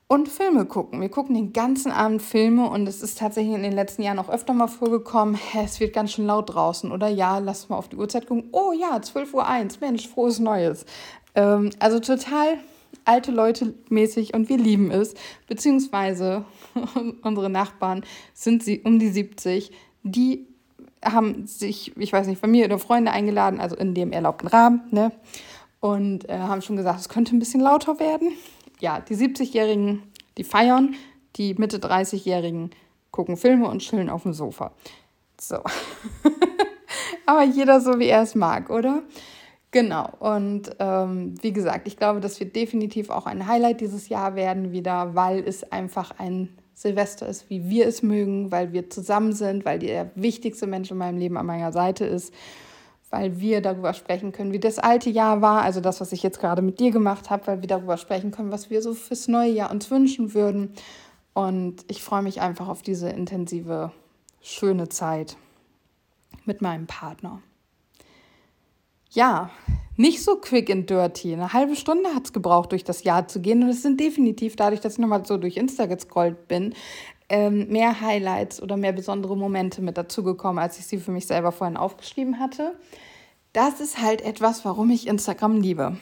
und 0.08 0.30
Filme 0.30 0.66
gucken. 0.66 1.02
Wir 1.02 1.10
gucken 1.10 1.34
den 1.36 1.52
ganzen 1.52 1.92
Abend 1.92 2.22
Filme 2.22 2.70
und 2.70 2.88
es 2.88 3.02
ist 3.02 3.18
tatsächlich 3.18 3.56
in 3.56 3.64
den 3.64 3.74
letzten 3.74 4.04
Jahren 4.04 4.20
auch 4.20 4.30
öfter 4.30 4.54
mal 4.54 4.68
vorgekommen, 4.68 5.38
es 5.64 5.80
wird 5.80 5.94
ganz 5.94 6.14
schön 6.14 6.28
laut 6.28 6.54
draußen 6.54 6.92
oder 6.92 7.08
ja, 7.08 7.40
lass 7.40 7.70
mal 7.70 7.78
auf 7.78 7.90
die 7.90 7.96
Uhrzeit 7.96 8.28
gucken. 8.28 8.50
Oh 8.52 8.72
ja, 8.72 8.98
12.01 8.98 9.34
Uhr, 9.34 9.78
Mensch, 9.82 10.08
frohes 10.08 10.40
Neues. 10.40 10.86
Ähm, 11.34 11.72
also 11.80 12.00
total 12.00 12.58
alte 13.04 13.32
Leute 13.32 13.74
mäßig 13.90 14.34
und 14.34 14.48
wir 14.48 14.58
lieben 14.58 14.92
es. 14.92 15.16
Beziehungsweise 15.48 16.46
unsere 17.24 17.50
Nachbarn 17.50 18.04
sind 18.34 18.64
sie 18.64 18.82
um 18.82 19.00
die 19.00 19.10
70, 19.10 19.72
die 20.04 20.48
haben 21.04 21.46
sich, 21.48 21.96
ich 21.98 22.14
weiß 22.14 22.28
nicht, 22.28 22.40
Familie 22.40 22.66
oder 22.66 22.80
Freunde 22.80 23.12
eingeladen, 23.12 23.60
also 23.60 23.76
in 23.76 23.94
dem 23.94 24.12
erlaubten 24.12 24.48
Rahmen, 24.48 24.82
ne? 24.92 25.12
Und 25.80 26.28
äh, 26.30 26.40
haben 26.40 26.64
schon 26.64 26.78
gesagt, 26.78 27.00
es 27.00 27.10
könnte 27.10 27.36
ein 27.36 27.40
bisschen 27.40 27.62
lauter 27.62 28.00
werden 28.00 28.32
ja, 28.86 29.00
die 29.00 29.16
70-Jährigen, 29.16 30.04
die 30.38 30.44
feiern, 30.44 30.94
die 31.38 31.56
Mitte 31.56 31.78
30-Jährigen 31.78 32.70
gucken 33.10 33.36
Filme 33.36 33.68
und 33.68 33.80
chillen 33.80 34.12
auf 34.12 34.22
dem 34.24 34.34
Sofa. 34.34 34.74
So. 35.42 35.56
Aber 37.26 37.44
jeder 37.44 37.82
so, 37.82 37.98
wie 37.98 38.10
er 38.10 38.22
es 38.22 38.36
mag, 38.36 38.70
oder? 38.70 39.02
Genau. 39.72 40.08
Und 40.20 40.70
ähm, 40.78 41.34
wie 41.42 41.52
gesagt, 41.52 41.88
ich 41.88 41.98
glaube, 41.98 42.20
das 42.20 42.40
wird 42.40 42.56
definitiv 42.56 43.10
auch 43.10 43.26
ein 43.26 43.48
Highlight 43.48 43.82
dieses 43.82 44.08
Jahr 44.08 44.36
werden 44.36 44.72
wieder, 44.72 45.16
weil 45.16 45.40
es 45.40 45.64
einfach 45.72 46.12
ein 46.20 46.56
Silvester 46.76 47.28
ist, 47.28 47.50
wie 47.50 47.68
wir 47.68 47.88
es 47.88 48.04
mögen, 48.04 48.52
weil 48.52 48.72
wir 48.72 48.92
zusammen 48.92 49.34
sind, 49.34 49.66
weil 49.66 49.80
der 49.80 50.12
wichtigste 50.14 50.68
Mensch 50.68 50.92
in 50.92 50.98
meinem 50.98 51.18
Leben 51.18 51.38
an 51.38 51.48
meiner 51.48 51.72
Seite 51.72 52.06
ist 52.06 52.32
weil 53.10 53.40
wir 53.40 53.62
darüber 53.62 53.94
sprechen 53.94 54.32
können, 54.32 54.52
wie 54.52 54.60
das 54.60 54.80
alte 54.80 55.10
Jahr 55.10 55.42
war, 55.42 55.62
also 55.62 55.80
das, 55.80 56.02
was 56.02 56.12
ich 56.12 56.24
jetzt 56.24 56.40
gerade 56.40 56.62
mit 56.62 56.80
dir 56.80 56.92
gemacht 56.92 57.30
habe, 57.30 57.48
weil 57.48 57.62
wir 57.62 57.68
darüber 57.68 57.98
sprechen 57.98 58.32
können, 58.32 58.52
was 58.52 58.70
wir 58.70 58.82
so 58.82 58.94
fürs 58.94 59.28
neue 59.28 59.52
Jahr 59.52 59.72
uns 59.72 59.90
wünschen 59.92 60.34
würden. 60.34 60.74
Und 61.34 61.86
ich 61.88 62.02
freue 62.02 62.22
mich 62.24 62.42
einfach 62.42 62.68
auf 62.68 62.82
diese 62.82 63.10
intensive, 63.10 63.92
schöne 64.42 64.90
Zeit 64.90 65.38
mit 66.46 66.62
meinem 66.62 66.88
Partner. 66.88 67.42
Ja, 69.12 69.50
nicht 69.98 70.22
so 70.22 70.36
quick 70.36 70.70
and 70.70 70.90
dirty. 70.90 71.34
Eine 71.34 71.54
halbe 71.54 71.76
Stunde 71.78 72.10
hat 72.14 72.26
es 72.26 72.34
gebraucht, 72.34 72.74
durch 72.74 72.84
das 72.84 73.04
Jahr 73.04 73.28
zu 73.30 73.40
gehen. 73.40 73.64
Und 73.64 73.70
es 73.70 73.82
sind 73.82 74.00
definitiv, 74.00 74.58
dadurch, 74.58 74.82
dass 74.82 74.94
ich 74.94 75.00
nochmal 75.00 75.26
so 75.26 75.38
durch 75.38 75.56
Insta 75.56 75.86
gescrollt 75.86 76.50
bin, 76.50 76.74
ähm, 77.30 77.68
mehr 77.70 78.02
Highlights 78.02 78.62
oder 78.62 78.78
mehr 78.78 78.92
besondere 78.92 79.36
Momente 79.36 79.82
mit 79.82 79.98
dazugekommen, 79.98 80.62
als 80.62 80.80
ich 80.80 80.86
sie 80.86 80.98
für 80.98 81.12
mich 81.12 81.28
selber 81.28 81.52
vorhin 81.52 81.78
aufgeschrieben 81.78 82.40
hatte. 82.40 82.76
Das 83.54 83.80
ist 83.80 84.02
halt 84.02 84.22
etwas, 84.22 84.66
warum 84.66 84.90
ich 84.90 85.08
Instagram 85.08 85.62
liebe. 85.62 85.98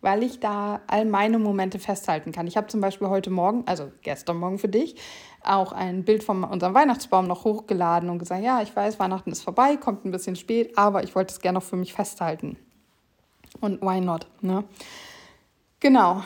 Weil 0.00 0.22
ich 0.22 0.40
da 0.40 0.80
all 0.86 1.04
meine 1.04 1.38
Momente 1.38 1.78
festhalten 1.78 2.32
kann. 2.32 2.46
Ich 2.46 2.56
habe 2.56 2.66
zum 2.66 2.80
Beispiel 2.80 3.08
heute 3.08 3.30
Morgen, 3.30 3.62
also 3.66 3.90
gestern 4.02 4.38
Morgen 4.38 4.58
für 4.58 4.68
dich, 4.68 4.96
auch 5.44 5.72
ein 5.72 6.04
Bild 6.04 6.24
von 6.24 6.44
unserem 6.44 6.74
Weihnachtsbaum 6.74 7.26
noch 7.26 7.44
hochgeladen 7.44 8.10
und 8.10 8.18
gesagt, 8.18 8.42
ja, 8.42 8.62
ich 8.62 8.74
weiß, 8.74 8.98
Weihnachten 8.98 9.30
ist 9.30 9.42
vorbei, 9.42 9.76
kommt 9.76 10.04
ein 10.04 10.10
bisschen 10.10 10.36
spät, 10.36 10.76
aber 10.76 11.04
ich 11.04 11.14
wollte 11.14 11.32
es 11.32 11.40
gerne 11.40 11.58
noch 11.58 11.64
für 11.64 11.76
mich 11.76 11.92
festhalten. 11.92 12.56
Und 13.60 13.82
why 13.82 14.00
not, 14.00 14.26
ne? 14.40 14.64
Genau. 15.80 16.22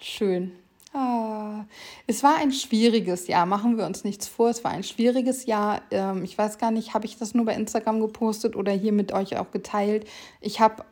Schön. 0.00 0.52
Ah, 0.94 1.64
es 2.06 2.22
war 2.22 2.36
ein 2.36 2.52
schwieriges 2.52 3.26
Jahr, 3.26 3.46
machen 3.46 3.78
wir 3.78 3.86
uns 3.86 4.04
nichts 4.04 4.28
vor. 4.28 4.50
Es 4.50 4.62
war 4.62 4.72
ein 4.72 4.82
schwieriges 4.82 5.46
Jahr. 5.46 5.80
Ähm, 5.90 6.22
ich 6.22 6.36
weiß 6.36 6.58
gar 6.58 6.70
nicht, 6.70 6.92
habe 6.92 7.06
ich 7.06 7.16
das 7.16 7.34
nur 7.34 7.46
bei 7.46 7.54
Instagram 7.54 8.00
gepostet 8.00 8.56
oder 8.56 8.72
hier 8.72 8.92
mit 8.92 9.12
euch 9.12 9.38
auch 9.38 9.50
geteilt. 9.50 10.06
Ich 10.40 10.60
habe 10.60 10.84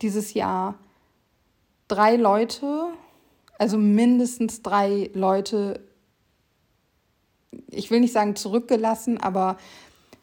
dieses 0.00 0.34
Jahr 0.34 0.76
drei 1.88 2.14
Leute, 2.14 2.86
also 3.58 3.78
mindestens 3.78 4.62
drei 4.62 5.10
Leute, 5.14 5.80
ich 7.70 7.90
will 7.90 7.98
nicht 7.98 8.12
sagen 8.12 8.36
zurückgelassen, 8.36 9.18
aber 9.18 9.56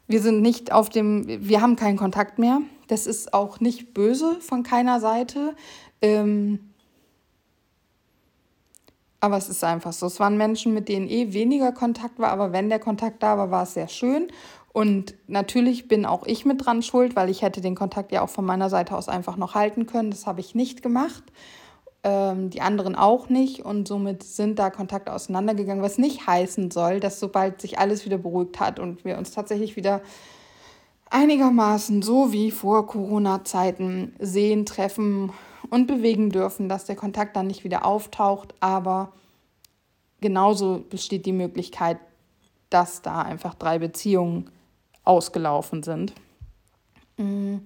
wir 0.06 0.22
sind 0.22 0.40
nicht 0.40 0.72
auf 0.72 0.88
dem, 0.88 1.26
wir 1.26 1.60
haben 1.60 1.76
keinen 1.76 1.98
Kontakt 1.98 2.38
mehr. 2.38 2.62
Das 2.86 3.06
ist 3.06 3.34
auch 3.34 3.60
nicht 3.60 3.92
böse 3.92 4.40
von 4.40 4.62
keiner 4.62 5.00
Seite. 5.00 5.56
Ähm, 6.00 6.70
aber 9.26 9.36
es 9.36 9.48
ist 9.48 9.62
einfach 9.62 9.92
so. 9.92 10.06
Es 10.06 10.20
waren 10.20 10.36
Menschen, 10.36 10.72
mit 10.72 10.88
denen 10.88 11.08
eh 11.08 11.32
weniger 11.32 11.72
Kontakt 11.72 12.18
war, 12.18 12.30
aber 12.30 12.52
wenn 12.52 12.68
der 12.68 12.78
Kontakt 12.78 13.22
da 13.22 13.36
war, 13.36 13.50
war 13.50 13.64
es 13.64 13.74
sehr 13.74 13.88
schön. 13.88 14.28
Und 14.72 15.14
natürlich 15.26 15.88
bin 15.88 16.06
auch 16.06 16.26
ich 16.26 16.44
mit 16.44 16.64
dran 16.64 16.82
schuld, 16.82 17.16
weil 17.16 17.30
ich 17.30 17.42
hätte 17.42 17.60
den 17.60 17.74
Kontakt 17.74 18.12
ja 18.12 18.22
auch 18.22 18.28
von 18.28 18.44
meiner 18.44 18.70
Seite 18.70 18.96
aus 18.96 19.08
einfach 19.08 19.36
noch 19.36 19.54
halten 19.54 19.86
können. 19.86 20.10
Das 20.10 20.26
habe 20.26 20.40
ich 20.40 20.54
nicht 20.54 20.82
gemacht. 20.82 21.24
Ähm, 22.04 22.50
die 22.50 22.60
anderen 22.60 22.94
auch 22.94 23.28
nicht. 23.28 23.64
Und 23.64 23.88
somit 23.88 24.22
sind 24.22 24.58
da 24.58 24.70
Kontakte 24.70 25.12
auseinandergegangen, 25.12 25.82
was 25.82 25.98
nicht 25.98 26.26
heißen 26.26 26.70
soll, 26.70 27.00
dass 27.00 27.18
sobald 27.18 27.60
sich 27.60 27.78
alles 27.78 28.04
wieder 28.04 28.18
beruhigt 28.18 28.60
hat 28.60 28.78
und 28.78 29.04
wir 29.04 29.18
uns 29.18 29.32
tatsächlich 29.32 29.76
wieder 29.76 30.02
einigermaßen 31.10 32.02
so 32.02 32.32
wie 32.32 32.50
vor 32.50 32.86
Corona-Zeiten 32.86 34.14
sehen, 34.18 34.66
treffen 34.66 35.32
und 35.66 35.86
bewegen 35.86 36.30
dürfen, 36.30 36.68
dass 36.68 36.84
der 36.84 36.96
Kontakt 36.96 37.36
dann 37.36 37.46
nicht 37.46 37.64
wieder 37.64 37.84
auftaucht. 37.84 38.54
Aber 38.60 39.12
genauso 40.20 40.84
besteht 40.88 41.26
die 41.26 41.32
Möglichkeit, 41.32 41.98
dass 42.70 43.02
da 43.02 43.22
einfach 43.22 43.54
drei 43.54 43.78
Beziehungen 43.78 44.50
ausgelaufen 45.04 45.82
sind. 45.82 46.12
Mm. 47.16 47.56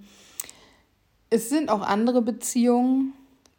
Es 1.30 1.48
sind 1.48 1.70
auch 1.70 1.82
andere 1.82 2.22
Beziehungen, 2.22 3.12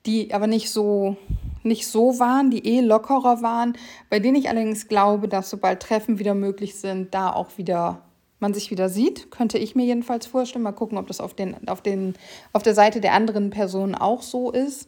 die 0.06 0.34
aber 0.34 0.48
nicht 0.48 0.70
so, 0.70 1.16
nicht 1.64 1.88
so 1.88 2.20
waren, 2.20 2.52
die 2.52 2.66
eh 2.66 2.82
lockerer 2.82 3.42
waren, 3.42 3.78
bei 4.10 4.20
denen 4.20 4.36
ich 4.36 4.50
allerdings 4.50 4.88
glaube, 4.88 5.28
dass 5.28 5.50
sobald 5.50 5.82
Treffen 5.82 6.20
wieder 6.20 6.36
möglich 6.36 6.76
sind, 6.76 7.14
da 7.14 7.32
auch 7.32 7.58
wieder 7.58 8.02
man 8.42 8.54
sich 8.54 8.72
wieder 8.72 8.90
sieht, 8.90 9.32
könnte 9.32 9.58
ich 9.58 9.76
mir 9.76 9.86
jedenfalls 9.86 10.26
vorstellen. 10.26 10.64
Mal 10.64 10.72
gucken, 10.72 10.98
ob 10.98 11.08
das 11.08 11.22
auf, 11.22 11.34
den, 11.34 11.68
auf, 11.68 11.82
den, 11.82 12.16
auf 12.54 12.64
der 12.64 12.76
Seite 12.76 13.02
der 13.02 13.14
anderen 13.14 13.50
Personen 13.50 13.96
auch 13.96 14.22
so 14.22 14.52
ist. 14.52 14.88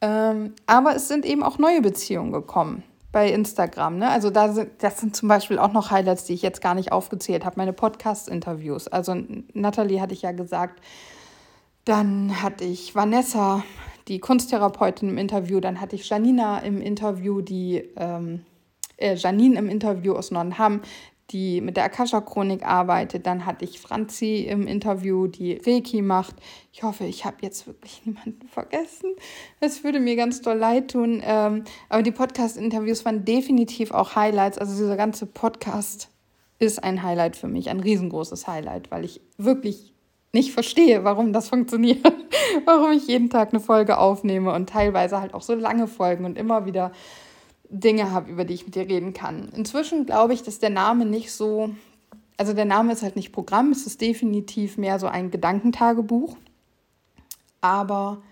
Ähm, 0.00 0.54
aber 0.66 0.96
es 0.96 1.08
sind 1.08 1.24
eben 1.24 1.42
auch 1.42 1.58
neue 1.58 1.82
Beziehungen 1.82 2.32
gekommen 2.32 2.82
bei 3.12 3.30
Instagram. 3.30 3.98
Ne? 3.98 4.08
Also 4.08 4.30
da 4.30 4.52
sind, 4.52 4.70
das 4.78 5.00
sind 5.00 5.16
zum 5.16 5.28
Beispiel 5.28 5.58
auch 5.58 5.72
noch 5.72 5.90
Highlights, 5.90 6.24
die 6.24 6.34
ich 6.34 6.42
jetzt 6.42 6.62
gar 6.62 6.74
nicht 6.74 6.92
aufgezählt 6.92 7.44
habe. 7.44 7.56
Meine 7.56 7.72
Podcast-Interviews. 7.72 8.88
Also 8.88 9.16
Natalie 9.52 10.00
hatte 10.00 10.14
ich 10.14 10.22
ja 10.22 10.32
gesagt. 10.32 10.80
Dann 11.84 12.42
hatte 12.42 12.64
ich 12.64 12.94
Vanessa, 12.94 13.64
die 14.08 14.20
Kunsttherapeutin 14.20 15.08
im 15.08 15.18
Interview. 15.18 15.60
Dann 15.60 15.80
hatte 15.80 15.96
ich 15.96 16.08
Janina 16.08 16.58
im 16.58 16.80
Interview, 16.80 17.40
die 17.40 17.82
ähm, 17.96 18.44
äh, 18.96 19.14
Janine 19.14 19.58
im 19.58 19.68
Interview 19.68 20.14
aus 20.14 20.30
Nonnenham 20.30 20.82
die 21.30 21.60
mit 21.60 21.76
der 21.76 21.84
Akasha-Chronik 21.84 22.64
arbeitet. 22.64 23.26
Dann 23.26 23.46
hatte 23.46 23.64
ich 23.64 23.80
Franzi 23.80 24.46
im 24.48 24.66
Interview, 24.66 25.26
die 25.26 25.60
Reiki 25.64 26.02
macht. 26.02 26.36
Ich 26.72 26.82
hoffe, 26.82 27.04
ich 27.04 27.24
habe 27.24 27.36
jetzt 27.40 27.66
wirklich 27.66 28.02
niemanden 28.04 28.46
vergessen. 28.48 29.14
Es 29.60 29.84
würde 29.84 30.00
mir 30.00 30.16
ganz 30.16 30.42
doll 30.42 30.56
leid 30.56 30.90
tun. 30.90 31.22
Ähm, 31.24 31.64
aber 31.88 32.02
die 32.02 32.10
Podcast-Interviews 32.10 33.04
waren 33.04 33.24
definitiv 33.24 33.92
auch 33.92 34.16
Highlights. 34.16 34.58
Also 34.58 34.76
dieser 34.76 34.96
ganze 34.96 35.26
Podcast 35.26 36.10
ist 36.58 36.82
ein 36.82 37.02
Highlight 37.02 37.36
für 37.36 37.48
mich, 37.48 37.70
ein 37.70 37.80
riesengroßes 37.80 38.46
Highlight, 38.46 38.90
weil 38.90 39.04
ich 39.04 39.20
wirklich 39.38 39.94
nicht 40.32 40.52
verstehe, 40.52 41.04
warum 41.04 41.32
das 41.32 41.48
funktioniert, 41.48 42.04
warum 42.64 42.92
ich 42.92 43.08
jeden 43.08 43.30
Tag 43.30 43.50
eine 43.50 43.60
Folge 43.60 43.98
aufnehme 43.98 44.52
und 44.52 44.68
teilweise 44.68 45.20
halt 45.20 45.34
auch 45.34 45.42
so 45.42 45.54
lange 45.54 45.88
Folgen 45.88 46.24
und 46.24 46.38
immer 46.38 46.66
wieder 46.66 46.92
Dinge 47.70 48.10
habe, 48.10 48.30
über 48.30 48.44
die 48.44 48.54
ich 48.54 48.66
mit 48.66 48.74
dir 48.74 48.88
reden 48.88 49.12
kann. 49.12 49.48
Inzwischen 49.54 50.04
glaube 50.04 50.34
ich, 50.34 50.42
dass 50.42 50.58
der 50.58 50.70
Name 50.70 51.06
nicht 51.06 51.32
so, 51.32 51.70
also 52.36 52.52
der 52.52 52.64
Name 52.64 52.92
ist 52.92 53.02
halt 53.02 53.16
nicht 53.16 53.32
Programm, 53.32 53.70
es 53.70 53.86
ist 53.86 54.00
definitiv 54.00 54.76
mehr 54.76 54.98
so 54.98 55.06
ein 55.06 55.30
Gedankentagebuch. 55.30 56.36
Aber 57.60 58.22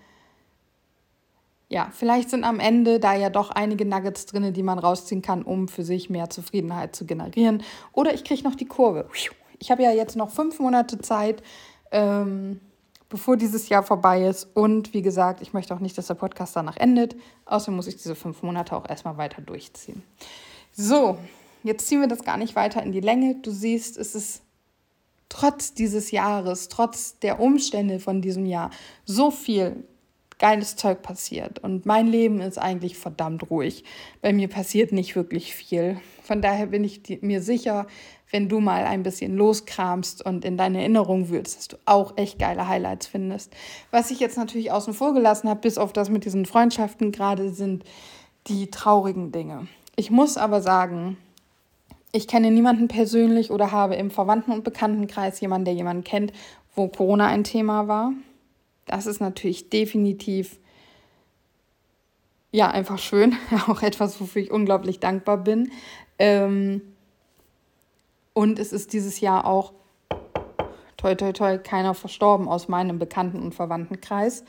ja, 1.69 1.89
vielleicht 1.91 2.29
sind 2.31 2.43
am 2.43 2.59
Ende 2.59 2.99
da 2.99 3.13
ja 3.13 3.29
doch 3.29 3.51
einige 3.51 3.85
Nuggets 3.85 4.25
drin, 4.25 4.53
die 4.53 4.63
man 4.63 4.79
rausziehen 4.79 5.21
kann, 5.21 5.43
um 5.43 5.67
für 5.67 5.83
sich 5.83 6.09
mehr 6.09 6.29
Zufriedenheit 6.29 6.95
zu 6.95 7.05
generieren. 7.05 7.63
Oder 7.93 8.13
ich 8.13 8.23
kriege 8.23 8.43
noch 8.43 8.55
die 8.55 8.65
Kurve. 8.65 9.07
Ich 9.59 9.71
habe 9.71 9.83
ja 9.83 9.91
jetzt 9.91 10.15
noch 10.15 10.31
fünf 10.31 10.59
Monate 10.59 10.99
Zeit, 10.99 11.43
ähm, 11.91 12.59
bevor 13.09 13.37
dieses 13.37 13.69
Jahr 13.69 13.83
vorbei 13.83 14.25
ist. 14.25 14.47
Und 14.53 14.93
wie 14.93 15.01
gesagt, 15.01 15.41
ich 15.41 15.53
möchte 15.53 15.73
auch 15.73 15.79
nicht, 15.79 15.97
dass 15.97 16.07
der 16.07 16.13
Podcast 16.13 16.55
danach 16.55 16.77
endet. 16.77 17.15
Außerdem 17.45 17.75
muss 17.75 17.87
ich 17.87 17.97
diese 17.97 18.15
fünf 18.15 18.43
Monate 18.43 18.75
auch 18.75 18.87
erstmal 18.87 19.17
weiter 19.17 19.41
durchziehen. 19.41 20.03
So, 20.71 21.17
jetzt 21.63 21.87
ziehen 21.87 22.01
wir 22.01 22.07
das 22.07 22.23
gar 22.23 22.37
nicht 22.37 22.55
weiter 22.55 22.81
in 22.83 22.91
die 22.91 23.01
Länge. 23.01 23.35
Du 23.35 23.51
siehst, 23.51 23.97
es 23.97 24.15
ist 24.15 24.43
trotz 25.27 25.73
dieses 25.73 26.11
Jahres, 26.11 26.69
trotz 26.69 27.19
der 27.19 27.39
Umstände 27.39 27.99
von 27.99 28.21
diesem 28.21 28.45
Jahr 28.45 28.69
so 29.05 29.31
viel 29.31 29.83
geiles 30.39 30.75
Zeug 30.75 31.01
passiert. 31.01 31.59
Und 31.59 31.85
mein 31.85 32.07
Leben 32.07 32.39
ist 32.39 32.57
eigentlich 32.57 32.97
verdammt 32.97 33.49
ruhig. 33.49 33.83
Bei 34.21 34.31
mir 34.31 34.47
passiert 34.47 34.91
nicht 34.91 35.15
wirklich 35.15 35.53
viel. 35.53 35.99
Von 36.23 36.41
daher 36.41 36.67
bin 36.67 36.83
ich 36.83 37.01
mir 37.21 37.41
sicher, 37.41 37.87
wenn 38.31 38.49
du 38.49 38.59
mal 38.59 38.85
ein 38.85 39.03
bisschen 39.03 39.35
loskramst 39.35 40.25
und 40.25 40.45
in 40.45 40.57
deine 40.57 40.79
Erinnerung 40.79 41.29
würdest, 41.29 41.57
dass 41.57 41.67
du 41.67 41.77
auch 41.85 42.13
echt 42.15 42.39
geile 42.39 42.67
Highlights 42.67 43.07
findest. 43.07 43.53
Was 43.91 44.11
ich 44.11 44.19
jetzt 44.19 44.37
natürlich 44.37 44.71
außen 44.71 44.93
vor 44.93 45.13
gelassen 45.13 45.49
habe, 45.49 45.61
bis 45.61 45.77
auf 45.77 45.93
das 45.93 46.09
mit 46.09 46.25
diesen 46.25 46.45
Freundschaften 46.45 47.11
gerade, 47.11 47.49
sind 47.51 47.83
die 48.47 48.69
traurigen 48.69 49.31
Dinge. 49.31 49.67
Ich 49.95 50.11
muss 50.11 50.37
aber 50.37 50.61
sagen, 50.61 51.17
ich 52.11 52.27
kenne 52.27 52.51
niemanden 52.51 52.87
persönlich 52.87 53.51
oder 53.51 53.71
habe 53.71 53.95
im 53.95 54.11
Verwandten- 54.11 54.51
und 54.51 54.63
Bekanntenkreis 54.63 55.39
jemanden, 55.41 55.65
der 55.65 55.73
jemanden 55.73 56.03
kennt, 56.03 56.31
wo 56.75 56.87
Corona 56.87 57.27
ein 57.27 57.43
Thema 57.43 57.87
war. 57.87 58.13
Das 58.85 59.05
ist 59.05 59.21
natürlich 59.21 59.69
definitiv 59.69 60.57
ja 62.51 62.69
einfach 62.69 62.97
schön, 62.97 63.35
auch 63.67 63.81
etwas, 63.81 64.19
wofür 64.19 64.41
ich 64.41 64.51
unglaublich 64.51 64.99
dankbar 64.99 65.37
bin. 65.37 65.71
Ähm, 66.17 66.81
und 68.33 68.59
es 68.59 68.73
ist 68.73 68.93
dieses 68.93 69.19
Jahr 69.19 69.45
auch, 69.45 69.73
toi, 70.97 71.15
toi, 71.15 71.31
toi, 71.31 71.57
keiner 71.57 71.93
verstorben 71.93 72.47
aus 72.47 72.67
meinem 72.67 72.99
Bekannten- 72.99 73.41
und 73.41 73.55
Verwandtenkreis, 73.55 74.43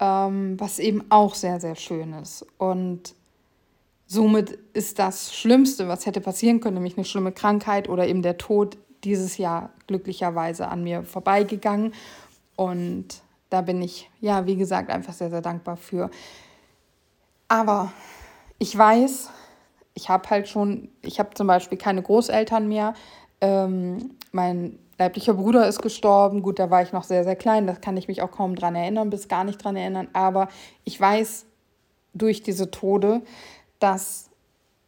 ähm, 0.00 0.58
was 0.58 0.78
eben 0.78 1.04
auch 1.10 1.34
sehr, 1.34 1.60
sehr 1.60 1.76
schön 1.76 2.12
ist. 2.14 2.46
Und 2.58 3.14
somit 4.06 4.58
ist 4.72 4.98
das 4.98 5.34
Schlimmste, 5.34 5.88
was 5.88 6.06
hätte 6.06 6.20
passieren 6.20 6.60
können, 6.60 6.74
nämlich 6.74 6.96
eine 6.96 7.04
schlimme 7.04 7.32
Krankheit 7.32 7.88
oder 7.88 8.06
eben 8.06 8.22
der 8.22 8.38
Tod, 8.38 8.78
dieses 9.04 9.36
Jahr 9.36 9.70
glücklicherweise 9.86 10.68
an 10.68 10.82
mir 10.82 11.02
vorbeigegangen. 11.02 11.92
Und 12.56 13.22
da 13.50 13.60
bin 13.60 13.82
ich, 13.82 14.10
ja, 14.20 14.46
wie 14.46 14.56
gesagt, 14.56 14.90
einfach 14.90 15.12
sehr, 15.12 15.30
sehr 15.30 15.42
dankbar 15.42 15.76
für. 15.76 16.10
Aber 17.48 17.92
ich 18.58 18.76
weiß, 18.76 19.30
ich 19.94 20.08
habe 20.08 20.28
halt 20.28 20.48
schon, 20.48 20.88
ich 21.02 21.18
habe 21.18 21.30
zum 21.34 21.46
Beispiel 21.46 21.78
keine 21.78 22.02
Großeltern 22.02 22.68
mehr. 22.68 22.94
Ähm, 23.40 24.16
mein 24.32 24.78
leiblicher 24.98 25.34
Bruder 25.34 25.66
ist 25.68 25.82
gestorben. 25.82 26.42
Gut, 26.42 26.58
da 26.58 26.70
war 26.70 26.82
ich 26.82 26.92
noch 26.92 27.04
sehr, 27.04 27.24
sehr 27.24 27.36
klein. 27.36 27.66
Da 27.66 27.74
kann 27.74 27.96
ich 27.96 28.08
mich 28.08 28.22
auch 28.22 28.30
kaum 28.30 28.56
dran 28.56 28.74
erinnern, 28.74 29.10
bis 29.10 29.28
gar 29.28 29.44
nicht 29.44 29.62
dran 29.62 29.76
erinnern. 29.76 30.08
Aber 30.12 30.48
ich 30.84 31.00
weiß 31.00 31.46
durch 32.12 32.42
diese 32.42 32.70
Tode, 32.70 33.22
dass 33.78 34.30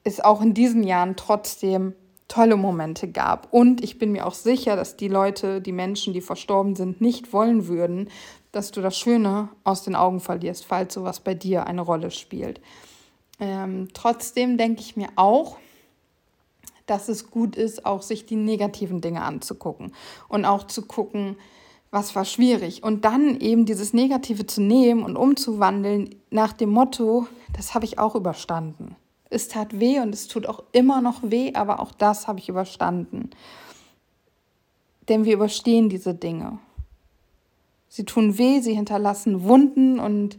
es 0.05 0.21
auch 0.21 0.41
in 0.41 0.55
diesen 0.55 0.85
Jahren 0.85 1.17
trotzdem 1.17 1.95
tolle 2.29 2.57
Momente 2.57 3.09
gab. 3.09 3.53
Und 3.53 3.83
ich 3.85 3.99
bin 3.99 4.13
mir 4.13 4.27
auch 4.27 4.35
sicher, 4.35 4.75
dass 4.75 4.97
die 4.97 5.09
Leute, 5.09 5.61
die 5.61 5.73
Menschen, 5.73 6.13
die 6.13 6.21
verstorben 6.21 6.75
sind, 6.75 7.01
nicht 7.01 7.33
wollen 7.33 7.69
würden, 7.69 8.11
dass 8.51 8.73
du 8.73 8.81
das 8.81 8.99
Schöne 8.99 9.49
aus 9.65 9.85
den 9.85 9.95
Augen 9.95 10.19
verlierst, 10.19 10.65
falls 10.65 10.95
sowas 10.95 11.21
bei 11.21 11.35
dir 11.35 11.67
eine 11.67 11.83
Rolle 11.83 12.11
spielt. 12.11 12.61
Ähm, 13.39 13.89
trotzdem 13.93 14.57
denke 14.57 14.81
ich 14.81 14.97
mir 14.97 15.09
auch, 15.17 15.59
dass 16.87 17.09
es 17.09 17.31
gut 17.31 17.57
ist, 17.57 17.85
auch 17.85 18.03
sich 18.03 18.27
die 18.27 18.37
negativen 18.37 19.01
Dinge 19.01 19.23
anzugucken 19.23 19.93
und 20.29 20.45
auch 20.45 20.67
zu 20.67 20.83
gucken, 20.83 21.37
was 21.91 22.15
war 22.15 22.25
schwierig. 22.25 22.83
Und 22.83 23.05
dann 23.05 23.41
eben 23.41 23.65
dieses 23.65 23.93
Negative 23.93 24.47
zu 24.47 24.61
nehmen 24.61 25.03
und 25.03 25.17
umzuwandeln 25.17 26.15
nach 26.31 26.53
dem 26.53 26.71
Motto, 26.71 27.27
das 27.55 27.75
habe 27.75 27.85
ich 27.85 27.99
auch 27.99 28.15
überstanden. 28.15 28.97
Es 29.29 29.49
tat 29.49 29.81
weh 29.81 29.99
und 30.01 30.15
es 30.15 30.29
tut 30.29 30.47
auch 30.47 30.63
immer 30.73 31.01
noch 31.01 31.23
weh, 31.23 31.53
aber 31.55 31.81
auch 31.81 31.93
das 31.93 32.29
habe 32.29 32.39
ich 32.39 32.49
überstanden. 32.49 33.31
Denn 35.09 35.25
wir 35.25 35.35
überstehen 35.35 35.89
diese 35.89 36.15
Dinge. 36.15 36.59
Sie 37.89 38.05
tun 38.05 38.39
weh, 38.39 38.61
sie 38.61 38.75
hinterlassen 38.75 39.45
Wunden 39.45 39.99
und 39.99 40.39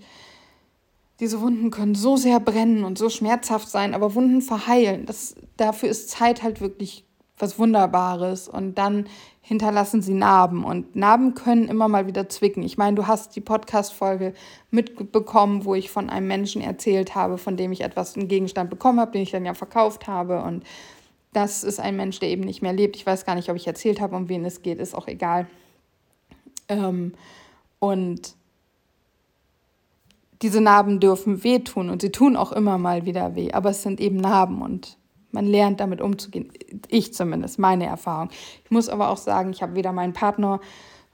diese 1.19 1.41
Wunden 1.41 1.71
können 1.71 1.95
so 1.95 2.15
sehr 2.15 2.39
brennen 2.39 2.83
und 2.83 2.97
so 2.97 3.09
schmerzhaft 3.09 3.69
sein, 3.69 3.93
aber 3.93 4.13
Wunden 4.13 4.41
verheilen. 4.41 5.05
Das, 5.05 5.35
dafür 5.57 5.89
ist 5.89 6.09
Zeit 6.09 6.43
halt 6.43 6.61
wirklich 6.61 7.05
was 7.39 7.59
Wunderbares. 7.59 8.47
Und 8.47 8.75
dann 8.77 9.07
hinterlassen 9.41 10.01
sie 10.01 10.13
Narben. 10.13 10.63
Und 10.63 10.95
Narben 10.95 11.33
können 11.33 11.69
immer 11.69 11.87
mal 11.87 12.07
wieder 12.07 12.29
zwicken. 12.29 12.63
Ich 12.63 12.77
meine, 12.77 12.95
du 12.95 13.07
hast 13.07 13.35
die 13.35 13.41
Podcast-Folge 13.41 14.33
mitbekommen, 14.71 15.65
wo 15.65 15.73
ich 15.73 15.89
von 15.89 16.09
einem 16.09 16.27
Menschen 16.27 16.61
erzählt 16.61 17.15
habe, 17.15 17.37
von 17.37 17.57
dem 17.57 17.71
ich 17.71 17.81
etwas, 17.81 18.15
einen 18.15 18.27
Gegenstand 18.27 18.69
bekommen 18.69 18.99
habe, 18.99 19.11
den 19.11 19.21
ich 19.21 19.31
dann 19.31 19.45
ja 19.45 19.53
verkauft 19.53 20.07
habe. 20.07 20.41
Und 20.41 20.63
das 21.33 21.63
ist 21.63 21.79
ein 21.79 21.95
Mensch, 21.95 22.19
der 22.19 22.29
eben 22.29 22.43
nicht 22.43 22.61
mehr 22.61 22.73
lebt. 22.73 22.95
Ich 22.95 23.05
weiß 23.05 23.25
gar 23.25 23.35
nicht, 23.35 23.49
ob 23.49 23.55
ich 23.55 23.67
erzählt 23.67 24.01
habe, 24.01 24.15
um 24.15 24.29
wen 24.29 24.45
es 24.45 24.61
geht, 24.61 24.79
ist 24.79 24.95
auch 24.95 25.07
egal. 25.07 25.47
Ähm, 26.67 27.13
und 27.79 28.35
diese 30.41 30.61
Narben 30.61 30.99
dürfen 30.99 31.43
wehtun 31.43 31.89
und 31.89 32.01
sie 32.01 32.11
tun 32.11 32.35
auch 32.35 32.51
immer 32.51 32.77
mal 32.77 33.05
wieder 33.05 33.35
weh, 33.35 33.51
aber 33.51 33.71
es 33.71 33.83
sind 33.83 33.99
eben 33.99 34.17
Narben 34.17 34.61
und 34.61 34.97
man 35.31 35.45
lernt 35.45 35.79
damit 35.79 36.01
umzugehen. 36.01 36.51
Ich 36.87 37.13
zumindest, 37.13 37.59
meine 37.59 37.85
Erfahrung. 37.85 38.29
Ich 38.63 38.71
muss 38.71 38.89
aber 38.89 39.09
auch 39.09 39.17
sagen, 39.17 39.51
ich 39.51 39.61
habe 39.61 39.75
weder 39.75 39.91
meinen 39.91 40.13
Partner 40.13 40.59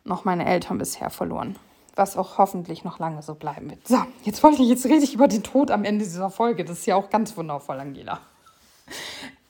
noch 0.04 0.26
meine 0.26 0.46
Eltern 0.46 0.78
bisher 0.78 1.10
verloren. 1.10 1.56
Was 1.96 2.18
auch 2.18 2.38
hoffentlich 2.38 2.84
noch 2.84 3.00
lange 3.00 3.22
so 3.22 3.36
bleiben 3.36 3.70
wird. 3.70 3.88
So, 3.88 3.98
jetzt 4.24 4.42
wollte 4.44 4.64
ich 4.64 4.70
jetzt 4.70 4.86
rede 4.86 5.04
ich 5.04 5.14
über 5.14 5.28
den 5.28 5.44
Tod 5.44 5.72
am 5.72 5.84
Ende 5.84 6.04
dieser 6.04 6.30
Folge. 6.30 6.66
Das 6.66 6.80
ist 6.80 6.86
ja 6.86 6.96
auch 6.96 7.10
ganz 7.10 7.38
wundervoll, 7.38 7.80
Angela. 7.80 8.20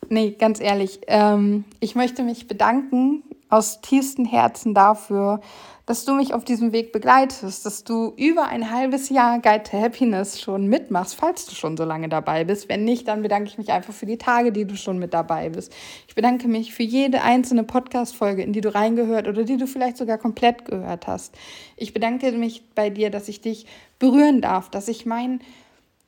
Nee, 0.09 0.32
ganz 0.32 0.59
ehrlich, 0.59 1.01
ähm, 1.07 1.63
ich 1.80 1.95
möchte 1.95 2.24
mich 2.24 2.47
bedanken 2.47 3.24
aus 3.49 3.82
tiefstem 3.82 4.26
Herzen 4.26 4.74
dafür, 4.74 5.39
dass 5.86 6.05
du 6.05 6.13
mich 6.13 6.34
auf 6.34 6.45
diesem 6.45 6.71
Weg 6.71 6.93
begleitest, 6.93 7.65
dass 7.65 7.84
du 7.84 8.13
über 8.15 8.47
ein 8.47 8.71
halbes 8.71 9.09
Jahr 9.09 9.39
Guide 9.39 9.63
to 9.63 9.77
Happiness 9.77 10.39
schon 10.39 10.67
mitmachst, 10.67 11.15
falls 11.15 11.45
du 11.45 11.55
schon 11.55 11.75
so 11.75 11.84
lange 11.84 12.07
dabei 12.07 12.45
bist. 12.45 12.69
Wenn 12.69 12.86
nicht, 12.86 13.09
dann 13.09 13.21
bedanke 13.21 13.49
ich 13.49 13.57
mich 13.57 13.71
einfach 13.71 13.93
für 13.93 14.05
die 14.05 14.17
Tage, 14.17 14.53
die 14.53 14.65
du 14.65 14.77
schon 14.77 14.97
mit 14.97 15.13
dabei 15.13 15.49
bist. 15.49 15.73
Ich 16.07 16.15
bedanke 16.15 16.47
mich 16.47 16.73
für 16.73 16.84
jede 16.84 17.21
einzelne 17.21 17.63
Podcast-Folge, 17.63 18.43
in 18.43 18.53
die 18.53 18.61
du 18.61 18.73
reingehört 18.73 19.27
oder 19.27 19.43
die 19.43 19.57
du 19.57 19.67
vielleicht 19.67 19.97
sogar 19.97 20.17
komplett 20.17 20.63
gehört 20.63 21.07
hast. 21.07 21.36
Ich 21.75 21.93
bedanke 21.93 22.31
mich 22.31 22.63
bei 22.75 22.89
dir, 22.89 23.09
dass 23.09 23.27
ich 23.27 23.41
dich 23.41 23.65
berühren 23.99 24.39
darf, 24.39 24.69
dass 24.69 24.88
ich 24.88 25.05
meinen 25.05 25.41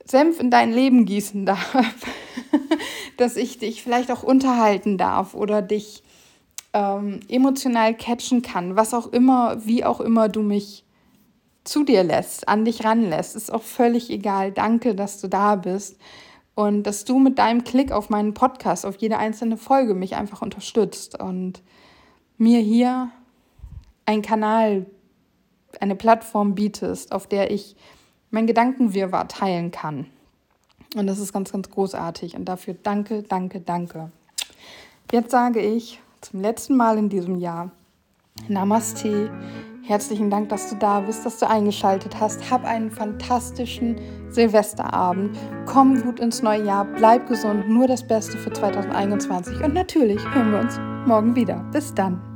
Senf 0.06 0.40
in 0.40 0.52
dein 0.52 0.72
Leben 0.72 1.06
gießen 1.06 1.46
darf, 1.46 1.76
dass 3.18 3.36
ich 3.36 3.58
dich 3.58 3.84
vielleicht 3.84 4.10
auch 4.10 4.24
unterhalten 4.24 4.98
darf 4.98 5.34
oder 5.34 5.62
dich 5.62 6.04
ähm, 6.76 7.22
emotional 7.30 7.96
catchen 7.96 8.42
kann, 8.42 8.76
was 8.76 8.94
auch 8.94 9.08
immer, 9.08 9.66
wie 9.66 9.86
auch 9.86 10.02
immer 10.02 10.28
du 10.28 10.42
mich 10.42 10.84
zu 11.64 11.86
dir 11.86 12.04
lässt, 12.04 12.50
an 12.50 12.66
dich 12.66 12.84
ranlässt, 12.84 13.36
ist 13.36 13.52
auch 13.52 13.64
völlig 13.64 14.10
egal. 14.10 14.52
Danke, 14.52 14.94
dass 14.94 15.22
du 15.22 15.30
da 15.30 15.56
bist 15.56 15.98
und 16.54 16.84
dass 16.84 17.06
du 17.06 17.18
mit 17.18 17.40
deinem 17.40 17.64
Klick 17.64 17.94
auf 17.94 18.10
meinen 18.10 18.34
Podcast, 18.34 18.86
auf 18.86 18.98
jede 18.98 19.18
einzelne 19.18 19.56
Folge 19.56 19.94
mich 19.94 20.18
einfach 20.18 20.42
unterstützt 20.42 21.20
und 21.20 21.64
mir 22.38 22.60
hier 22.60 23.10
ein 24.06 24.22
Kanal, 24.22 24.86
eine 25.80 25.96
Plattform 25.96 26.56
bietest, 26.56 27.14
auf 27.14 27.26
der 27.26 27.52
ich 27.52 27.78
mein 28.32 28.48
Gedankenwirrwarr 28.48 29.30
teilen 29.30 29.72
kann. 29.72 30.08
Und 30.96 31.08
das 31.08 31.20
ist 31.20 31.32
ganz, 31.32 31.54
ganz 31.54 31.70
großartig. 31.70 32.36
Und 32.36 32.46
dafür 32.46 32.76
danke, 32.84 33.24
danke, 33.24 33.62
danke. 33.62 34.12
Jetzt 35.12 35.32
sage 35.32 35.62
ich 35.62 36.02
zum 36.22 36.42
letzten 36.42 36.76
Mal 36.76 36.98
in 36.98 37.10
diesem 37.10 37.36
Jahr 37.36 37.72
Namaste. 38.48 39.32
Herzlichen 39.84 40.30
Dank, 40.30 40.50
dass 40.50 40.70
du 40.70 40.76
da 40.76 41.00
bist, 41.02 41.26
dass 41.26 41.40
du 41.40 41.48
eingeschaltet 41.48 42.20
hast. 42.20 42.50
Hab 42.50 42.66
einen 42.66 42.90
fantastischen 42.90 44.00
Silvesterabend. 44.30 45.38
Komm 45.66 46.02
gut 46.02 46.20
ins 46.20 46.42
neue 46.42 46.66
Jahr. 46.66 46.86
Bleib 46.86 47.28
gesund. 47.28 47.70
Nur 47.70 47.88
das 47.88 48.06
Beste 48.06 48.38
für 48.38 48.52
2021. 48.52 49.62
Und 49.64 49.74
natürlich 49.74 50.22
hören 50.34 50.52
wir 50.52 50.60
uns 50.60 50.80
morgen 51.06 51.36
wieder. 51.36 51.64
Bis 51.72 51.94
dann. 51.94 52.35